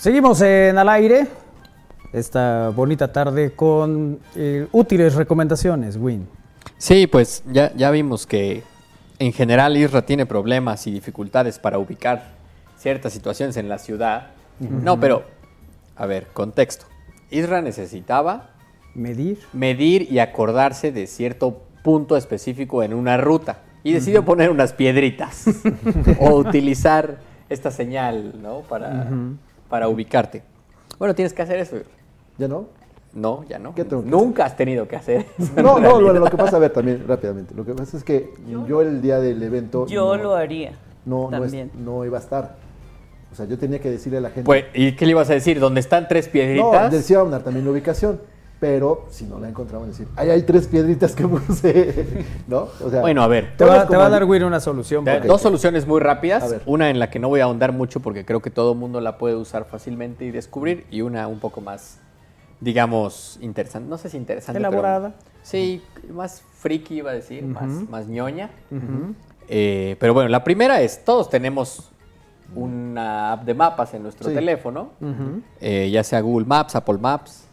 [0.00, 1.26] Seguimos en al aire
[2.14, 6.26] esta bonita tarde con eh, útiles recomendaciones, Win.
[6.78, 8.62] Sí, pues ya, ya vimos que
[9.18, 12.30] en general Isra tiene problemas y dificultades para ubicar
[12.78, 14.28] ciertas situaciones en la ciudad.
[14.58, 15.22] No, pero,
[15.96, 16.86] a ver, contexto.
[17.30, 18.52] Isra necesitaba
[18.94, 19.40] Medir.
[19.52, 23.58] medir y acordarse de cierto punto específico en una ruta.
[23.84, 25.44] Y decidió poner unas piedritas
[26.20, 27.18] o utilizar
[27.50, 28.60] esta señal, ¿no?
[28.60, 29.10] Para,
[29.70, 30.42] para ubicarte.
[30.98, 31.78] Bueno, tienes que hacer eso.
[32.36, 32.66] ¿Ya no?
[33.14, 33.74] No, ya no.
[33.74, 35.52] ¿Qué tengo que Nunca has tenido que hacer eso.
[35.62, 37.54] No, no, bueno, lo que pasa, a ver, también, rápidamente.
[37.54, 38.30] Lo que pasa es que
[38.68, 39.86] yo el día del evento.
[39.86, 40.72] Yo no- lo haría.
[41.06, 41.70] No, no, es- también.
[41.82, 42.56] no iba a estar.
[43.32, 44.42] O sea, yo tenía que decirle a la gente.
[44.44, 45.60] Pues, ¿y qué le ibas a decir?
[45.60, 46.90] ¿Dónde están tres no, piedritas?
[46.92, 48.20] decía dar también la ubicación.
[48.60, 52.24] Pero si no la encontraban, decir, ahí hay tres piedritas que puse.
[52.46, 52.68] ¿No?
[52.84, 53.56] O sea, Bueno, a ver.
[53.56, 55.02] Te va, te a dar Win una solución.
[55.04, 56.56] Te- porque- Dos soluciones muy rápidas.
[56.66, 59.00] Una en la que no voy a ahondar mucho porque creo que todo el mundo
[59.00, 60.86] la puede usar fácilmente y descubrir.
[60.90, 62.00] Y una un poco más,
[62.60, 63.88] digamos, interesante.
[63.88, 64.58] No sé si interesante.
[64.60, 65.14] pero- Elaborada.
[65.42, 65.82] sí,
[66.12, 68.50] más friki iba a decir, más, más ñoña.
[69.48, 71.90] Eh, pero bueno, la primera es, todos tenemos
[72.54, 74.34] una app de mapas en nuestro Sí.
[74.34, 74.90] teléfono,
[75.60, 77.46] eh, ya sea Google Maps, Apple Maps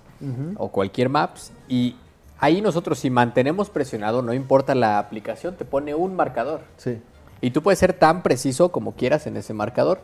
[0.58, 1.52] o cualquier Maps.
[1.68, 1.96] Y
[2.40, 6.62] ahí nosotros si mantenemos presionado, no importa la aplicación, te pone un marcador.
[6.78, 7.02] Sí.
[7.42, 10.00] Y tú puedes ser tan preciso como quieras en ese marcador.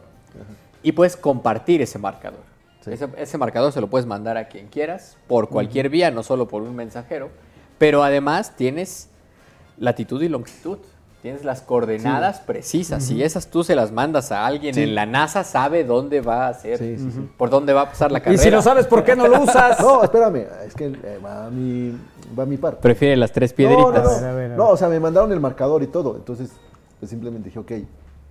[0.82, 2.42] Y puedes compartir ese marcador.
[2.82, 2.92] Sí.
[2.92, 6.48] Ese, ese marcador se lo puedes mandar a quien quieras, por cualquier vía, no solo
[6.48, 7.30] por un mensajero.
[7.78, 9.10] Pero además tienes
[9.78, 10.80] latitud y longitud.
[11.24, 13.02] Tienes las coordenadas precisas.
[13.04, 14.84] Si esas tú se las mandas a alguien Sí.
[14.84, 17.30] en la NASA, sabe dónde va a hacer, Sí, sí, sí.
[17.38, 18.44] por dónde va a pasar la Y carrera.
[18.44, 19.80] si lo sabes, ¿por qué no lo usas?
[19.82, 21.98] No, espérame, es que eh, va, a mi,
[22.38, 22.78] va a mi par.
[22.80, 24.04] Prefiere las tres No, piedritas.
[24.04, 24.58] no, A ver, a ver, a ver.
[24.58, 26.18] no, o sea, me mandaron el marcador y todo.
[26.18, 26.52] Entonces,
[27.00, 27.72] pues simplemente dije, ok.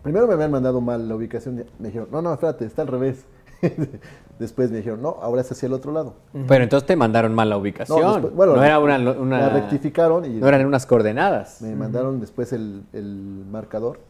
[0.02, 1.64] Primero me habían mandado mal la ubicación.
[1.78, 3.24] Me dijeron, no, no, espérate, está al revés.
[4.38, 6.14] Después me dijeron, no, ahora es hacia el otro lado.
[6.48, 8.00] Pero entonces te mandaron mal la ubicación.
[8.00, 11.62] No, después- bueno, no era una, una- la rectificaron y no eran unas coordenadas.
[11.62, 14.00] me mandaron después el, el marcador.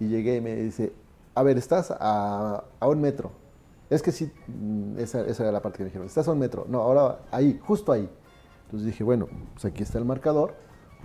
[0.00, 0.92] Y llegué y me dice,
[1.34, 3.30] a ver, estás a, a un metro.
[3.88, 6.38] Es que sí, mm, esa, esa era la parte que me dijeron, estás a un
[6.40, 6.66] metro.
[6.68, 8.08] No, ahora ahí, justo ahí.
[8.64, 10.54] Entonces dije, bueno, pues aquí está el marcador.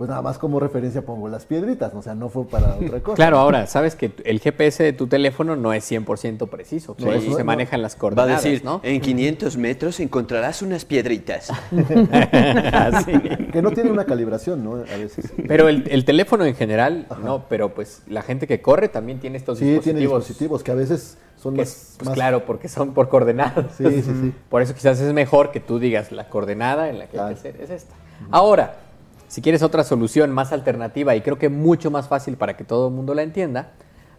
[0.00, 3.16] Pues nada más como referencia pongo las piedritas, o sea, no fue para otra cosa.
[3.16, 6.96] Claro, ahora, sabes que el GPS de tu teléfono no es 100% preciso.
[6.98, 7.44] No, Ahí eso no- se no.
[7.44, 8.80] manejan las Va a coordenadas, decir, ¿no?
[8.82, 11.50] en 500 metros encontrarás unas piedritas.
[12.72, 13.12] Así.
[13.52, 14.76] Que no tiene una calibración, ¿no?
[14.76, 15.32] A veces.
[15.46, 19.36] Pero el, el teléfono en general, no, pero pues la gente que corre también tiene
[19.36, 20.18] estos Sí, tiene dispositivos.
[20.28, 23.66] dispositivos que a veces son que más, es, pues más- claro, porque son por coordenadas.
[23.76, 24.32] Sí, sí, sí.
[24.48, 27.38] Por eso quizás es mejor que tú digas la coordenada en la que hay que
[27.38, 27.94] hacer es esta.
[28.30, 28.76] Ahora,
[29.30, 32.88] si quieres otra solución más alternativa y creo que mucho más fácil para que todo
[32.88, 33.70] el mundo la entienda,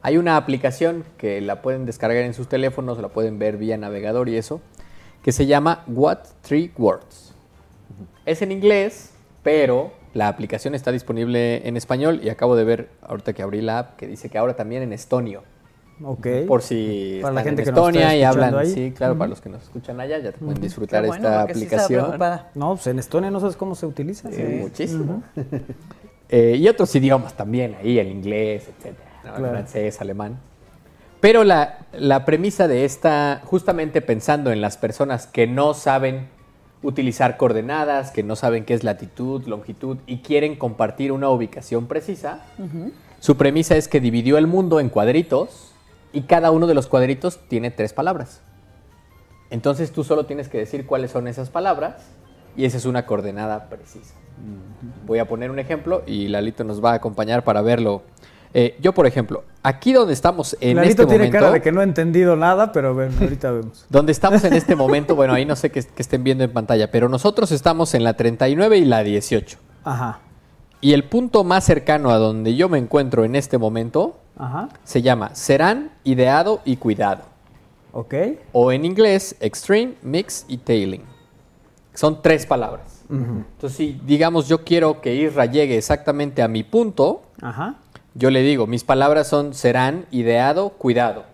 [0.02, 4.30] hay una aplicación que la pueden descargar en sus teléfonos, la pueden ver vía navegador
[4.30, 4.62] y eso,
[5.22, 7.34] que se llama What Three Words.
[8.26, 9.12] Es en inglés,
[9.44, 13.80] pero la aplicación está disponible en español y acabo de ver ahorita que abrí la
[13.80, 15.44] app que dice que ahora también en estonio.
[16.04, 16.28] Ok.
[16.48, 18.72] Por si Para la gente en que nos está Estonia y hablan, ahí.
[18.72, 21.52] sí, claro, para los que nos escuchan allá ya te pueden disfrutar bueno, esta sí
[21.52, 22.20] aplicación.
[22.56, 24.32] No, pues en Estonia no sabes cómo se utiliza.
[24.32, 25.24] Sí, muchísimo.
[26.34, 29.36] Eh, y otros idiomas también, ahí el inglés, etcétera, ¿no?
[29.36, 30.40] el francés, alemán.
[31.20, 36.30] Pero la, la premisa de esta, justamente pensando en las personas que no saben
[36.84, 42.46] utilizar coordenadas, que no saben qué es latitud, longitud y quieren compartir una ubicación precisa,
[43.20, 45.71] su premisa es que dividió el mundo en cuadritos
[46.14, 48.42] y cada uno de los cuadritos tiene tres palabras.
[49.50, 52.04] Entonces tú solo tienes que decir cuáles son esas palabras
[52.56, 54.16] y esa es una coordenada precisa.
[55.06, 58.02] Voy a poner un ejemplo y Lalito nos va a acompañar para verlo.
[58.54, 61.72] Eh, yo, por ejemplo, aquí donde estamos en Lalito este tiene momento, cara de que
[61.72, 63.86] no ha entendido nada, pero bueno, ahorita vemos.
[63.90, 66.92] donde estamos en este momento, bueno, ahí no sé qué, qué estén viendo en pantalla,
[66.92, 69.58] pero nosotros estamos en la 39 y la 18.
[69.84, 70.20] Ajá,
[70.80, 75.02] Y el punto más cercano a donde yo me encuentro en este momento ajá, se
[75.02, 77.24] llama serán, ideado y cuidado.
[77.94, 78.14] ok.
[78.52, 81.04] O en inglés, extreme, mix y tailing.
[81.94, 83.04] Son tres palabras.
[83.10, 87.76] Entonces, si digamos yo quiero que Isra llegue exactamente a mi punto, Ajá.
[88.16, 91.26] yo le digo, mis palabras son serán, ideado, cuidado.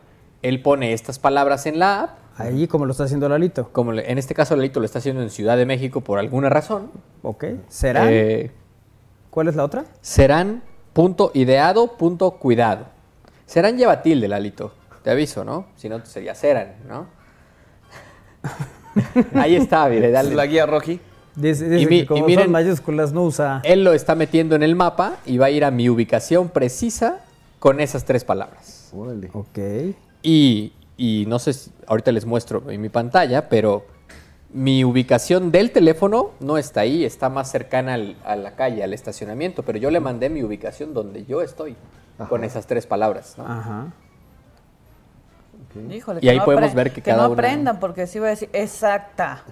[0.42, 2.10] Él pone estas palabras en la app,
[2.40, 3.70] Ahí como lo está haciendo Lalito.
[3.72, 6.50] como le- en este caso Lalito lo está haciendo en Ciudad de México por alguna
[6.50, 6.90] razón.
[7.24, 7.46] Ok.
[7.68, 8.12] ¿Será?
[8.12, 8.52] Eh,
[9.32, 9.86] ¿Cuál es la otra?
[10.02, 10.62] serán,
[10.94, 12.86] punto, ideado, punto, cuidado.
[13.48, 14.74] Serán lleva tilde, Lalito.
[15.04, 15.68] te aviso, ¿no?
[15.76, 17.08] Si no, sería Ceran, ¿no?
[19.34, 20.36] Ahí está, mire, dale.
[20.36, 21.00] La guía Rocky.
[21.36, 23.62] Dice, dice Y mi- que como y miren- son mayúsculas no usa.
[23.64, 27.20] Él lo está metiendo en el mapa y va a ir a mi ubicación precisa
[27.60, 28.90] con esas tres palabras.
[28.96, 29.30] Órale.
[29.34, 29.58] Ok.
[30.24, 33.86] Y, y no sé, si- ahorita les muestro en mi pantalla, pero
[34.52, 38.94] mi ubicación del teléfono no está ahí, está más cercana al- a la calle, al
[38.94, 41.76] estacionamiento, pero yo le mandé mi ubicación donde yo estoy
[42.30, 43.36] con esas tres palabras.
[43.38, 43.46] ¿no?
[43.46, 43.88] Ajá.
[45.92, 48.28] Híjole, Y ahí no podemos ver que que cada no uno- aprendan, porque sí voy
[48.28, 49.44] a decir exacta.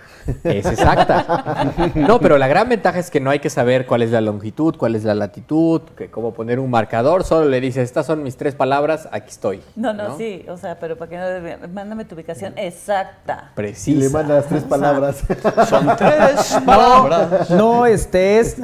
[0.43, 1.71] Es exacta.
[1.95, 4.75] No, pero la gran ventaja es que no hay que saber cuál es la longitud,
[4.77, 7.23] cuál es la latitud, que cómo poner un marcador.
[7.23, 9.61] Solo le dices, estas son mis tres palabras, aquí estoy.
[9.75, 13.49] No, no, sí, o sea, pero para que no mándame tu ubicación exacta.
[13.51, 13.99] Y Precisa.
[13.99, 15.23] le manda las tres palabras.
[15.69, 17.49] Son tres palabras.
[17.49, 18.57] No estés.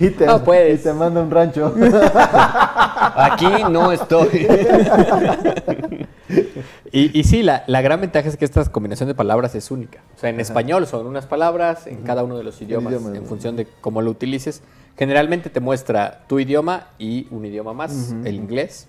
[0.00, 0.80] y, te, No puedes.
[0.80, 1.74] y te manda un rancho.
[3.16, 4.46] Aquí no estoy.
[6.92, 10.00] Y, y sí, la, la gran ventaja es que esta combinación de palabras es única.
[10.14, 13.24] O sea, en español son unas palabras, en cada uno de los idiomas, idioma, en
[13.26, 14.62] función de cómo lo utilices.
[14.96, 18.88] Generalmente te muestra tu idioma y un idioma más, el inglés.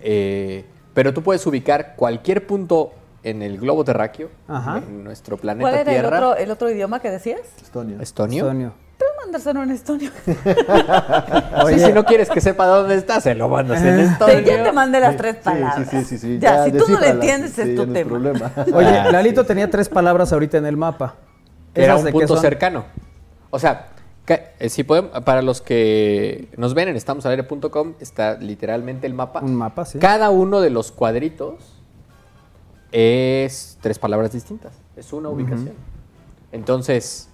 [0.00, 4.78] Eh, pero tú puedes ubicar cualquier punto en el globo terráqueo, Ajá.
[4.78, 7.40] en nuestro planeta ¿Cuál era el otro, el otro idioma que decías?
[7.62, 8.00] Estonio.
[8.00, 8.44] ¿Estonio?
[8.44, 8.72] Estonio.
[9.24, 10.10] Mandárselo en estonio.
[11.68, 14.40] Sí, si no quieres que sepa dónde está, se lo mandas en Te- estonio.
[14.40, 15.88] ya te mandé las tres palabras.
[15.90, 16.38] sí, sí, sí, sí.
[16.40, 18.08] Ya, si tú no le entiendes, sí, es tu no tema.
[18.10, 18.52] problema.
[18.74, 21.14] Oye, Ah, Lalito tenía tres palabras ahorita en el mapa.
[21.74, 22.84] era ¿Esas un de qué punto cercano.
[23.50, 23.88] O sea,
[24.26, 29.40] eh, si podemos, para los que nos ven en estamosalaire.com está literalmente el mapa.
[29.40, 29.98] Un mapa, sí.
[29.98, 31.54] Cada uno de los cuadritos
[32.92, 34.72] es tres palabras distintas.
[34.96, 35.72] Es una ubicación.
[36.52, 37.28] Entonces,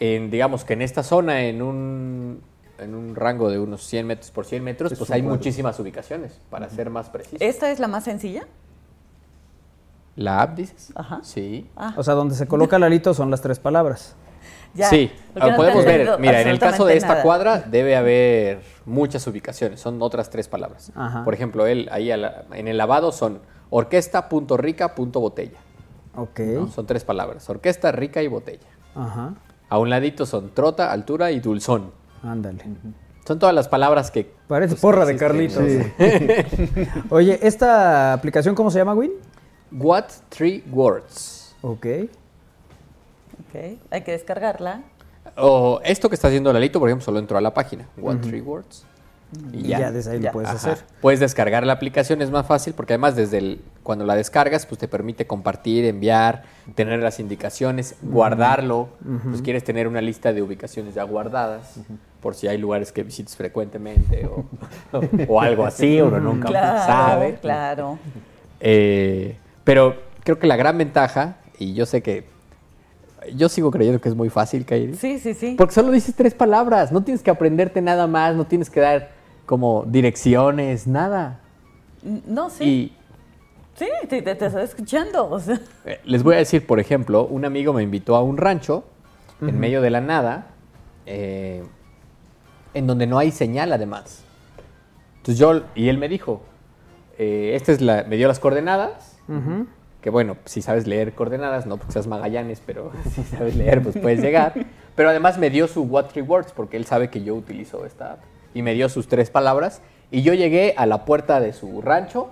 [0.00, 2.40] en, digamos que en esta zona, en un,
[2.78, 5.36] en un rango de unos 100 metros por 100 metros, Es pues hay cuadro.
[5.36, 7.36] muchísimas ubicaciones, para ser más preciso.
[7.40, 8.46] ¿Esta es la más sencilla?
[10.16, 10.92] ¿La app dices?
[10.94, 11.20] Ajá.
[11.22, 11.68] Sí.
[11.76, 14.14] Ah, O sea, donde se coloca Lalito son las tres palabras.
[14.74, 14.88] ya.
[14.88, 16.18] Sí, no podemos ver.
[16.18, 17.22] Mira, en el caso de esta nada.
[17.22, 20.90] cuadra debe haber muchas ubicaciones, son otras tres palabras.
[20.94, 21.22] Ajá.
[21.24, 25.58] Por ejemplo, él ahí la- en el lavado son orquesta, punto rica, punto botella.
[26.14, 26.40] Ok.
[26.40, 26.68] ¿no?
[26.68, 28.66] Son tres palabras, orquesta, rica y botella.
[28.94, 29.34] Ajá.
[29.68, 31.90] A un ladito son trota, altura y dulzón.
[32.22, 32.64] Ándale.
[33.26, 34.32] Son todas las palabras que...
[34.46, 35.16] Parece pues, porra de.
[35.16, 35.64] Carlitos.
[37.10, 39.12] Oye, ¿esta aplicación cómo se llama, Win?
[39.72, 41.56] What three words?
[41.62, 41.86] Ok.
[43.48, 44.82] Ok, hay que descargarla.
[45.36, 47.88] O esto que está haciendo Lalito, por ejemplo, solo entró a la página.
[47.96, 48.86] What three words?
[49.52, 50.28] Y ya, desde ahí Ya.
[50.28, 50.56] lo puedes Ajá.
[50.72, 50.84] hacer.
[51.00, 54.78] Puedes descargar la aplicación, es más fácil porque además desde el, cuando la descargas, pues
[54.78, 56.44] te permite compartir, enviar,
[56.74, 58.88] tener las indicaciones, guardarlo.
[59.28, 61.74] Pues quieres tener una lista de ubicaciones ya guardadas
[62.20, 64.44] por si hay lugares que visites frecuentemente o,
[65.28, 67.34] o algo así, uno nunca Claro, sabe.
[67.40, 67.98] claro.
[68.60, 72.24] Eh, pero creo que la gran ventaja, y yo sé que
[73.34, 74.94] yo sigo creyendo que es muy fácil, Kairi.
[74.94, 75.56] Sí, sí, sí.
[75.58, 79.15] Porque solo dices tres palabras, no tienes que aprenderte nada más, no tienes que dar
[79.46, 81.40] como direcciones, nada.
[82.26, 82.64] No, sí.
[82.64, 82.92] Y
[83.78, 85.28] Sí, te, te- te estoy escuchando.
[85.28, 88.38] O sea, eh, les voy a decir, por ejemplo, un amigo me invitó a un
[88.38, 88.84] rancho
[89.42, 90.46] en medio de la nada,
[91.04, 91.62] eh,
[92.72, 94.22] en donde no hay señal además.
[95.18, 96.40] Entonces yo, y él me dijo,
[97.18, 99.18] eh, esta es la, me dio las coordenadas,
[100.00, 103.98] que bueno, si sabes leer coordenadas, no porque seas Magallanes, pero si sabes leer, pues
[103.98, 104.54] puedes llegar.
[104.94, 108.12] Pero además me dio su What Three Words, porque él sabe que yo utilizo esta
[108.12, 108.20] app.
[108.54, 109.82] Y me dio sus tres palabras.
[110.10, 112.28] Y yo llegué a la puerta de su rancho,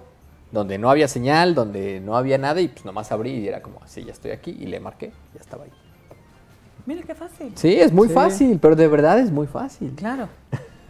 [0.53, 3.81] donde no había señal, donde no había nada, y pues nomás abrí y era como,
[3.83, 5.71] así, ya estoy aquí, y le marqué, ya estaba ahí.
[6.87, 7.53] mira qué fácil.
[7.57, 8.15] Sí, es muy Sí.
[8.15, 9.93] fácil, pero de verdad es muy fácil.
[9.97, 10.29] Claro.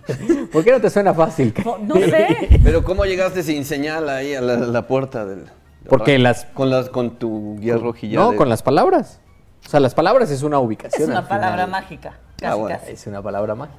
[0.53, 1.55] ¿Por qué no te suena fácil?
[1.65, 2.61] No, no sé.
[2.63, 5.47] Pero ¿cómo llegaste sin señal ahí a la, la puerta del...
[5.89, 8.19] Porque las- Con, las, con tu guía rojilla.
[8.19, 9.21] No, de- con las palabras.
[9.67, 11.05] O sea, las palabras es una ubicación.
[11.05, 11.41] Es una final.
[11.41, 12.19] palabra mágica.
[12.39, 12.79] Casi, Ah, bueno.
[12.79, 12.93] casi.
[12.93, 13.79] Es una palabra mágica.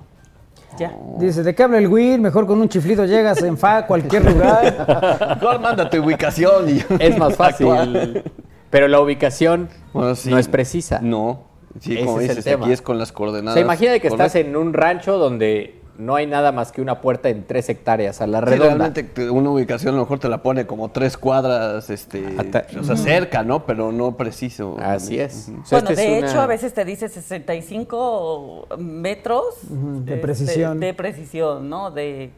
[0.78, 0.94] Ya.
[1.18, 2.22] Dice, ¿de qué habla el Win?
[2.22, 5.38] Mejor con un chiflido llegas en fa a cualquier lugar.
[5.42, 7.68] Mejor manda tu ubicación y Es más fácil.
[7.72, 8.24] Actual.
[8.70, 10.30] pero la ubicación Bueno, sí.
[10.30, 11.00] no es precisa.
[11.02, 11.44] No.
[11.80, 12.66] Sí, Ese como es el dices, tema.
[12.66, 13.54] aquí es con las O coordenadas.
[13.56, 17.30] sea, imagina que estás en un rancho donde no hay nada más que una puerta
[17.30, 18.66] en tres hectáreas a la Sí, redonda.
[18.68, 22.66] realmente te- una ubicación a lo mejor te la pone como tres cuadras, este, Ata-
[22.80, 23.66] o sea, cerca, ¿no?
[23.66, 24.78] Pero no preciso.
[24.82, 25.50] Así es.
[25.62, 30.14] O sea, Bueno, es de una- hecho, a veces te dice 65 metros Ujú, de
[30.14, 30.80] este, precisión.
[30.80, 31.92] De, precisión, ¿no?
[31.92, 32.32] De,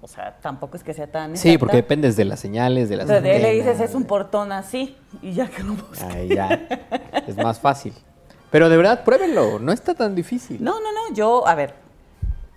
[0.00, 1.36] o sea, tampoco es que sea tan.
[1.36, 1.58] Sí, exacta.
[1.60, 4.52] porque dependes de las señales, de las Pero de ahí le dices, es un portón
[4.52, 5.74] así, y ya que lo.
[6.10, 6.48] Ahí ya.
[7.26, 7.92] es más fácil.
[8.50, 9.58] Pero de verdad, pruébenlo.
[9.60, 10.62] No está tan difícil.
[10.62, 11.74] No, no, no, yo, a ver,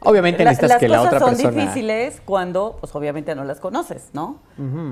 [0.05, 1.61] Obviamente La- necesitas las que la cosas otra son persona...
[1.61, 4.39] difíciles cuando, pues obviamente no las conoces, ¿no?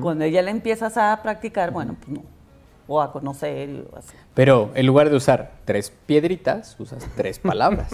[0.02, 2.24] Cuando ya la empiezas a practicar, bueno, pues no.
[2.88, 4.14] O a conocer y así.
[4.34, 7.90] Pero en lugar de usar tres piedritas, usas tres palabras.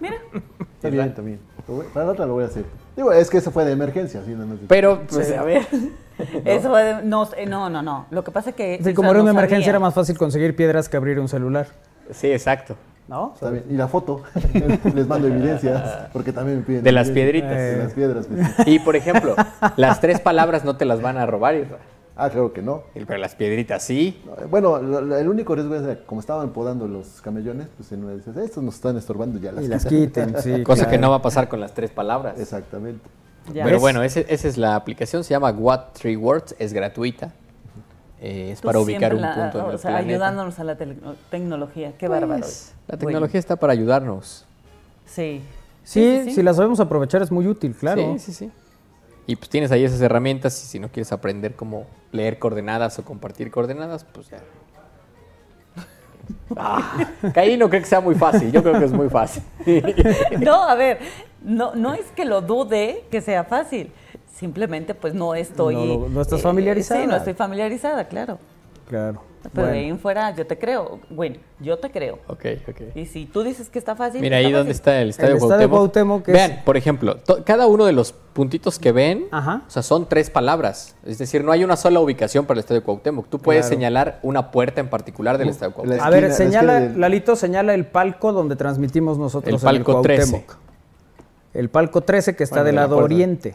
[0.00, 0.16] Mira,
[0.76, 1.40] Está bien, está bien.
[1.68, 2.64] Lo voy- Para la otra lo voy a hacer.
[2.96, 4.22] Digo, es que eso fue de emergencia.
[4.24, 4.32] ¿sí?
[4.32, 5.66] No, no Pero, pues, a ver.
[6.44, 8.06] Eso fue de- no, sé, no, no, no.
[8.10, 8.80] Lo que pasa es que.
[8.82, 9.70] Sí, como sea, era una no emergencia, sabía.
[9.70, 11.68] era más fácil conseguir piedras que abrir un celular.
[12.10, 12.76] sí, exacto.
[13.06, 13.32] ¿No?
[13.34, 13.64] Está bien.
[13.68, 14.22] Y la foto.
[14.94, 16.08] Les mando evidencias.
[16.12, 16.82] Porque también me piden.
[16.84, 17.50] De las piedritas.
[17.50, 18.26] De las piedras.
[18.26, 18.48] pues.
[18.66, 19.34] Y, por ejemplo,
[19.76, 21.54] las tres palabras no te las van a robar.
[22.16, 22.84] Ah, claro que no.
[22.94, 24.22] Pero las piedritas sí.
[24.24, 27.90] No, Bueno, lo- lo- el único riesgo es que como estaban podando los camellones, pues
[27.92, 30.26] en una dices, estos nos están estorbando ya las Y las quitan".
[30.34, 30.62] quiten, sí.
[30.62, 32.38] Cosa que no va a pasar con las tres palabras.
[32.40, 33.00] Exactamente.
[33.52, 33.64] Ya.
[33.64, 33.80] Pero ¿Ves?
[33.82, 37.32] bueno, ese- esa es la aplicación, se llama What Three Words, es gratuita.
[38.20, 40.12] Eh, es Tú para ubicar un la- punto en el o sea, planeta.
[40.14, 40.76] ayudándonos a la
[41.30, 41.92] tecnología.
[41.98, 42.46] Qué Pues, bárbaro.
[42.88, 44.46] La tecnología está para ayudarnos.
[45.06, 45.42] Sí.
[45.82, 48.14] Sí, si la sabemos aprovechar es muy útil, claro.
[48.14, 48.50] Sí, sí, sí.
[49.26, 53.04] Y pues tienes ahí esas herramientas y si no quieres aprender cómo leer coordenadas o
[53.04, 54.38] compartir coordenadas, pues ya.
[56.56, 59.42] Ah, que ahí no creo que sea muy fácil, yo creo que es muy fácil.
[60.40, 60.98] No, a ver,
[61.42, 63.92] no, no es que lo dude que sea fácil.
[64.34, 65.74] Simplemente, pues no estoy.
[65.74, 67.00] No lo- no estás eh, familiarizada.
[67.00, 68.38] Sí, no estoy familiarizada, claro.
[68.88, 69.22] Claro.
[69.52, 69.72] Pero de Bueno.
[69.84, 71.00] ahí en fuera, yo te creo.
[71.10, 72.18] Bueno, yo te creo.
[72.28, 72.80] ok, ok.
[72.96, 74.20] Y si tú dices que está fácil.
[74.22, 74.80] Mira ahí está donde fácil.
[74.80, 75.78] está el estadio, El estadio Cuauhtémoc.
[75.78, 79.62] Cuauhtémoc, que Vean, es- por ejemplo, cada uno de los puntitos que ven, Ajá.
[79.66, 80.96] o sea, son tres palabras.
[81.04, 83.28] Es decir, no hay una sola ubicación para el estadio Cuauhtémoc.
[83.28, 83.74] Tú puedes Claro.
[83.76, 86.04] señalar una puerta en particular del estadio Cuauhtémoc.
[86.04, 89.68] A ver, esquina- la señala, esquina del- Lalito, señala el palco donde transmitimos nosotros El
[89.68, 90.30] en palco 13.
[90.32, 90.56] Cuauhtémoc.
[91.52, 93.14] El palco 13 que está Bueno, del de la lado puerta.
[93.14, 93.54] oriente.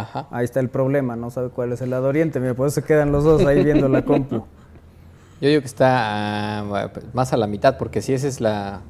[0.00, 0.26] Ajá.
[0.30, 2.40] Ahí está el problema, no sabe cuál es el lado oriente.
[2.40, 4.36] Mira, por eso se quedan los dos ahí viendo la compu.
[5.40, 8.80] Yo digo que está ah, bueno, más a la mitad, porque si esa es la.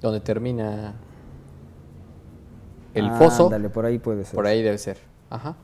[0.00, 0.94] donde termina.
[2.92, 3.48] El foso.
[3.48, 4.34] Dale, por ahí puede ser.
[4.34, 4.98] Por ahí debe ser.
[5.30, 5.56] Ajá.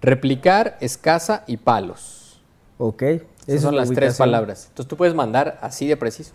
[0.00, 2.40] Replicar, escasa y palos.
[2.78, 3.02] Ok.
[3.02, 4.66] Esas Esa son las tres palabras.
[4.68, 6.34] Entonces tú puedes mandar así de preciso.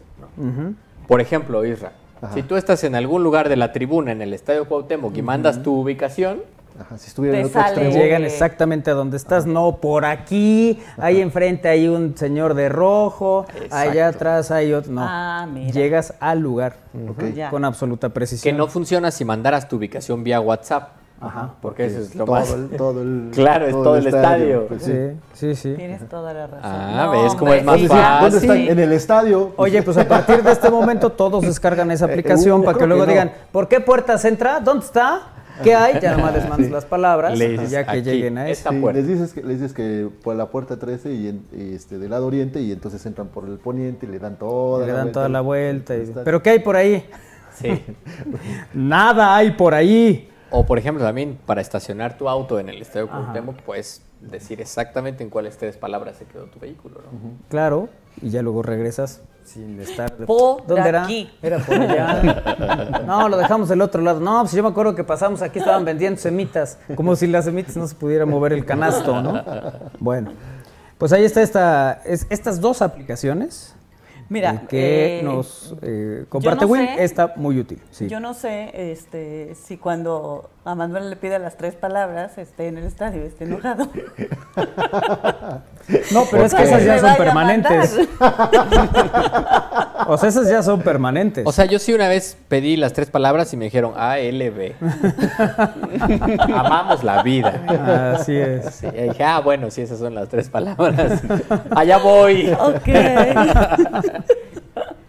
[1.07, 2.33] Por ejemplo, Isra, Ajá.
[2.33, 5.63] si tú estás en algún lugar de la tribuna en el Estadio Cuauhtémoc y mandas
[5.63, 6.41] tu ubicación,
[6.79, 7.75] Ajá, si estuviera en otro sale.
[7.83, 8.03] extremo.
[8.03, 13.45] Llegan exactamente a donde estás, no por aquí, ahí enfrente hay un señor de rojo,
[13.69, 15.01] allá atrás hay otro, no.
[15.03, 15.71] Ah, mira.
[15.71, 16.77] Llegas al lugar
[17.51, 18.57] con absoluta que precisión.
[18.57, 20.89] no funciona si mandaras tu ubicación vía WhatsApp.
[21.21, 21.51] Ajá.
[21.61, 22.51] Porque eso es lo todo más.
[22.51, 24.67] El, todo el, Claro, es todo el estadio.
[24.67, 24.91] pues, sí.
[25.31, 25.73] Sí, sí, sí.
[25.75, 26.61] Tienes toda la razón.
[26.65, 28.21] Ah, No, ¿ves cómo es más sí, fácil?
[28.21, 28.71] ¿Dónde está?
[28.71, 29.53] En el estadio.
[29.55, 33.03] Oye, pues a partir de este momento todos descargan esa aplicación uh, para que luego
[33.03, 33.11] que no.
[33.13, 34.59] digan, ¿por qué puertas entra?
[34.59, 35.21] ¿Dónde está?
[35.61, 35.99] ¿Qué hay?
[36.01, 38.53] Ya nomás les mandas las palabras Le dices, ya que aquí, lleguen a eso.
[38.59, 38.99] esta Sí, puerta.
[38.99, 42.09] les dices que les dices que por la puerta 13 y, en- y, este del
[42.09, 45.03] lado oriente y entonces entran por el poniente y le dan toda Le la dan
[45.05, 45.19] vuelta.
[45.19, 45.95] toda la vuelta.
[45.95, 47.05] y- ¿Pero qué hay por ahí?
[47.53, 47.67] Sí.
[48.73, 50.29] Nada hay por ahí.
[50.49, 55.23] O por ejemplo, también para estacionar tu auto en el Estadio Cuauhtémoc, puedes decir exactamente
[55.23, 57.31] en cuáles tres palabras se quedó tu vehículo, ¿no?
[57.49, 57.89] Claro,
[58.21, 60.15] y ya luego regresas sin estar.
[60.17, 61.03] de- Por ¿Dónde era?
[61.03, 61.29] aquí.
[61.41, 63.01] Era por allá.
[63.05, 64.19] No, lo dejamos del otro lado.
[64.19, 66.77] No, pues yo me acuerdo que pasamos aquí, estaban vendiendo semitas.
[66.95, 69.43] Como si las semitas no se pudiera mover el canasto, ¿no?
[69.99, 70.31] Bueno,
[70.97, 73.75] pues ahí está esta, es- estas dos aplicaciones
[74.29, 76.85] Mira, eh, que eh, nos eh, comparte no Win.
[76.87, 77.81] sé- Está muy útil.
[77.91, 78.07] Sí.
[78.07, 82.77] Yo no sé este, si cuando a Manuel le pide las tres palabras esté en
[82.77, 83.89] el estadio, esté enojado.
[86.11, 87.99] No, pero es que esas ya son permanentes.
[90.05, 91.45] O sea, esas ya son permanentes.
[91.47, 94.73] O sea, yo sí una vez pedí las tres palabras y me dijeron ALB.
[96.53, 98.13] Amamos la vida.
[98.17, 98.75] Así es.
[98.75, 101.21] Sí, y dije, ah, bueno, sí, esas son las tres palabras.
[101.73, 102.51] Allá voy.
[102.51, 102.87] ok.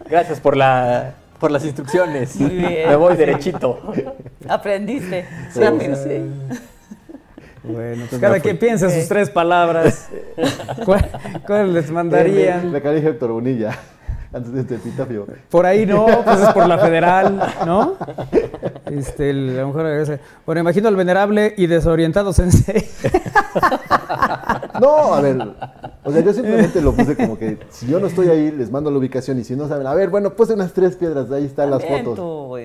[0.09, 2.35] Gracias por la por las instrucciones.
[2.37, 2.89] Muy bien.
[2.89, 3.79] Me voy derechito.
[4.47, 5.25] Aprendiste.
[5.53, 5.95] Sí, rápido.
[5.95, 6.21] sí.
[7.63, 10.09] Bueno, pues cada quien piensa sus tres palabras.
[10.85, 11.09] ¿Cuál,
[11.47, 12.71] cuál les Le, mandarían?
[12.71, 13.77] le cae Héctor Bonilla
[14.35, 15.25] antes de epitafio.
[15.49, 17.95] Por ahí no, pues es por la federal, ¿no?
[18.91, 22.85] Este, el- a lo mejor ese- Bueno, imagino al venerable y desorientado sensei.
[24.81, 25.37] No, a ver.
[26.03, 28.91] O sea, yo simplemente lo puse como que si yo no estoy ahí, les mando
[28.91, 31.71] la ubicación y si no saben, a ver, bueno, puse unas tres piedras, ahí están
[31.71, 32.15] las fotos.
[32.15, 32.57] tú.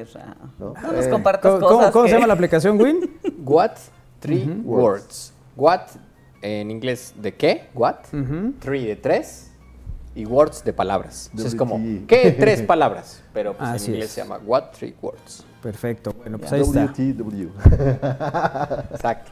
[0.58, 0.74] ¿no?
[0.82, 1.90] No nos Eh, compartas ¿Cómo, cosas.
[1.92, 3.18] cómo se llama la aplicación, Win?
[3.44, 3.72] What?
[4.18, 5.32] Three words.
[5.56, 5.82] What
[6.42, 7.68] en inglés de qué?
[7.74, 7.96] What?
[8.12, 8.54] Ujú.
[8.58, 9.49] Three de tres.
[10.14, 11.28] Y words de palabras.
[11.30, 11.80] Entonces es como.
[12.06, 13.22] ¿qué tres palabras?
[13.32, 14.14] Pero pues Así en inglés es.
[14.14, 15.44] se llama what three words.
[15.62, 16.12] Perfecto.
[16.12, 16.86] Bueno, pues ahí está.
[16.86, 17.48] WTW.
[18.92, 19.30] Exacto.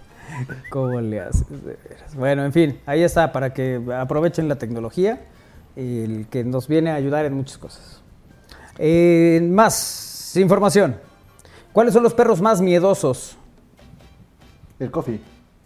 [0.70, 1.48] ¿Cómo le haces?
[1.48, 2.14] de veras?
[2.14, 5.20] Bueno, en fin, ahí está, para que aprovechen la tecnología,
[5.74, 8.02] el que nos viene a ayudar en muchas cosas.
[8.78, 10.96] Eh, más información.
[11.72, 13.36] ¿Cuáles son los perros más miedosos?
[14.78, 15.20] El coffee.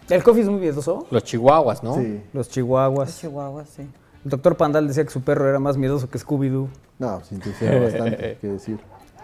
[0.08, 1.06] ¿El coffee es muy miedoso?
[1.10, 1.96] Los chihuahuas, ¿no?
[1.96, 2.22] Sí.
[2.32, 3.20] Los chihuahuas.
[3.20, 3.86] Chihuahua, sí.
[4.24, 6.68] El doctor Pandal decía que su perro era más miedoso que Scooby-Doo.
[6.98, 8.78] No, sin tiene bastante que decir.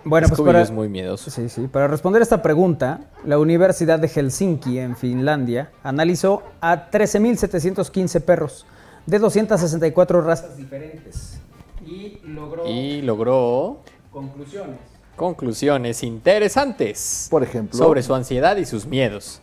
[0.05, 1.31] Bueno, pues Scooby-Doo para, es muy miedoso.
[1.31, 1.69] Sí, sí.
[1.69, 8.67] Para responder esta pregunta, la Universidad de Helsinki, en Finlandia, analizó a 13.715 perros
[9.07, 11.39] de 264 razas diferentes
[11.87, 13.79] y logró Y logró
[14.13, 14.79] conclusiones.
[15.19, 17.77] Conclusiones interesantes Por ejemplo.
[17.77, 19.43] sobre su ansiedad y sus miedos.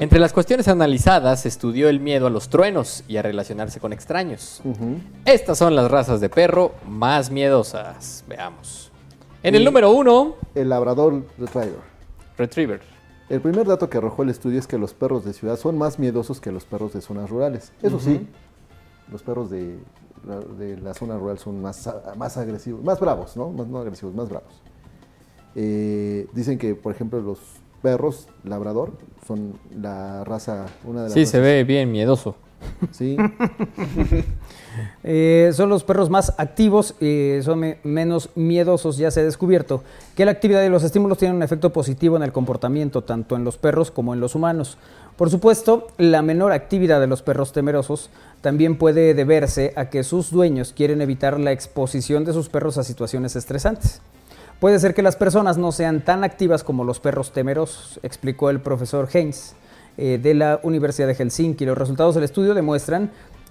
[0.00, 4.62] Entre las cuestiones analizadas, estudió el miedo a los truenos y a relacionarse con extraños.
[5.26, 8.24] Estas son las razas de perro más miedosas.
[8.26, 8.90] Veamos.
[9.42, 11.80] En el número uno, El labrador retriever.
[12.38, 12.80] Retriever.
[13.28, 15.98] El primer dato que arrojó el estudio es que los perros de ciudad son más
[15.98, 17.72] miedosos que los perros de zonas rurales.
[17.82, 18.26] Eso sí,
[19.10, 19.78] los perros de
[20.24, 23.50] la, de la zona rural son más, más agresivos, más bravos, ¿no?
[23.50, 24.62] Más, no agresivos, más bravos.
[25.56, 27.38] Eh, dicen que, por ejemplo, los
[27.82, 28.92] perros labrador
[29.26, 32.36] son la raza, una de las Sí, se ve bien miedoso.
[32.92, 33.16] Sí,
[35.04, 39.82] Eh, son los perros más activos y son me- menos miedosos, ya se ha descubierto
[40.14, 43.44] que la actividad y los estímulos tienen un efecto positivo en el comportamiento, tanto en
[43.44, 44.76] los perros como en los humanos.
[45.16, 48.10] Por supuesto, la menor actividad de los perros temerosos
[48.42, 52.84] también puede deberse a que sus dueños quieren evitar la exposición de sus perros a
[52.84, 54.02] situaciones estresantes.
[54.60, 58.60] Puede ser que las personas no sean tan activas como los perros temerosos, explicó el
[58.60, 59.52] profesor Heinz
[59.98, 61.66] eh, de la Universidad de Helsinki.
[61.66, 63.10] Los resultados del estudio demuestran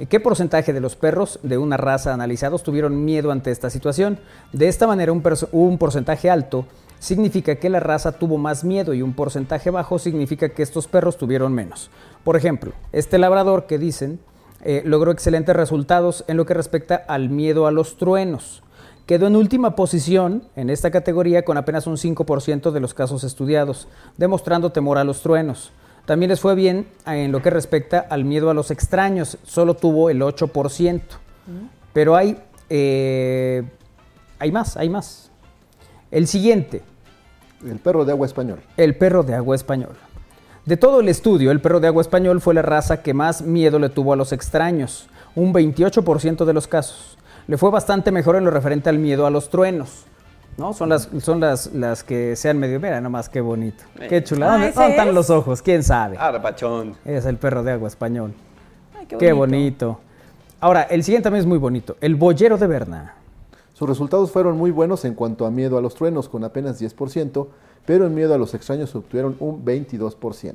[0.10, 4.20] qué porcentaje de los perros de una raza analizados tuvieron miedo ante esta situación.
[4.52, 6.66] De esta manera, un porcentaje alto
[6.98, 11.18] significa que la raza tuvo más miedo y un porcentaje bajo significa que estos perros
[11.18, 11.92] tuvieron menos.
[12.24, 14.20] Por ejemplo, este labrador que dicen
[14.64, 18.64] eh, logró excelentes resultados en lo que respecta al miedo a los truenos.
[19.06, 23.88] Quedó en última posición en esta categoría con apenas un 5% de los casos estudiados,
[24.18, 25.72] demostrando temor a los truenos.
[26.06, 30.10] También les fue bien en lo que respecta al miedo a los extraños, solo tuvo
[30.10, 31.02] el 8%.
[31.94, 32.38] Pero hay,
[32.70, 33.64] eh,
[34.40, 35.30] hay más, hay más.
[36.10, 36.82] El siguiente,
[37.64, 38.60] el perro de agua español.
[38.76, 39.96] el perro de agua español.
[40.66, 43.78] De todo el estudio, el perro de agua español fue la raza que más miedo
[43.78, 47.15] le tuvo a los extraños, un 28% de los casos.
[47.48, 50.06] Le fue bastante mejor en lo referente al miedo a los truenos.
[50.58, 50.74] ¿No?
[50.74, 52.80] Son las, son las, las que sean medio.
[52.80, 53.84] Mira, nomás qué bonito.
[54.08, 54.48] Qué chula.
[54.48, 55.14] Ah, ¿Dónde, ¿ese dónde están es?
[55.14, 55.62] los ojos?
[55.62, 56.16] ¿Quién sabe?
[56.18, 56.96] Ah, rapachón.
[57.04, 58.34] Es el perro de agua español.
[58.98, 60.00] Ay, Qué bonito.
[60.62, 61.98] Ahora, el siguiente también es muy bonito.
[62.00, 63.16] El boyero de Berna.
[63.74, 67.48] Sus resultados fueron muy buenos en cuanto a miedo a los truenos, con apenas 10%,
[67.86, 70.54] pero en miedo a los extraños obtuvieron un 22%.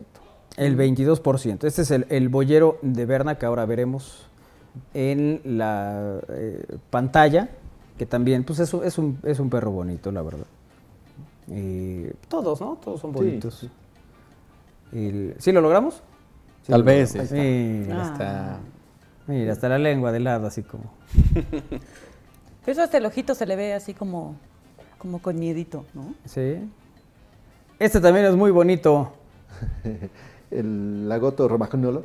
[0.56, 1.64] El 22%.
[1.64, 4.29] Este es el, el boyero de Berna que ahora veremos
[4.94, 7.48] en la eh, pantalla,
[7.98, 10.46] que también pues es, un- es, un, es un perro bonito, la verdad.
[11.50, 12.78] Eh, todos, ¿no?
[12.82, 13.54] Todos son bonitos.
[13.58, 13.70] sí.
[14.92, 16.02] El- ¿Sí lo logramos?
[16.66, 17.14] Tal vez.
[17.14, 18.58] ahí este, Mira, está-
[19.26, 20.84] mira, hasta la lengua de lado, así como...
[22.66, 24.36] Eso hasta el ojito se le ve así como,
[24.98, 26.14] como con miedito, ¿no?
[26.26, 26.58] Sí.
[27.78, 29.12] Este también es muy bonito.
[30.50, 32.04] El lagoto romagnolo.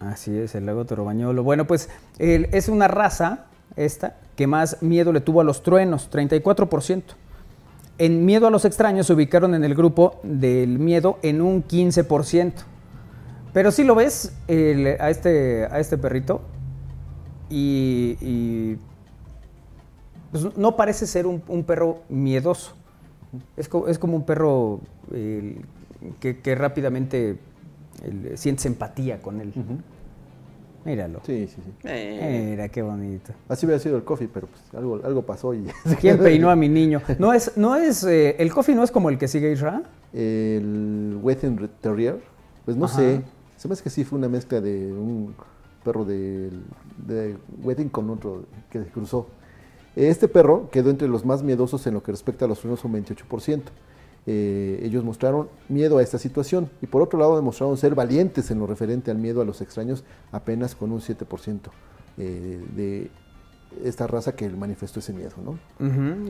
[0.00, 1.42] Así es, el lago torobañolo.
[1.42, 3.46] Bueno, pues es una raza,
[3.76, 7.02] esta, que más miedo le tuvo a los truenos, 34%.
[7.98, 12.52] En miedo a los extraños se ubicaron en el grupo del miedo en un 15%.
[13.54, 16.42] Pero si lo ves a, este, a este perrito
[17.48, 18.76] y, y,
[20.30, 22.74] pues, no parece ser un, perro miedoso.
[23.56, 24.80] Es, es como un perro
[26.20, 27.38] que rápidamente
[28.04, 29.52] el, sientes empatía con él.
[30.84, 31.20] Míralo.
[31.26, 31.72] Sí, sí, sí.
[31.84, 33.32] Eh, Mira qué bonito.
[33.48, 35.66] Así hubiera sido el coffee, pero pues algo, algo pasó y...
[36.00, 37.02] ¿Quién peinó a mi niño?
[37.18, 39.82] No es, no es, eh, el coffee no es como el que sigue Isra.
[40.12, 42.20] El Wethen Terrier,
[42.64, 42.96] pues no Ajá.
[42.98, 43.22] sé,
[43.56, 45.34] se me hace que sí fue una mezcla de un
[45.84, 46.50] perro de,
[47.04, 49.26] de Wethen con otro que se cruzó.
[49.96, 52.92] Este perro quedó entre los más miedosos en lo que respecta a los frenos, un
[52.92, 53.62] 28%.
[54.28, 58.58] Eh, ellos mostraron miedo a esta situación y por otro lado demostraron ser valientes en
[58.58, 61.60] lo referente al miedo a los extraños apenas con un 7%
[62.18, 63.10] eh, de
[63.84, 65.58] esta raza que manifestó ese miedo, ¿no?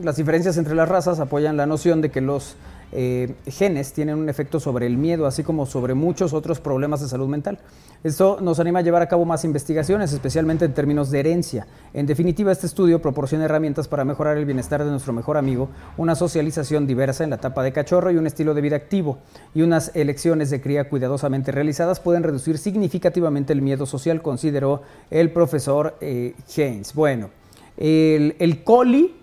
[0.03, 2.55] Las diferencias entre las razas apoyan la noción de que los
[2.91, 7.07] eh, genes tienen un efecto sobre el miedo, así como sobre muchos otros problemas de
[7.07, 7.59] salud mental.
[8.03, 11.67] Esto nos anima a llevar a cabo más investigaciones, especialmente en términos de herencia.
[11.93, 16.15] En definitiva, este estudio proporciona herramientas para mejorar el bienestar de nuestro mejor amigo, una
[16.15, 19.17] socialización diversa en la etapa de cachorro y un estilo de vida activo.
[19.55, 25.31] Y unas elecciones de cría cuidadosamente realizadas pueden reducir significativamente el miedo social, consideró el
[25.31, 26.93] profesor eh, Haynes.
[26.93, 27.31] Bueno,
[27.77, 29.15] el, el coli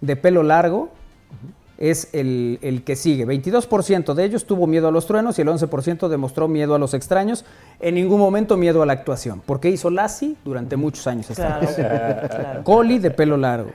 [0.00, 0.90] de pelo largo
[1.78, 3.26] es el, el que sigue.
[3.26, 6.94] 22% de ellos tuvo miedo a los truenos y el 11% demostró miedo a los
[6.94, 7.44] extraños.
[7.80, 9.42] En ningún momento miedo a la actuación.
[9.44, 11.28] Porque hizo Lassie durante muchos años.
[11.30, 11.68] esta Claro,
[12.28, 12.64] claro.
[12.64, 13.70] Collie de pelo largo.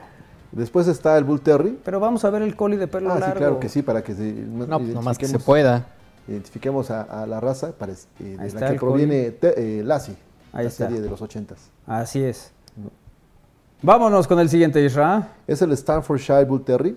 [0.52, 1.78] Después está el Bull Terry.
[1.84, 3.36] Pero vamos a ver el Collie de pelo Ah, sí, largo.
[3.38, 5.86] claro que sí, para que se, No, nomás que se pueda.
[6.26, 10.14] Identifiquemos a, a la raza para, eh, de Ahí la que proviene te- eh, Lassie,
[10.52, 10.86] Ahí la está.
[10.86, 11.70] serie de los ochentas.
[11.86, 12.52] Así es.
[13.82, 15.28] Vámonos con el siguiente, Isra.
[15.46, 16.96] Es el Stanfordshire Bull Terry.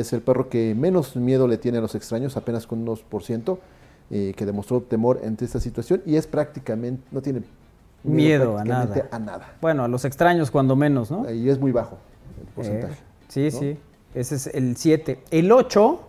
[0.00, 3.58] Es el perro que menos miedo le tiene a los extraños, apenas con un 2%,
[4.10, 7.42] eh, que demostró temor ante esta situación y es prácticamente, no tiene
[8.04, 9.08] Miedo a nada.
[9.10, 9.56] a nada.
[9.60, 11.28] Bueno, a los extraños cuando menos, ¿no?
[11.30, 11.98] Y es muy bajo
[12.40, 12.94] el porcentaje.
[12.94, 12.96] Eh,
[13.28, 13.58] sí, ¿no?
[13.58, 13.78] sí.
[14.14, 15.24] Ese es el 7.
[15.30, 16.00] El 8,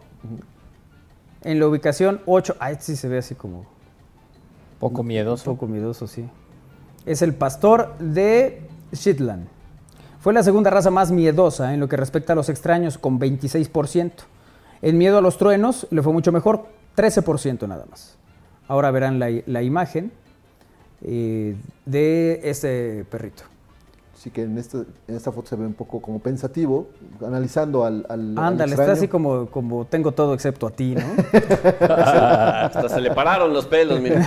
[1.44, 3.66] en la ubicación 8, ah, sí se ve así como
[4.80, 5.50] Poco miedoso.
[5.50, 6.30] un poco miedoso, sí.
[7.06, 8.62] Es el pastor de
[8.92, 9.48] Shetland.
[10.28, 14.12] Fue la segunda raza más miedosa en lo que respecta a los extraños, con 26%.
[14.82, 16.66] En miedo a los truenos le fue mucho mejor,
[16.98, 18.18] 13% nada más.
[18.68, 20.12] Ahora verán la, la imagen
[21.02, 21.56] eh,
[21.86, 23.44] de este perrito.
[24.14, 26.90] Así que en esta, en esta foto se ve un poco como pensativo,
[27.26, 31.06] analizando al, al, al Ándale, está así como, como tengo todo excepto a ti, ¿no?
[31.88, 34.26] Hasta se le pararon los pelos, miren.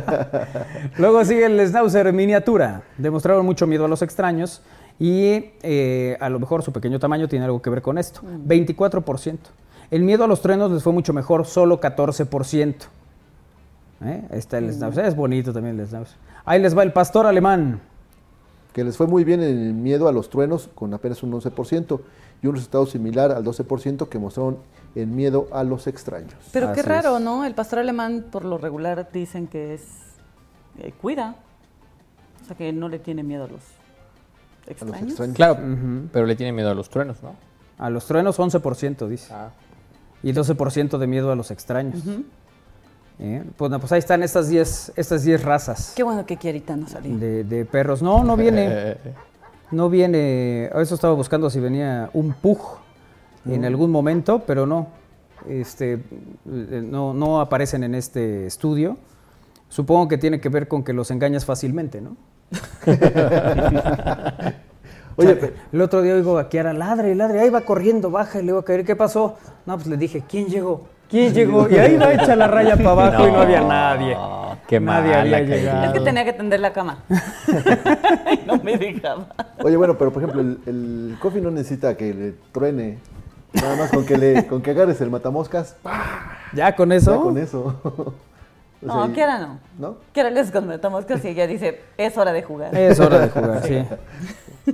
[0.96, 2.82] Luego sigue el Schnauzer miniatura.
[2.98, 4.62] Demostraron mucho miedo a los extraños
[5.02, 8.20] y eh, a lo mejor su pequeño tamaño tiene algo que ver con esto.
[8.22, 9.36] 24%.
[9.90, 12.74] El miedo a los truenos les fue mucho mejor, solo 14%.
[14.04, 14.22] ¿Eh?
[14.30, 15.04] Ahí está el Schnauzer.
[15.04, 16.16] Es bonito también el Schnauzer.
[16.44, 17.80] Ahí les va el pastor alemán.
[18.72, 22.00] que les fue muy bien en el miedo a los truenos con apenas un 11%
[22.40, 24.58] y un resultado similar al 12% que mostraron
[24.94, 26.36] el miedo a los extraños.
[26.52, 27.24] Pero qué raro, es.
[27.24, 27.44] ¿no?
[27.44, 29.82] El pastor alemán por lo regular dicen que es
[30.78, 31.34] eh, cuida.
[32.40, 33.81] O sea que no le tiene miedo a los
[34.80, 35.34] A los extraños.
[35.36, 35.58] Claro,
[36.12, 37.34] pero le tiene miedo a los truenos, ¿no?
[37.78, 39.32] A los truenos 11%, dice.
[39.32, 39.50] Ah.
[40.22, 42.00] Y 12% de miedo a los extraños.
[43.18, 43.44] ¿Eh?
[43.56, 45.92] Pues, no, pues ahí están estas 10 estas 10 razas.
[45.96, 47.16] Qué bueno que Kiarita no salió.
[47.16, 48.02] de, de perros.
[48.02, 48.66] No, no viene.
[48.70, 48.96] Eh,
[49.70, 50.68] No viene.
[50.74, 52.58] A eso estaba buscando si venía un pug
[53.46, 54.88] en algún momento, pero no.
[55.48, 58.96] Este, eh, no, no aparecen en este estudio.
[59.68, 62.16] Supongo que tiene que ver con que los engañas fácilmente, ¿no?
[65.16, 68.40] Oye, O sea, el otro día oigo a Kiara, ladre, ladre, ahí va corriendo, baja
[68.40, 68.84] y le va a caer.
[68.84, 69.36] ¿Qué pasó?
[69.66, 70.86] No, pues le dije, ¿quién llegó?
[71.10, 71.68] ¿Quién llegó?
[71.68, 74.16] Y ahí va hecha la raya para abajo y no había nadie.
[74.66, 75.84] Qué Nadie mala había llegado.
[75.84, 77.02] Es que tenía que tender la cama.
[78.32, 79.26] y no me dejaba.
[79.62, 82.98] Oye, bueno, pero por ejemplo, el, el coffee no necesita que le truene.
[83.52, 86.38] Nada más con que, le, con que agarres el matamoscas, ¡pah!
[86.54, 87.16] ¿Ya con eso?
[87.16, 88.14] ya con eso.
[88.82, 89.58] O No, sea, Kiara no.
[89.78, 89.96] ¿No?
[90.12, 92.74] Kiara les comentamos que si ella dice, es hora de jugar.
[92.76, 93.84] Es hora de jugar, sí.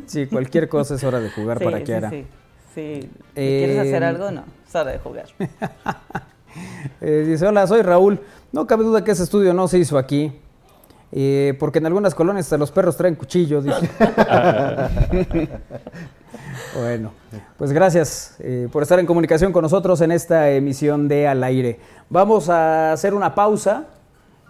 [0.07, 2.11] Sí, cualquier cosa es hora de jugar Sí, para sí, Kiara.
[2.11, 2.27] Sí,
[2.75, 3.01] sí.
[3.03, 4.45] Si Eh, quieres hacer algo, no.
[4.67, 5.27] Es hora de jugar.
[7.01, 8.19] Eh, dice, hola, soy Raúl.
[8.51, 10.33] No cabe duda que ese estudio no se hizo aquí.
[11.13, 13.89] eh, porque en algunas colonias hasta los perros traen cuchillo, dice.
[16.81, 17.13] bueno,
[17.57, 21.79] pues gracias eh, por estar en comunicación con nosotros en esta emisión de Al Aire.
[22.11, 23.85] Vamos a hacer una pausa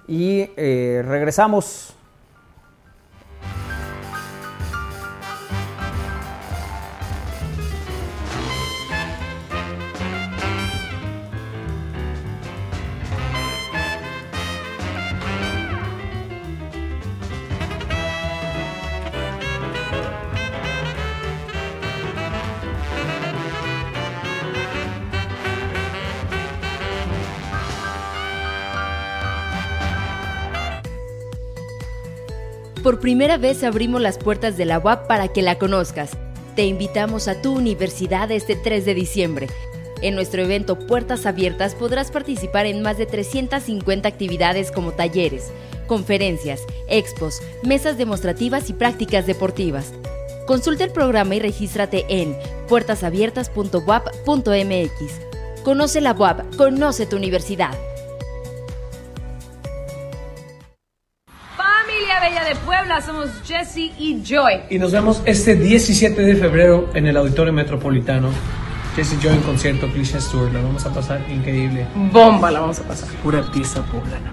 [0.09, 1.95] y eh, regresamos.
[32.89, 36.13] Por primera vez abrimos las puertas de la UAP para que la conozcas.
[36.57, 39.49] Te invitamos a tu universidad este 3 de diciembre.
[40.01, 45.51] En nuestro evento Puertas Abiertas podrás participar en más de 350 actividades como talleres,
[45.87, 49.93] conferencias, expos, mesas demostrativas y prácticas deportivas.
[50.47, 52.35] Consulta el programa y regístrate en
[52.71, 55.63] puertasabiertas.wap.mx.
[55.63, 57.88] Conoce la UAP, conoce tu universidad.
[62.21, 64.63] Bella de Puebla, somos Jesse y Joy.
[64.71, 68.31] Y nos vemos este 17 de febrero en el Auditorio Metropolitano.
[68.97, 70.53] Jesse Joy en concierto, Christian Stewart.
[70.53, 71.87] La vamos a pasar increíble.
[71.95, 73.09] Bomba la vamos a pasar.
[73.23, 74.33] Pura artista poblana.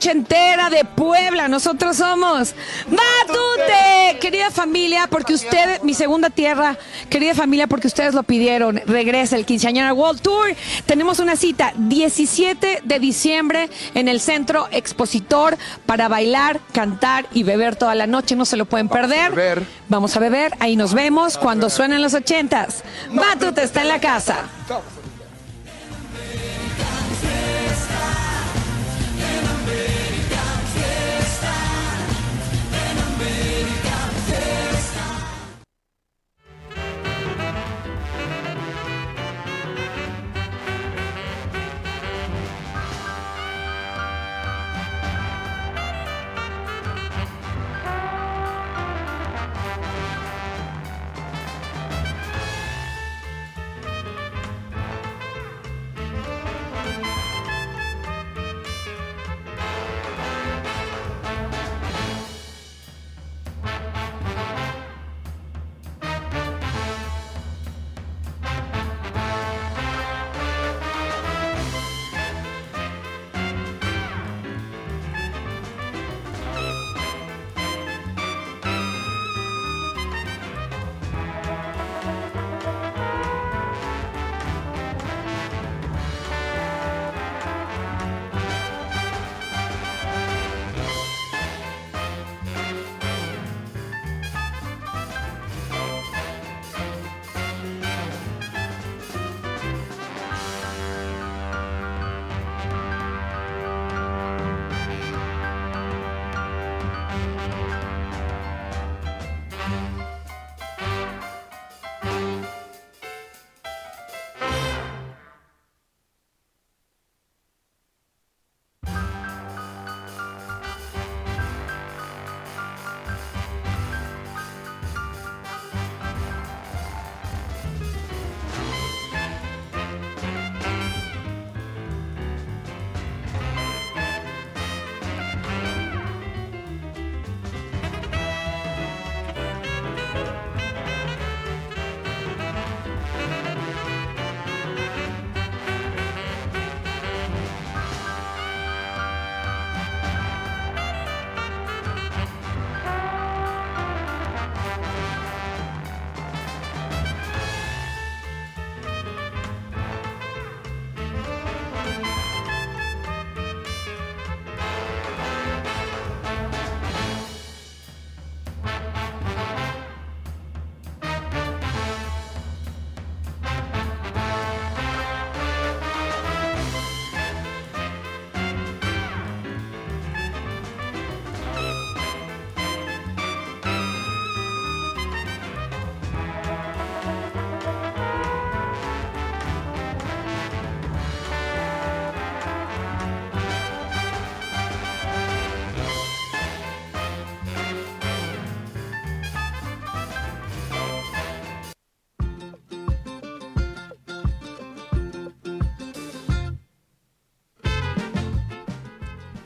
[0.00, 1.46] Ochentera de Puebla.
[1.46, 2.54] Nosotros somos
[2.88, 4.18] Matute.
[4.18, 6.78] Querida familia, porque usted, mi segunda tierra,
[7.10, 8.80] querida familia, porque ustedes lo pidieron.
[8.86, 10.56] Regresa el Quinceañera World Tour.
[10.86, 17.76] Tenemos una cita 17 de diciembre en el Centro Expositor para bailar, cantar y beber
[17.76, 18.36] toda la noche.
[18.36, 19.66] No se lo pueden perder.
[19.90, 20.54] Vamos a beber.
[20.60, 22.84] Ahí nos vemos cuando suenen los ochentas.
[23.10, 24.48] Matute está en la casa.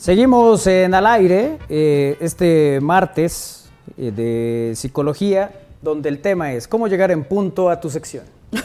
[0.05, 5.51] Seguimos en al aire eh, este martes eh, de psicología,
[5.81, 8.25] donde el tema es cómo llegar en punto a tu sección.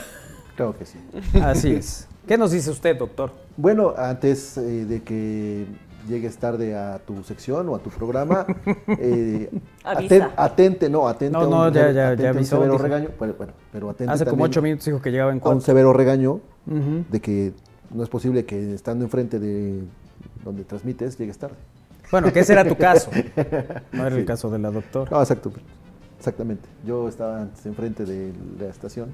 [0.57, 0.97] Creo que sí.
[1.41, 2.09] Así es.
[2.27, 3.31] ¿Qué nos dice usted, doctor?
[3.55, 5.65] Bueno, antes eh, de que
[6.09, 8.45] llegues tarde a tu sección o a tu programa,
[8.99, 9.49] eh,
[9.85, 12.73] aten- atente, no, atente No, a un, no, ya, ya, ya a un avisó, severo
[12.73, 12.83] dijo.
[12.83, 15.39] regaño, bueno, bueno, pero atente Hace como ocho minutos dijo que llegaba en a un
[15.39, 15.61] cuatro.
[15.61, 17.53] severo regaño de que
[17.91, 19.83] no es posible que estando enfrente de
[20.43, 21.55] donde transmites llegues tarde.
[22.11, 23.11] Bueno, que ese era tu caso.
[23.91, 25.11] No era el caso de la doctora.
[25.11, 25.51] No, exacto.
[26.17, 26.67] Exactamente.
[26.85, 29.13] Yo estaba antes enfrente de la estación.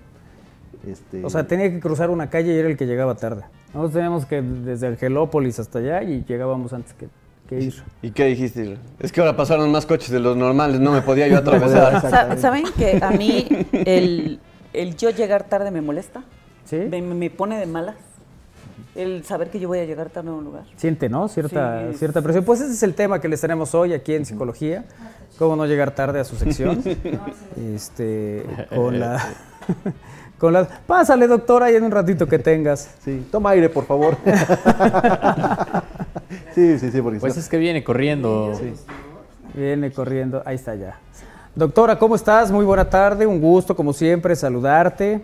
[0.87, 3.43] Este, O sea, tenía que cruzar una calle y era el que llegaba tarde.
[3.73, 7.07] Nosotros teníamos que desde Angelópolis hasta allá y llegábamos antes que,
[7.49, 7.83] que ir.
[8.01, 8.77] ¿Y qué dijiste?
[8.99, 12.01] Es que ahora pasaron más coches de los normales, no me podía yo atravesar.
[12.09, 14.39] Sa- ¿Saben que a mí el,
[14.73, 16.23] el yo llegar tarde me molesta?
[16.65, 16.77] ¿Sí?
[16.77, 17.95] Me, me pone de malas.
[18.95, 20.63] El saber que yo voy a llegar tarde a un lugar.
[20.77, 21.27] Siente, ¿no?
[21.27, 21.97] Cierta, Sí.
[21.97, 22.45] cierta presión.
[22.45, 24.85] Pues ese es el tema que les tenemos hoy aquí en Psicología.
[25.37, 26.81] Cómo no llegar tarde a su sección.
[27.75, 28.45] este,
[28.75, 29.21] con la...
[30.37, 30.67] Con la...
[30.67, 32.89] Pásale, doctora, y en un ratito que tengas.
[33.05, 34.17] Sí, toma aire, por favor.
[36.53, 38.51] sí, sí, sí, porque Pues no- es que viene corriendo.
[39.53, 40.43] Viene corriendo.
[40.45, 40.99] Ahí está ya.
[41.55, 42.51] Doctora, ¿cómo estás?
[42.51, 43.25] Muy buena tarde.
[43.25, 45.21] Un gusto, como siempre, saludarte.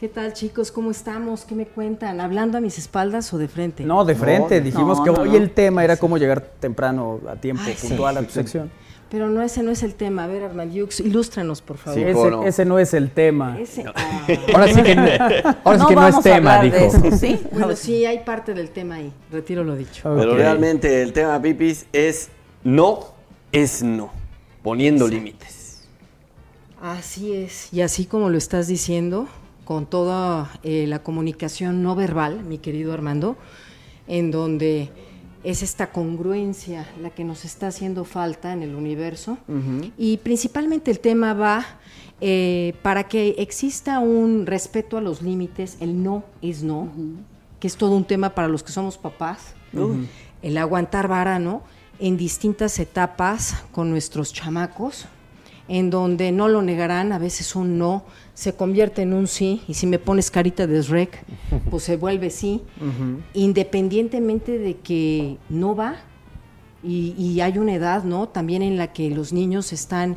[0.00, 0.72] ¿Qué tal, chicos?
[0.72, 1.42] ¿Cómo estamos?
[1.44, 2.22] ¿Qué me cuentan?
[2.22, 3.84] ¿Hablando a mis espaldas o de frente?
[3.84, 4.62] No, de frente.
[4.62, 5.36] Dijimos No, que no, hoy no.
[5.36, 7.88] el tema era cómo llegar temprano, a tiempo, Ay, sí.
[7.88, 8.70] puntual a tu sección.
[9.10, 10.24] Pero no, ese no es el tema.
[10.24, 11.98] A ver, Armandiux, ilústranos, por favor.
[12.00, 13.58] ese, ese no es el tema.
[13.60, 13.84] Ese-
[14.54, 15.02] Ahora sí que no,
[15.64, 16.76] ahora sí que no es tema, dijo.
[17.52, 19.12] Bueno, sí, hay parte del tema ahí.
[19.30, 20.14] Retiro lo dicho.
[20.16, 22.30] Pero realmente el tema, Pipis, es
[22.64, 23.00] no,
[23.52, 24.10] es no.
[24.62, 25.82] Poniendo límites.
[26.80, 27.70] Así es.
[27.74, 29.28] Y así como lo estás diciendo,
[29.70, 33.36] con toda eh, la comunicación no verbal, mi querido Armando,
[34.08, 34.90] en donde
[35.44, 39.38] es esta congruencia la que nos está haciendo falta en el universo.
[39.96, 41.64] Y principalmente el tema va
[42.20, 46.88] eh, para que exista un respeto a los límites, el no es no,
[47.60, 49.54] que es todo un tema para los que somos papás,
[50.42, 51.62] el aguantar vara, ¿no?
[52.00, 55.06] En distintas etapas con nuestros chamacos,
[55.70, 59.74] en donde no lo negarán, a veces un no se convierte en un sí, y
[59.74, 61.24] si me pones carita de Shrek,
[61.70, 62.60] pues se vuelve sí,
[63.34, 65.94] independientemente de que no va,
[66.82, 68.28] y, y hay una edad, ¿no?
[68.28, 70.16] También en la que los niños están,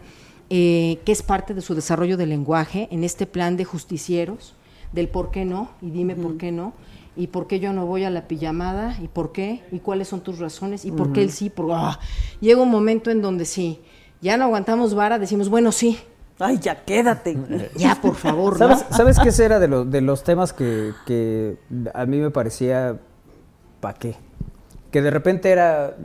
[0.50, 4.56] eh, que es parte de su desarrollo del lenguaje, en este plan de justicieros,
[4.92, 6.74] del por qué no, y dime por qué no,
[7.16, 10.22] y por qué yo no voy a la pijamada, y por qué, y cuáles son
[10.22, 11.72] tus razones, y por qué él sí, por...
[11.74, 12.00] ah.
[12.42, 13.80] Llega un momento en donde sí,
[14.24, 16.00] ya no aguantamos vara, decimos, bueno, sí.
[16.40, 17.38] Ay, ya quédate.
[17.76, 18.58] Ya, por favor, ¿no?
[18.60, 21.58] ¿Sabes, ¿Sabes qué ese era de, los de los temas que, que
[21.94, 22.98] a mí me parecía,
[23.80, 24.16] ¿pa' qué?
[24.92, 25.96] Que de repente era,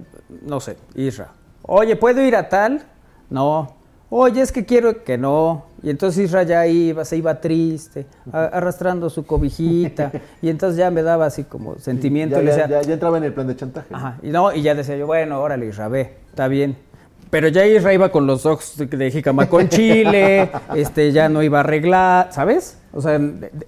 [0.43, 1.29] no sé, Isra.
[1.63, 2.83] Oye, ¿puedo ir a tal?
[3.31, 3.75] No.
[4.11, 5.67] Oye, es que quiero que no.
[5.83, 10.11] Y entonces Isra ya iba, se iba triste, a- arrastrando su cobijita.
[10.43, 12.37] y entonces ya me daba así como sentimiento.
[12.37, 13.95] Ya, y le ya- decía, ya- ya entraba en el plan de chantaje.
[13.95, 16.77] Ajá, y no, y ya decía yo, bueno, órale, Isra, ve, está bien.
[17.31, 21.59] Pero ya Isra iba con los ojos de, jícama con chile, este, ya no iba
[21.59, 22.79] a arreglar, ¿sabes?
[22.93, 23.21] O sea,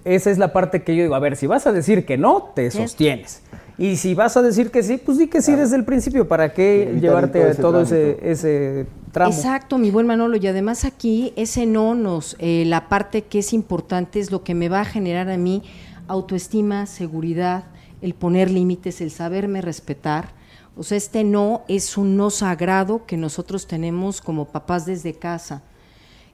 [0.05, 2.53] esa es la parte que yo digo, a ver, si vas a decir que no,
[2.55, 3.43] te sostienes.
[3.77, 6.53] Y si vas a decir que sí, pues di que sí desde el principio, ¿para
[6.53, 9.33] qué llevarte todo ese todo ese tramo?
[9.33, 10.37] Exacto, mi buen Manolo.
[10.37, 14.55] Y además aquí ese no nos, eh, la parte que es importante es lo que
[14.55, 15.63] me va a generar a mí
[16.09, 17.65] autoestima, seguridad,
[18.03, 20.29] el poner límites, el saberme respetar.
[20.77, 25.63] O sea, este no es un no sagrado que nosotros tenemos como papás desde casa.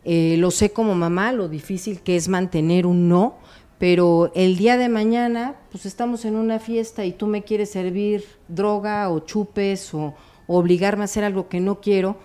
[0.05, 3.39] Eh, lo sé como mamá, lo difícil que es mantener un no,
[3.79, 8.25] pero el día de mañana, pues estamos en una fiesta y tú me quieres servir
[8.47, 10.15] droga o chupes o,
[10.47, 12.17] o obligarme a hacer algo que no quiero.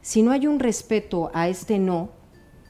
[0.00, 2.10] Si no hay un respeto a este no,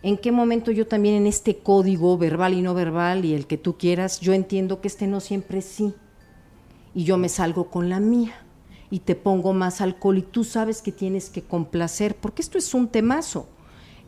[0.03, 3.59] ¿en qué momento yo también en este código verbal y no verbal y el que
[3.59, 5.95] tú quieras, yo entiendo que este no siempre es sí?
[6.95, 8.35] Y yo me salgo con la mía
[8.90, 12.74] y te pongo más alcohol y tú sabes que tienes que complacer, porque esto es
[12.74, 13.47] un temazo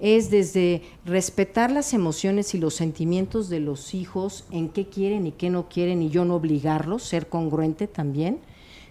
[0.01, 5.33] es desde respetar las emociones y los sentimientos de los hijos, en qué quieren y
[5.33, 8.41] qué no quieren, y yo no obligarlos, ser congruente también,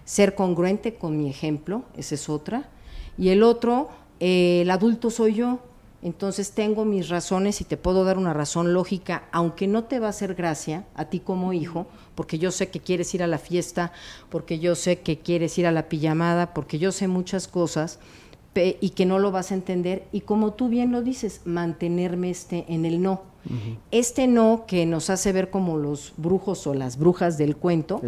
[0.04, 2.70] ser congruente con mi ejemplo, esa es otra.
[3.18, 3.88] Y el otro,
[4.20, 5.58] eh, el adulto soy yo,
[6.02, 10.06] entonces tengo mis razones y te puedo dar una razón lógica, aunque no te va
[10.06, 13.38] a hacer gracia a ti como hijo, porque yo sé que quieres ir a la
[13.38, 13.92] fiesta,
[14.30, 17.98] porque yo sé que quieres ir a la pijamada, porque yo sé muchas cosas
[18.54, 22.64] y que no lo vas a entender y como tú bien lo dices, mantenerme este
[22.68, 23.22] en el no.
[23.90, 28.00] Este no que nos hace ver como los brujos o las brujas del cuento,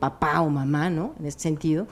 [0.00, 1.14] papá o mamá, ¿no?
[1.20, 1.86] En este sentido,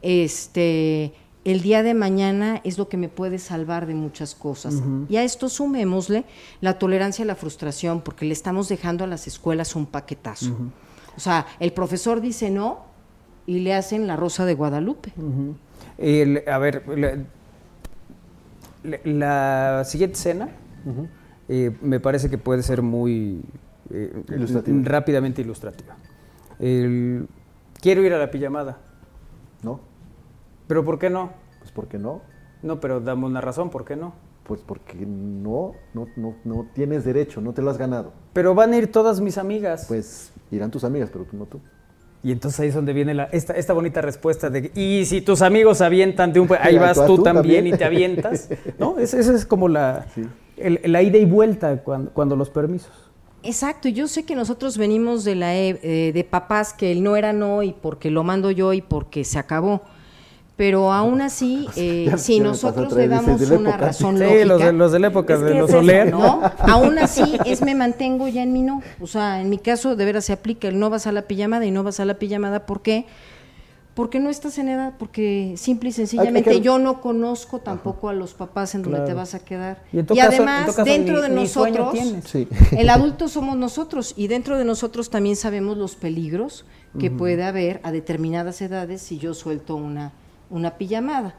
[0.00, 1.12] este
[1.48, 4.82] el día de mañana es lo que me puede salvar de muchas cosas.
[5.08, 6.24] Y a esto sumémosle
[6.60, 10.54] la tolerancia a la frustración, porque le estamos dejando a las escuelas un paquetazo.
[11.16, 12.84] O sea, el profesor dice no
[13.46, 15.12] y le hacen la rosa de Guadalupe.
[15.96, 17.16] El- a ver, la,
[18.84, 19.00] la-
[19.78, 20.48] la siguiente escena
[21.48, 23.40] eh, me parece que puede ser muy
[23.90, 24.78] eh, Ilustrativa.
[24.84, 25.96] rápidamente ilustrativa.
[26.58, 27.26] El-
[27.80, 28.78] quiero ir a la pijamada.
[29.62, 29.80] ¿No?
[30.68, 31.32] ¿Pero por qué no?
[31.58, 32.20] Pues porque no.
[32.62, 34.14] No, pero dame una razón, ¿por qué no?
[34.44, 38.12] Pues porque no, no, no, no tienes derecho, no te lo has ganado.
[38.32, 39.84] Pero van a ir todas mis amigas.
[39.88, 41.60] Pues irán tus amigas, pero tú no tú.
[42.22, 45.40] Y entonces ahí es donde viene la, esta, esta bonita respuesta de, y si tus
[45.42, 46.50] amigos avientan de un...
[46.52, 47.66] Ahí Ahí vas tú, tú también, también.
[47.74, 48.48] y te avientas.
[48.78, 48.98] ¿No?
[48.98, 50.06] Es- Esa es como la,
[50.56, 52.90] el- la ida y vuelta cuando, cuando los permisos.
[53.44, 57.04] Exacto, y yo sé que nosotros venimos de la e- eh, de papás que el
[57.04, 59.82] no era no y porque lo mando yo y porque se acabó.
[60.58, 63.76] Pero aún así, eh, Ya- si nosotros le damos una época.
[63.76, 66.10] razón Sí, lógica, los de- los de la época es de los es eso, Soler.
[66.10, 66.40] ¿no?
[66.58, 68.82] Aún así es me mantengo ya en mi no.
[69.00, 71.64] O sea, en mi caso de veras se aplica el no vas a la pijamada
[71.64, 72.66] y no vas a la pijamada.
[72.66, 73.06] ¿Por qué?
[73.94, 78.08] Porque no estás en edad, porque simple y Hay sencillamente que- yo no conozco tampoco
[78.08, 79.08] a los papás en donde Claro.
[79.10, 79.82] te vas a quedar.
[79.92, 81.98] Y en tu y caso- en además, tu caso dentro ni- de nosotros.
[82.24, 82.48] Sí.
[82.76, 86.64] el adulto somos nosotros y dentro de nosotros también sabemos los peligros
[86.98, 90.10] que puede haber a determinadas edades si yo suelto una,
[90.50, 91.34] una pijamada.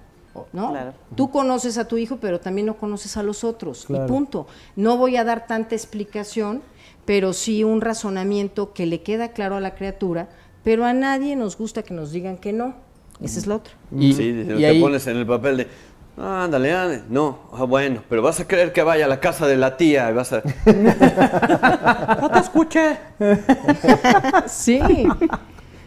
[0.54, 0.70] ¿no?
[0.72, 0.94] Claro.
[1.16, 3.86] Tú conoces a tu hijo, pero también no conoces a los otros.
[3.88, 4.06] Claro.
[4.06, 4.48] Y punto.
[4.76, 6.62] No voy a dar tanta explicación,
[7.04, 10.30] pero sí un razonamiento que le queda claro a la criatura,
[10.64, 12.76] pero a nadie nos gusta que nos digan que no.
[13.22, 13.74] Esa es la otra.
[13.98, 15.68] Y- sí, y te ahí- pones en el papel de,
[16.18, 17.04] "Ah, ándale, ándale.
[17.10, 20.10] No, ah, bueno, pero vas a creer que vaya a la casa de la tía
[20.10, 20.42] y vas a...
[22.22, 22.98] no te escuché.
[24.48, 24.80] sí.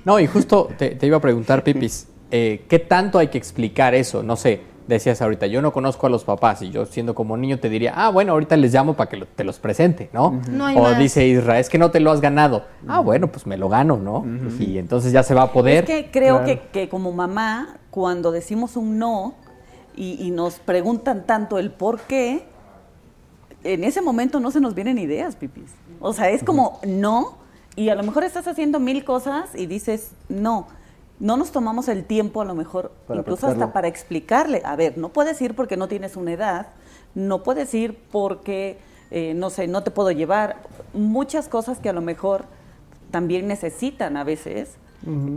[0.05, 3.95] No, y justo te, te iba a preguntar, Pipis, eh, ¿qué tanto hay que explicar
[3.95, 4.23] eso?
[4.25, 7.61] No sé, decías ahorita, yo no conozco a los papás y yo siendo como niño
[7.61, 10.41] te diría, ah, bueno, ahorita les llamo para que lo- te los presente, ¿no?
[10.51, 10.99] No hay o más.
[10.99, 12.65] dice Israel, es que no te lo has ganado.
[12.89, 14.25] Ah, bueno, pues me lo gano, ¿no?
[14.59, 15.85] Y entonces ya se va a poder.
[15.85, 16.47] Es que creo Claro.
[16.47, 19.35] que, que como mamá, cuando decimos un no
[19.95, 22.45] y, y nos preguntan tanto el por qué,
[23.65, 25.71] en ese momento no se nos vienen ideas, pipis.
[26.01, 27.37] O sea, es como no,
[27.77, 30.67] y a lo mejor estás haciendo mil cosas y dices no.
[31.23, 33.65] No nos tomamos el tiempo, a lo mejor, Para incluso platicarlo.
[33.67, 34.61] hasta para explicarle.
[34.65, 36.67] A ver, no puedes ir porque no tienes una edad,
[37.15, 38.79] no puedes ir porque,
[39.13, 40.57] eh, no sé, no te puedo llevar.
[40.95, 42.47] Muchas cosas que a lo mejor
[43.13, 44.71] también necesitan a veces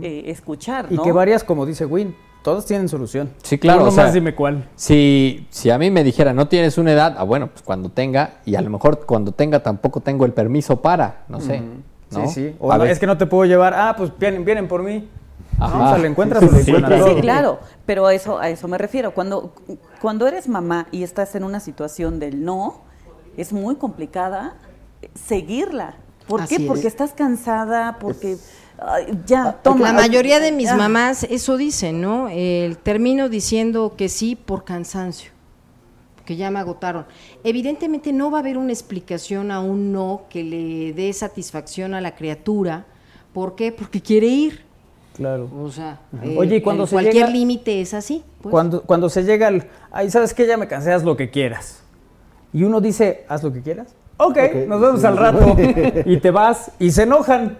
[0.02, 1.04] eh, escuchar, Y ¿no?
[1.04, 3.30] que varias, como dice Win, todas tienen solución.
[3.44, 3.82] Sí, claro.
[3.82, 4.68] Tú o sea, nomás dime cuál.
[4.74, 8.38] Si, si a mí me dijera, no tienes una edad, ah, bueno, pues cuando tenga,
[8.44, 11.62] y a lo mejor cuando tenga tampoco tengo el permiso para, no sé.
[12.10, 12.26] ¿no?
[12.26, 12.56] Sí, sí.
[12.58, 12.90] O A no, ver.
[12.92, 13.72] es que no te puedo llevar.
[13.74, 15.08] Ah, pues vienen, vienen por mí.
[15.58, 15.78] Ajá.
[15.78, 15.84] ¿No?
[15.84, 17.20] O sea, le encuentras Sí, o le sí, encuentras Sí, todo.
[17.20, 19.12] claro, pero a eso, a eso me refiero.
[19.14, 19.52] Cuando,
[20.00, 22.82] cuando eres mamá y estás en una situación del no,
[23.36, 24.56] es muy complicada
[25.14, 25.94] seguirla.
[26.26, 26.62] ¿Por Así qué?
[26.62, 26.68] es.
[26.68, 28.36] Porque estás cansada, porque
[28.78, 29.86] ay, ya, toma.
[29.86, 30.76] la mayoría de mis Ah.
[30.76, 32.28] mamás eso dicen, ¿no?
[32.28, 35.30] El termino diciendo que sí por cansancio,
[36.24, 37.06] que ya me agotaron.
[37.44, 42.00] Evidentemente no va a haber una explicación a un no que le dé satisfacción a
[42.00, 42.86] la criatura.
[43.32, 43.70] ¿Por qué?
[43.70, 44.65] Porque quiere ir.
[45.16, 45.48] Claro.
[45.62, 48.22] O sea, eh, Oye, y cuando se cualquier llega- límite es así.
[48.42, 48.50] pues.
[48.50, 49.66] Cuando, cuando se llega al.
[49.90, 50.46] Ay, ¿sabes qué?
[50.46, 51.82] Ya me cansé, haz lo que quieras.
[52.52, 53.94] Y uno dice, haz lo que quieras.
[54.18, 55.06] Ok, Ok, nos vemos sí.
[55.06, 55.56] al rato.
[56.06, 57.58] y te vas y se enojan.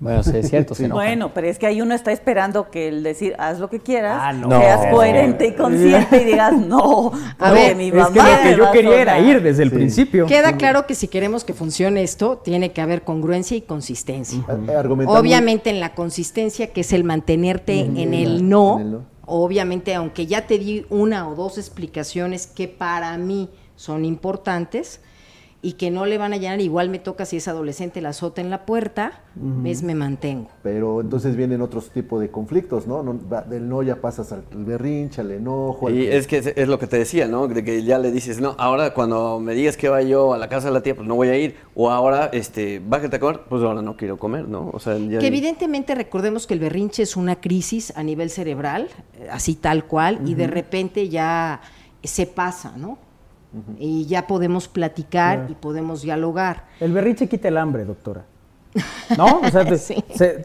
[0.00, 0.90] Bueno, sí, es cierto, enojan.
[0.92, 4.16] Bueno, pero es que ahí uno está esperando que el decir haz lo que quieras,
[4.20, 4.48] Ah, no.
[4.48, 4.90] seas No.
[4.96, 7.12] coherente y consciente y digas no.
[7.38, 9.70] A porque ver, mi Es mamá que lo que yo quería era ir desde el
[9.70, 10.26] principio.
[10.26, 14.38] Queda claro que si queremos que funcione esto, tiene que haber congruencia y consistencia.
[14.38, 19.04] Muy- Obviamente en la consistencia, que es el mantenerte en, el no, en el no.
[19.26, 25.00] obviamente aunque ya te di una o dos explicaciones que para mí son importantes
[25.62, 28.40] y que no le van a llenar, igual me toca si es adolescente la azota
[28.40, 30.48] en la puerta, ves, me mantengo.
[30.62, 33.02] Pero entonces vienen otros tipos de conflictos, ¿no?
[33.02, 35.88] No, va- Del no ya pasas al berrinche, al enojo.
[35.88, 37.46] al Y que- es que es, es lo que te decía, ¿no?
[37.46, 40.48] De que ya le dices, no, ahora cuando me digas que vaya yo a la
[40.48, 41.56] casa de la tía, pues no voy a ir.
[41.74, 44.70] O ahora, este, bájate a comer, pues ahora no quiero comer, ¿no?
[44.72, 45.18] O sea, ya...
[45.18, 48.88] Que evidentemente recordemos que el berrinche es una crisis a nivel cerebral,
[49.18, 51.60] eh, así tal cual, y de repente ya
[52.02, 52.96] se pasa, ¿no?
[53.78, 55.52] Y ya podemos platicar Claro.
[55.52, 56.66] y podemos dialogar.
[56.78, 58.24] El berrinche quita el hambre, doctora.
[59.18, 59.40] ¿No?
[59.40, 60.04] O sea, te- Sí.
[60.14, 60.44] se,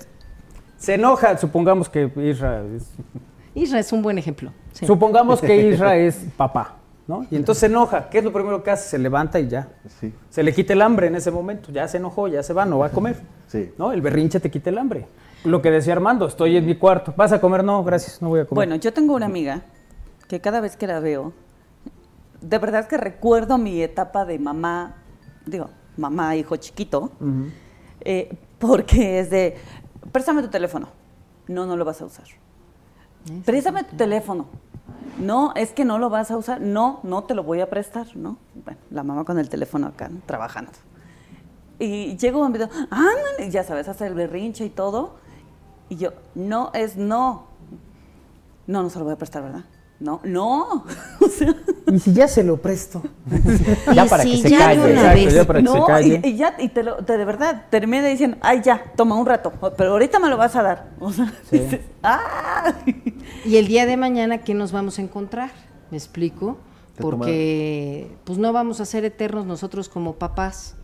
[0.77, 2.89] se enoja, supongamos que Isra es,
[3.53, 4.51] Isra es un buen ejemplo.
[4.73, 4.85] sí.
[4.85, 6.77] supongamos que Isra es papá,
[7.07, 7.25] ¿no?
[7.29, 8.09] Y entonces se enoja.
[8.09, 8.89] ¿Qué es lo primero que hace?
[8.89, 9.67] Se levanta y ya.
[9.99, 11.71] Sí, Se le quita el hambre en ese momento.
[11.71, 13.17] Ya se enojó, ya se va, no va a comer.
[13.47, 13.71] sí.
[13.77, 13.91] ¿No?
[13.91, 15.05] El berrinche te quita el hambre.
[15.43, 17.13] Lo que decía Armando, estoy en mi cuarto.
[17.15, 17.63] ¿Vas a comer?
[17.63, 18.55] No, gracias, no voy a comer.
[18.67, 19.61] Bueno, yo tengo una amiga
[20.27, 21.33] que cada vez que la veo,
[22.47, 24.95] de verdad que recuerdo mi etapa de mamá,
[25.45, 27.11] digo, mamá, hijo chiquito,
[28.01, 29.57] eh, porque es de,
[30.11, 30.89] préstame tu teléfono.
[31.47, 32.25] No, no lo vas a usar.
[33.45, 34.47] Préstame tu teléfono.
[35.17, 36.61] No, es que no lo vas a usar.
[36.61, 38.37] No, no te lo voy a prestar, ¿no?
[38.63, 40.19] Bueno, la mamá con el teléfono acá, ¿no?
[40.25, 40.71] trabajando.
[41.79, 45.15] Y llego un video, ándale, ya sabes, hacer el berrinche y todo.
[45.89, 47.47] Y yo, no es no.
[48.67, 49.65] No, no se lo voy a prestar, ¿verdad?
[49.99, 50.85] No, no.
[51.21, 51.55] O sea,
[51.91, 53.01] ¿Y si ya se lo presto?
[53.93, 54.79] Ya Y para si que se calle.
[54.79, 55.33] una Exacto, vez.
[55.33, 56.21] ya para que se no, calle.
[56.23, 59.25] y, y ya, y te lo, te- de verdad, terminé diciendo, ay, ya, toma un
[59.25, 60.89] rato, pero ahorita me lo vas a dar.
[60.99, 62.73] O sea, dices, ¡ah!
[63.45, 65.51] Y el día de mañana, ¿qué nos vamos a encontrar?
[65.91, 66.57] ¿Me explico?
[66.97, 70.75] Porque pues no vamos a ser eternos nosotros como papás.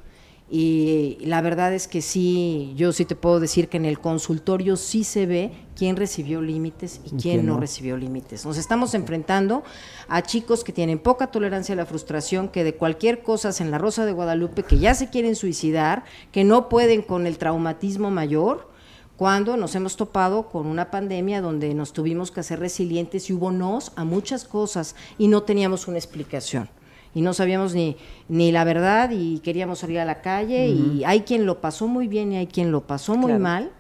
[0.53, 4.75] Y la verdad es que sí, yo sí te puedo decir que en el consultorio
[4.75, 8.45] sí se ve quién recibió límites y quién, no, recibió límites.
[8.45, 9.63] Nos estamos enfrentando
[10.09, 13.77] a chicos que tienen poca tolerancia a la frustración, que de cualquier cosa en la
[13.77, 16.03] Rosa de Guadalupe, que ya se quieren suicidar,
[16.33, 18.69] que no pueden con el traumatismo mayor,
[19.15, 23.51] cuando nos hemos topado con una pandemia donde nos tuvimos que hacer resilientes y hubo
[23.51, 26.69] nos a muchas cosas y no teníamos una explicación.
[27.13, 27.97] Y no sabíamos ni,
[28.29, 32.07] ni la verdad y queríamos salir a la calle y hay quien lo pasó muy
[32.07, 33.43] bien y hay quien lo pasó muy Claro.
[33.43, 33.71] mal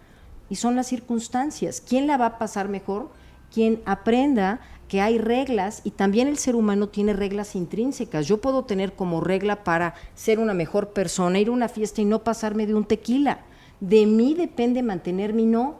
[0.49, 1.81] y son las circunstancias.
[1.87, 3.09] ¿Quién la va a pasar mejor?
[3.53, 4.59] Quien aprenda
[4.89, 8.27] que hay reglas y también el ser humano tiene reglas intrínsecas.
[8.27, 12.05] Yo puedo tener como regla para ser una mejor persona, ir a una fiesta y
[12.05, 13.39] no pasarme de un tequila.
[13.79, 15.75] De mí depende mantener mi no.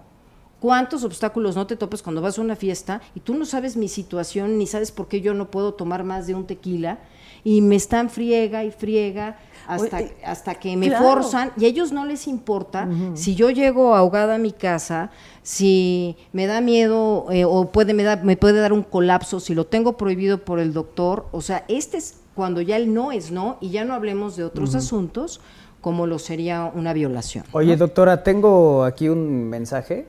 [0.61, 3.87] ¿Cuántos obstáculos no te topes cuando vas a una fiesta y tú no sabes mi
[3.89, 6.99] situación ni sabes por qué yo no puedo tomar más de un tequila
[7.43, 9.37] y me están friega y friega
[9.67, 11.05] hasta, Oye, hasta que me claro.
[11.05, 15.11] forzan y a ellos no les importa si yo llego ahogada a mi casa,
[15.43, 19.53] si me da miedo eh, o puede me, da- me puede dar un colapso, si
[19.53, 23.31] lo tengo prohibido por el doctor, o sea, este es cuando ya el no es
[23.31, 25.41] no y ya no hablemos de otros asuntos
[25.79, 27.45] como lo sería una violación.
[27.53, 30.07] Oye, doctora, tengo aquí un mensaje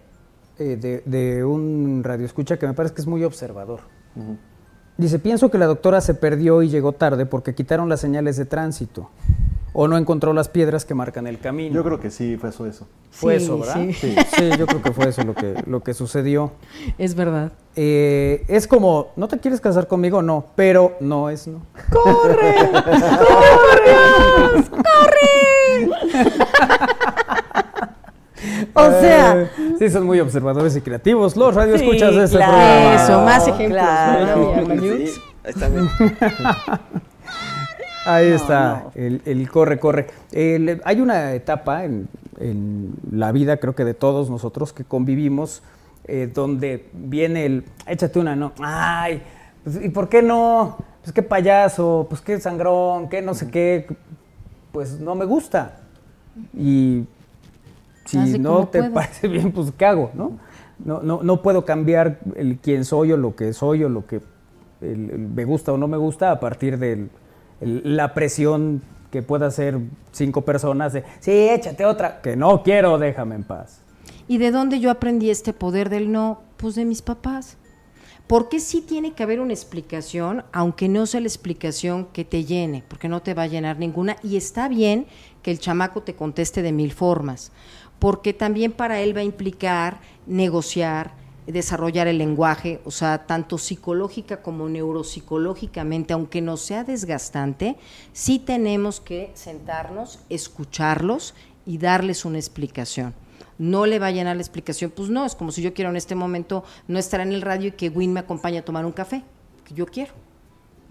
[0.58, 3.80] eh, de, de un radioescucha que me parece que es muy observador.
[4.98, 8.44] Dice, pienso que la doctora se perdió y llegó tarde porque quitaron las señales de
[8.44, 9.10] tránsito
[9.74, 11.74] o no encontró las piedras que marcan el camino.
[11.74, 12.66] Yo creo que sí, fue eso.
[12.66, 12.86] eso.
[13.10, 13.74] Fue Sí, eso, ¿verdad?
[13.76, 13.92] sí.
[13.94, 14.14] Sí.
[14.36, 16.52] sí, yo creo que fue eso lo que, lo que sucedió.
[16.98, 17.52] Es verdad.
[17.74, 20.20] Eh, es como, ¿no te quieres casar conmigo?
[20.20, 21.62] No, pero no es no.
[21.90, 22.52] ¡Corre!
[28.74, 29.48] O sea- Eh,
[29.78, 32.52] sí, son muy observadores y creativos los radioescuchas Sí, de este claro.
[32.52, 32.94] programa.
[33.04, 34.54] Eso, más ejemplos, Claro.
[35.44, 35.88] está bien.
[38.04, 38.92] Ahí No, está, no.
[39.00, 40.06] El, el corre, corre.
[40.32, 42.08] El- hay una etapa en,
[42.40, 45.62] en la vida, creo que de todos nosotros, que convivimos,
[46.06, 49.22] eh, donde viene el, échate una, no, ay,
[49.62, 50.78] pues, ¿y por qué no?
[51.02, 53.86] Pues qué payaso, pues qué sangrón, qué no sé qué,
[54.72, 55.78] pues no me gusta.
[56.56, 57.04] Y
[58.04, 60.10] si no te parece bien, pues ¿qué hago?
[60.14, 60.38] ¿no?
[60.84, 64.20] No, no, no puedo cambiar el quién soy o lo que soy o lo que
[64.80, 67.08] el- el me gusta o no me gusta a partir de
[67.60, 69.78] la presión que pueda hacer
[70.10, 73.80] cinco personas de, sí, échate otra, que no quiero, déjame en paz.
[74.26, 76.40] ¿Y de dónde yo aprendí este poder del no?
[76.56, 77.58] Pues de mis papás.
[78.26, 82.82] Porque sí tiene que haber una explicación, aunque no sea la explicación que te llene,
[82.88, 84.16] porque no te va a llenar ninguna.
[84.22, 85.06] Y está bien
[85.42, 87.52] que el chamaco te conteste de mil formas,
[88.02, 91.14] porque también para él va a implicar negociar,
[91.46, 97.76] desarrollar el lenguaje, o sea, tanto psicológica como neuropsicológicamente, aunque no sea desgastante,
[98.12, 103.14] sí tenemos que sentarnos, escucharlos y darles una explicación.
[103.56, 105.96] No le va a llenar la explicación, pues no, es como si yo quiero en
[105.96, 108.90] este momento no estar en el radio y que Win me acompañe a tomar un
[108.90, 109.22] café,
[109.64, 110.12] que yo quiero.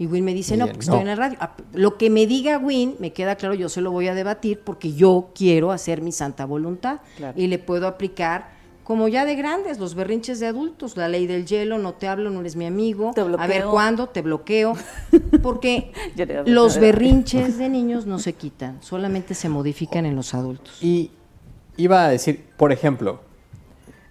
[0.02, 0.82] Y Win me dice, no, porque no.
[0.82, 1.38] estoy en el radio.
[1.40, 4.58] Ah, Lo que me diga Win, me queda claro, yo se lo voy a debatir
[4.58, 6.98] porque yo quiero hacer mi santa voluntad.
[7.16, 7.40] Claro.
[7.40, 8.50] Y le puedo aplicar,
[8.82, 12.30] como ya de grandes, los berrinches de adultos, la ley del hielo, no te hablo,
[12.30, 14.74] no eres mi amigo, Te a ver cuándo, te bloqueo.
[15.40, 15.92] Porque
[16.46, 20.82] los berrinches de niños no se quitan, solamente se modifican en los adultos.
[20.82, 21.12] Y
[21.76, 23.20] iba a decir, por ejemplo,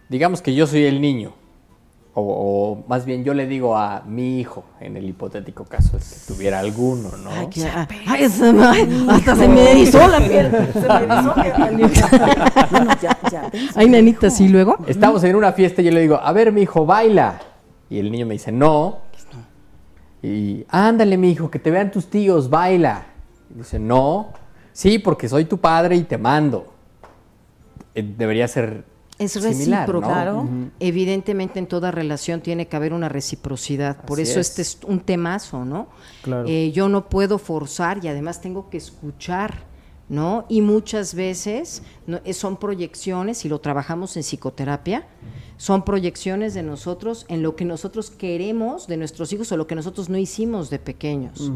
[0.08, 1.34] digamos que yo soy el niño,
[2.14, 6.04] o, o más bien yo le digo a mi hijo, en el hipotético caso de
[6.04, 7.30] que tuviera alguno, ¿no?
[7.32, 7.66] Ay, que-
[8.08, 10.52] ay, se me- ay, hasta se me erizó la piel.
[10.74, 11.92] Se me erizó la piel.
[12.72, 13.52] Bueno, ya, ya.
[13.76, 14.78] Ay, nanita, sí, luego.
[14.88, 17.40] Estamos en una fiesta y yo le digo, a ver, mi hijo, baila.
[17.90, 19.00] Y el niño me dice, no.
[20.24, 23.06] Y, ándale, mi hijo, que te vean tus tíos, baila.
[23.54, 24.30] Y dice, no.
[24.74, 26.74] Sí, porque soy tu padre y te mando.
[27.96, 28.86] Eh, Debería ser
[29.22, 30.08] Es similar, recíproco.
[30.08, 30.50] Claro.
[30.80, 34.04] Evidentemente en toda relación tiene que haber una reciprocidad.
[34.04, 34.50] Por eso es.
[34.50, 35.90] este es un temazo, ¿no?
[36.24, 36.48] Claro.
[36.48, 39.66] Eh, yo no puedo forzar y además tengo que escuchar,
[40.10, 40.46] ¿no?
[40.50, 45.06] Y muchas veces no, eh, son proyecciones, y lo trabajamos en psicoterapia,
[45.58, 49.76] son proyecciones de nosotros en lo que nosotros queremos de nuestros hijos o lo que
[49.76, 51.52] nosotros no hicimos de pequeños.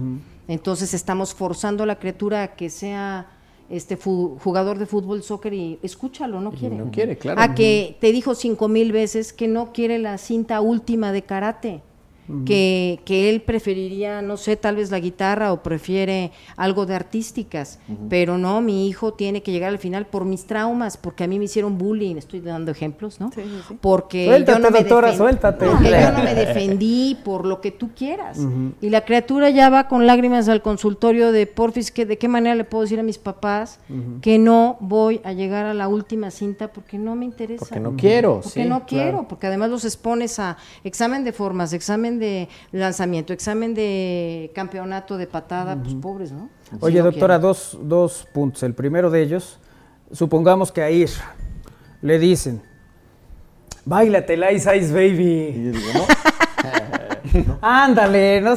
[0.47, 3.35] Entonces estamos forzando a la criatura a que sea
[3.69, 6.75] este jugador de fútbol, soccer y escúchalo, no quiere.
[6.75, 7.41] no quiere, claro.
[7.41, 11.81] A que te dijo cinco mil veces que no quiere la cinta última de karate.
[12.45, 17.80] Que, que él preferiría, no sé, tal vez la guitarra o prefiere algo de artísticas,
[18.10, 21.38] pero no, mi hijo tiene que llegar al final por mis traumas, porque a mí
[21.38, 23.31] me hicieron bullying, estoy dando ejemplos, ¿no?
[23.31, 23.77] Sí, sí, sí.
[23.80, 25.65] Porque Suéltate, yo no me doctora, suéltate.
[25.68, 28.39] porque yo no me defendí por lo que tú quieras.
[28.81, 32.56] Y la criatura ya va con lágrimas al consultorio de porfis, que de qué manera
[32.56, 33.80] le puedo decir a mis papás
[34.22, 37.65] que no voy a llegar a la última cinta porque no me interesa.
[37.65, 39.27] Porque no quiero, Porque sí, no quiero, claro.
[39.27, 45.27] porque además los expones a examen de formas, examen de lanzamiento, examen de campeonato de
[45.27, 46.49] patada, pues pobres, ¿no?
[46.79, 48.63] Oye, Si no doctora, dos, dos puntos.
[48.63, 49.59] El primero de ellos,
[50.11, 51.09] supongamos que a Ir
[52.01, 52.61] le dicen,
[53.85, 55.53] Báilate el Ice Ice Baby.
[55.55, 56.05] Y yo digo, no.
[57.62, 58.56] Ándale, no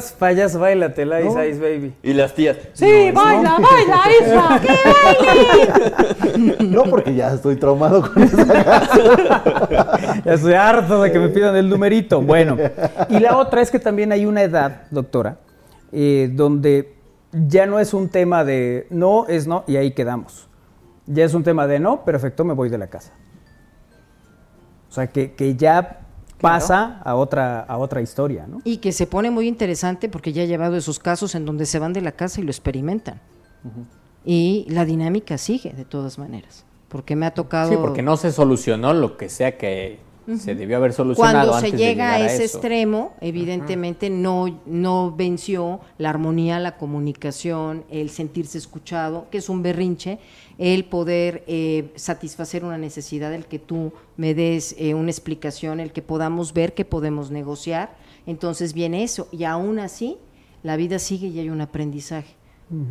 [0.57, 1.93] báilate el Ice Ice Baby.
[2.03, 2.57] Y las tías.
[2.73, 6.69] Sí, baila, baila, Isra, que baile.
[6.69, 9.17] No, porque ya estoy traumado con esa canción.
[10.25, 12.21] Ya estoy harto de que me pidan el numerito.
[12.21, 12.57] Bueno,
[13.09, 15.37] y la otra es que también hay una edad, doctora,
[15.91, 16.95] eh, donde
[17.31, 20.47] ya no es un tema de no es no y ahí quedamos.
[21.05, 23.13] Ya es un tema de no, perfecto, me voy de la casa.
[24.89, 26.01] O sea, que, que ya
[26.39, 28.61] pasa a otra, a otra historia, ¿no?
[28.63, 31.79] Y que se pone muy interesante porque ya he llevado esos casos en donde se
[31.79, 33.21] van de la casa y lo experimentan.
[34.25, 36.65] Y la dinámica sigue de todas maneras.
[36.87, 37.69] Porque me ha tocado...
[37.69, 39.99] Sí, porque no se solucionó lo que sea que
[40.37, 45.79] se debió haber solucionado Cuando se de llega a ese extremo, evidentemente no, no venció
[45.97, 50.19] la armonía, la comunicación, el sentirse escuchado, que es un berrinche,
[50.57, 55.91] el poder eh, satisfacer una necesidad, el que tú me des eh, una explicación, el
[55.91, 57.95] que podamos ver que podemos negociar.
[58.25, 59.27] Entonces viene eso.
[59.31, 60.17] Y aún así,
[60.63, 62.38] la vida sigue y hay un aprendizaje.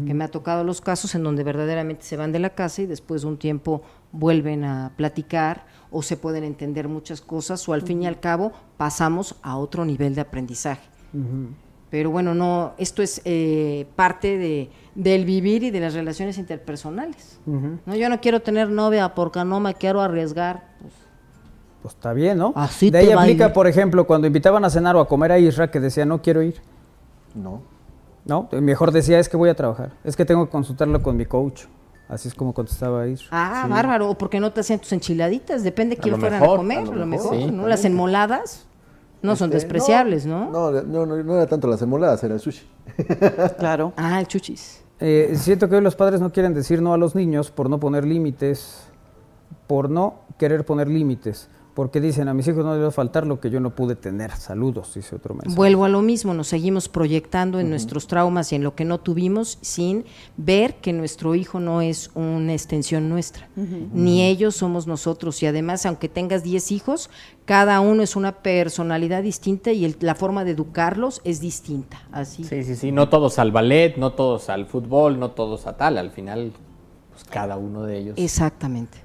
[0.07, 2.87] Que me ha tocado los casos en donde verdaderamente se van de la casa y
[2.87, 7.83] después de un tiempo vuelven a platicar o se pueden entender muchas cosas o al
[7.83, 10.89] fin y al cabo pasamos a otro nivel de aprendizaje.
[11.91, 17.39] Pero bueno, no, esto es eh, parte de, del vivir y de las relaciones interpersonales.
[17.47, 20.65] No, yo no quiero tener novia porque no me quiero arriesgar.
[20.81, 20.93] Pues,
[21.83, 22.53] Pues está bien, ¿no?
[22.57, 25.71] Así de ahí aplica, por ejemplo, cuando invitaban a cenar o a comer a Isra
[25.71, 26.57] que decía no quiero ir.
[27.35, 27.63] No.
[28.29, 31.27] No, mejor decía es que voy a trabajar, es que tengo que consultarlo con mi
[31.27, 31.65] coach.
[32.09, 33.27] Así es como contestaba Isra.
[33.33, 33.71] ah, Sí.
[33.71, 36.79] bárbaro, o porque no te hacían tus enchiladitas, depende de quién fueran mejor, a comer,
[36.79, 37.67] a a lo mejor, mejor, sí, ¿no?
[37.67, 38.67] Las enmoladas
[39.21, 40.49] no son Este, despreciables, ¿no?
[40.51, 42.67] No, no, no, no era tanto las emoladas, era el sushi.
[43.59, 43.93] Claro.
[43.97, 44.83] Ah, el chuchis.
[45.01, 47.79] Eh, siento que hoy los padres no quieren decir no a los niños por no
[47.79, 48.85] poner límites,
[49.67, 51.49] por no querer poner límites,
[51.79, 53.95] porque dicen a mis hijos no les va a faltar lo que yo no pude
[53.95, 54.33] tener.
[54.33, 55.55] Saludos, dice otro mensaje.
[55.55, 58.99] Vuelvo a lo mismo, nos seguimos proyectando en nuestros traumas y en lo que no
[58.99, 60.05] tuvimos sin
[60.37, 63.49] ver que nuestro hijo no es una extensión nuestra,
[63.95, 65.41] ni ellos somos nosotros.
[65.45, 67.11] Y además, aunque tengas 10 hijos,
[67.45, 72.03] cada uno es una personalidad distinta y el- la forma de educarlos es distinta.
[72.11, 72.43] Así.
[72.43, 72.91] Sí, sí, sí.
[72.91, 75.97] No todos al ballet, no todos al fútbol, no todos a tal.
[75.97, 76.51] Al final,
[77.13, 78.15] pues cada uno de ellos.
[78.19, 78.99] Exactamente.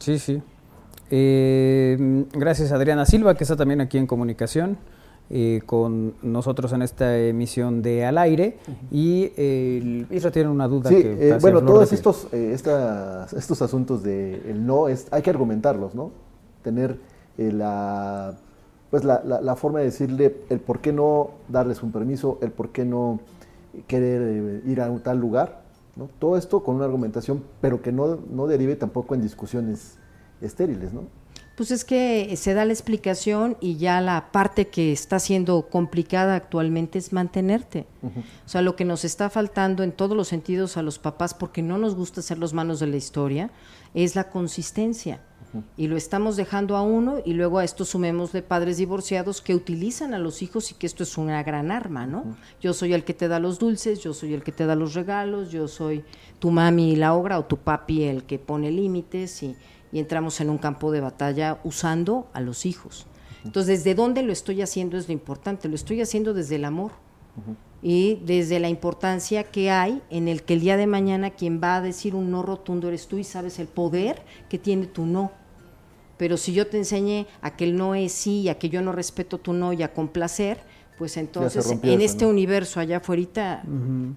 [0.00, 0.42] Sí, sí.
[1.14, 4.78] Eh, gracias a Adriana Silva, que está también aquí en comunicación
[5.28, 8.56] eh, con nosotros en esta emisión de Al Aire.
[8.90, 13.60] Y eh, Isra tiene una duda Sí, que eh, bueno, todos estos, eh, estas- estos
[13.60, 16.12] asuntos de el no, es, hay que argumentarlos, ¿no?
[16.62, 16.96] Tener
[17.36, 18.32] la,
[18.90, 22.52] pues la, la- la forma de decirle el por qué no darles un permiso, el
[22.52, 23.20] por qué no
[23.86, 25.60] querer ir a un tal lugar,
[25.94, 26.08] ¿no?
[26.18, 29.98] Todo esto con una argumentación, pero que no, no derive tampoco en discusiones
[30.42, 31.06] estériles, ¿no?
[31.56, 36.34] Pues es que se da la explicación y ya la parte que está siendo complicada
[36.34, 37.86] actualmente es mantenerte.
[38.02, 41.60] O sea, lo que nos está faltando en todos los sentidos a los papás, porque
[41.60, 43.50] no nos gusta ser los manos de la historia,
[43.92, 45.20] es la consistencia.
[45.76, 49.54] Y lo estamos dejando a uno y luego a esto sumemos de padres divorciados que
[49.54, 52.24] utilizan a los hijos y que esto es una gran arma, ¿no?
[52.62, 54.94] Yo soy el que te da los dulces, yo soy el que te da los
[54.94, 56.04] regalos, yo soy
[56.38, 59.54] tu mami la obra o tu papi el que pone límites y,
[59.92, 63.06] y entramos en un campo de batalla usando a los hijos.
[63.44, 65.68] Entonces, ¿desde dónde lo estoy haciendo es lo importante?
[65.68, 66.92] Lo estoy haciendo desde el amor
[67.82, 71.76] y desde la importancia que hay en el que el día de mañana quien va
[71.76, 75.32] a decir un no rotundo eres tú y sabes el poder que tiene tu no.
[76.16, 78.80] Pero si yo te enseñé a que el no es sí y a que yo
[78.80, 80.60] no respeto tu no y a complacer,
[80.96, 82.30] pues entonces en eso, este ¿no?
[82.30, 83.64] universo allá afuera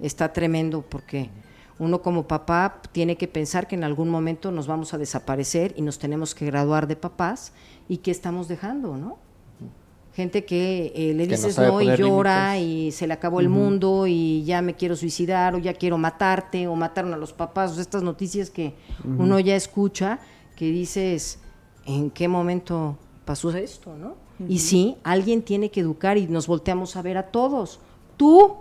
[0.02, 1.32] está tremendo porque
[1.78, 5.82] uno como papá tiene que pensar que en algún momento nos vamos a desaparecer y
[5.82, 7.52] nos tenemos que graduar de papás
[7.90, 9.18] y qué estamos dejando, ¿no?
[10.14, 14.08] Gente que eh, le Que dices no, y llora y se le acabó el mundo
[14.08, 17.74] y ya me quiero suicidar o ya quiero matarte o mataron a los papás, o
[17.74, 18.74] sea, estas noticias que
[19.04, 20.20] uno ya escucha
[20.56, 21.40] que dices,
[21.86, 24.16] ¿en qué momento pasó esto, no?
[24.48, 27.80] Y sí, alguien tiene que educar y nos volteamos a ver a todos.
[28.18, 28.56] Tú,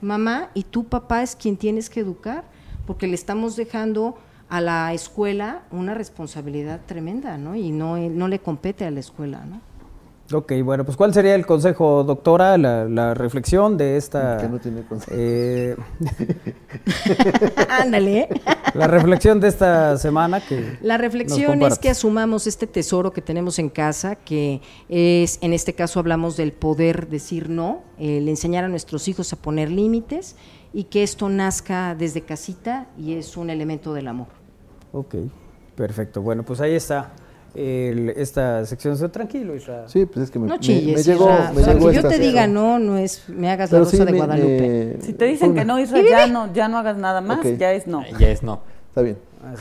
[0.00, 2.44] mamá, y tú, papá, es quien tienes que educar,
[2.86, 4.16] porque le estamos dejando
[4.48, 7.54] a la escuela una responsabilidad tremenda, ¿no?
[7.54, 9.60] Y no, no le compete a la escuela, ¿no?
[10.32, 14.36] Ok, bueno, pues ¿cuál sería el consejo, doctora, la, la reflexión de esta...
[14.36, 15.12] Que no tiene consejo.
[15.16, 15.76] eh,
[17.68, 18.28] Ándale.
[18.74, 20.78] la reflexión de esta semana que...
[20.82, 25.52] La nos reflexión es que asumamos este tesoro que tenemos en casa, que es, en
[25.52, 30.36] este caso hablamos del poder decir no, el enseñar a nuestros hijos a poner límites
[30.72, 34.28] y que esto nazca desde casita y es un elemento del amor.
[34.92, 35.16] Ok,
[35.74, 36.22] perfecto.
[36.22, 37.12] Bueno, pues ahí está
[37.54, 38.96] el- esta sección.
[39.10, 39.88] Tranquilo, Isra.
[39.88, 41.52] Sí, pues es que me, No chilles, me llegó, Isra.
[41.52, 42.22] me O sea, llegó que yo te cero.
[42.24, 44.94] diga no, no es me hagas Pero la rosa sí de me- Guadalupe.
[44.98, 47.56] me- Si te dicen que no, Isra, ya no, ya no hagas nada más, Ok.
[47.58, 48.04] ya es no.
[48.18, 48.60] Ya es no.
[48.88, 49.16] Está bien.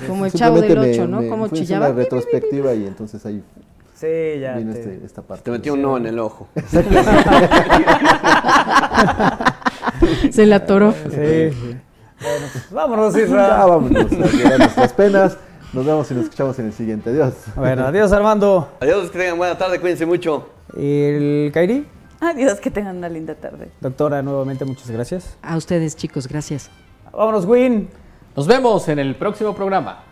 [0.07, 1.22] Como el chavo del Simplemente ocho, ¿no?
[1.22, 1.88] me- Como chillaba.
[1.90, 3.41] una retrospectiva y entonces ahí
[3.95, 4.56] Sí, ya.
[4.57, 5.44] vino te- este- esta parte.
[5.44, 6.48] Te metió un no en el ojo.
[10.32, 10.91] Se la atoró.
[10.91, 11.78] Sí, sí.
[12.22, 13.48] Bueno, pues vámonos, Isra.
[13.49, 15.38] Ya vámonos a nuestras penas.
[15.74, 17.10] Nos vemos y nos escuchamos en el siguiente.
[17.12, 17.34] Adiós.
[17.56, 18.70] Bueno, adiós, Armando.
[18.80, 20.50] Adiós, que tengan buena tarde, cuídense mucho.
[20.76, 21.86] El Kairi,
[22.22, 23.70] Adiós, que tengan una linda tarde.
[23.80, 25.38] doctora, nuevamente muchas gracias.
[25.41, 26.70] A ustedes, chicos, gracias.
[27.14, 27.90] Vámonos, Win.
[28.36, 30.04] Nos vemos en el próximo programa.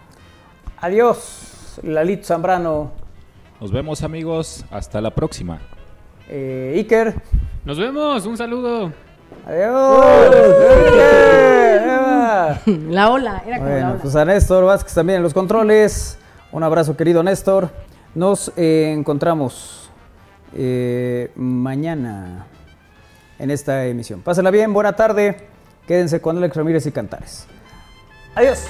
[0.79, 2.91] Adiós, Lalito Zambrano.
[3.59, 5.59] Nos vemos amigos, hasta la próxima.
[6.29, 7.15] Eh, Iker.
[7.65, 8.91] Nos vemos, un saludo.
[9.45, 11.26] Adiós.
[12.89, 13.99] La ola, era como la Bueno, ola.
[14.01, 16.17] pues a Néstor Vázquez también en los controles.
[16.51, 17.69] Un abrazo, querido Néstor.
[18.15, 19.89] Nos eh, encontramos
[20.55, 22.45] eh, mañana
[23.39, 24.21] en esta emisión.
[24.21, 25.47] Pásenla bien, buena tarde.
[25.87, 27.47] Quédense con Alex Ramírez y Cantares.
[28.35, 28.65] Adiós.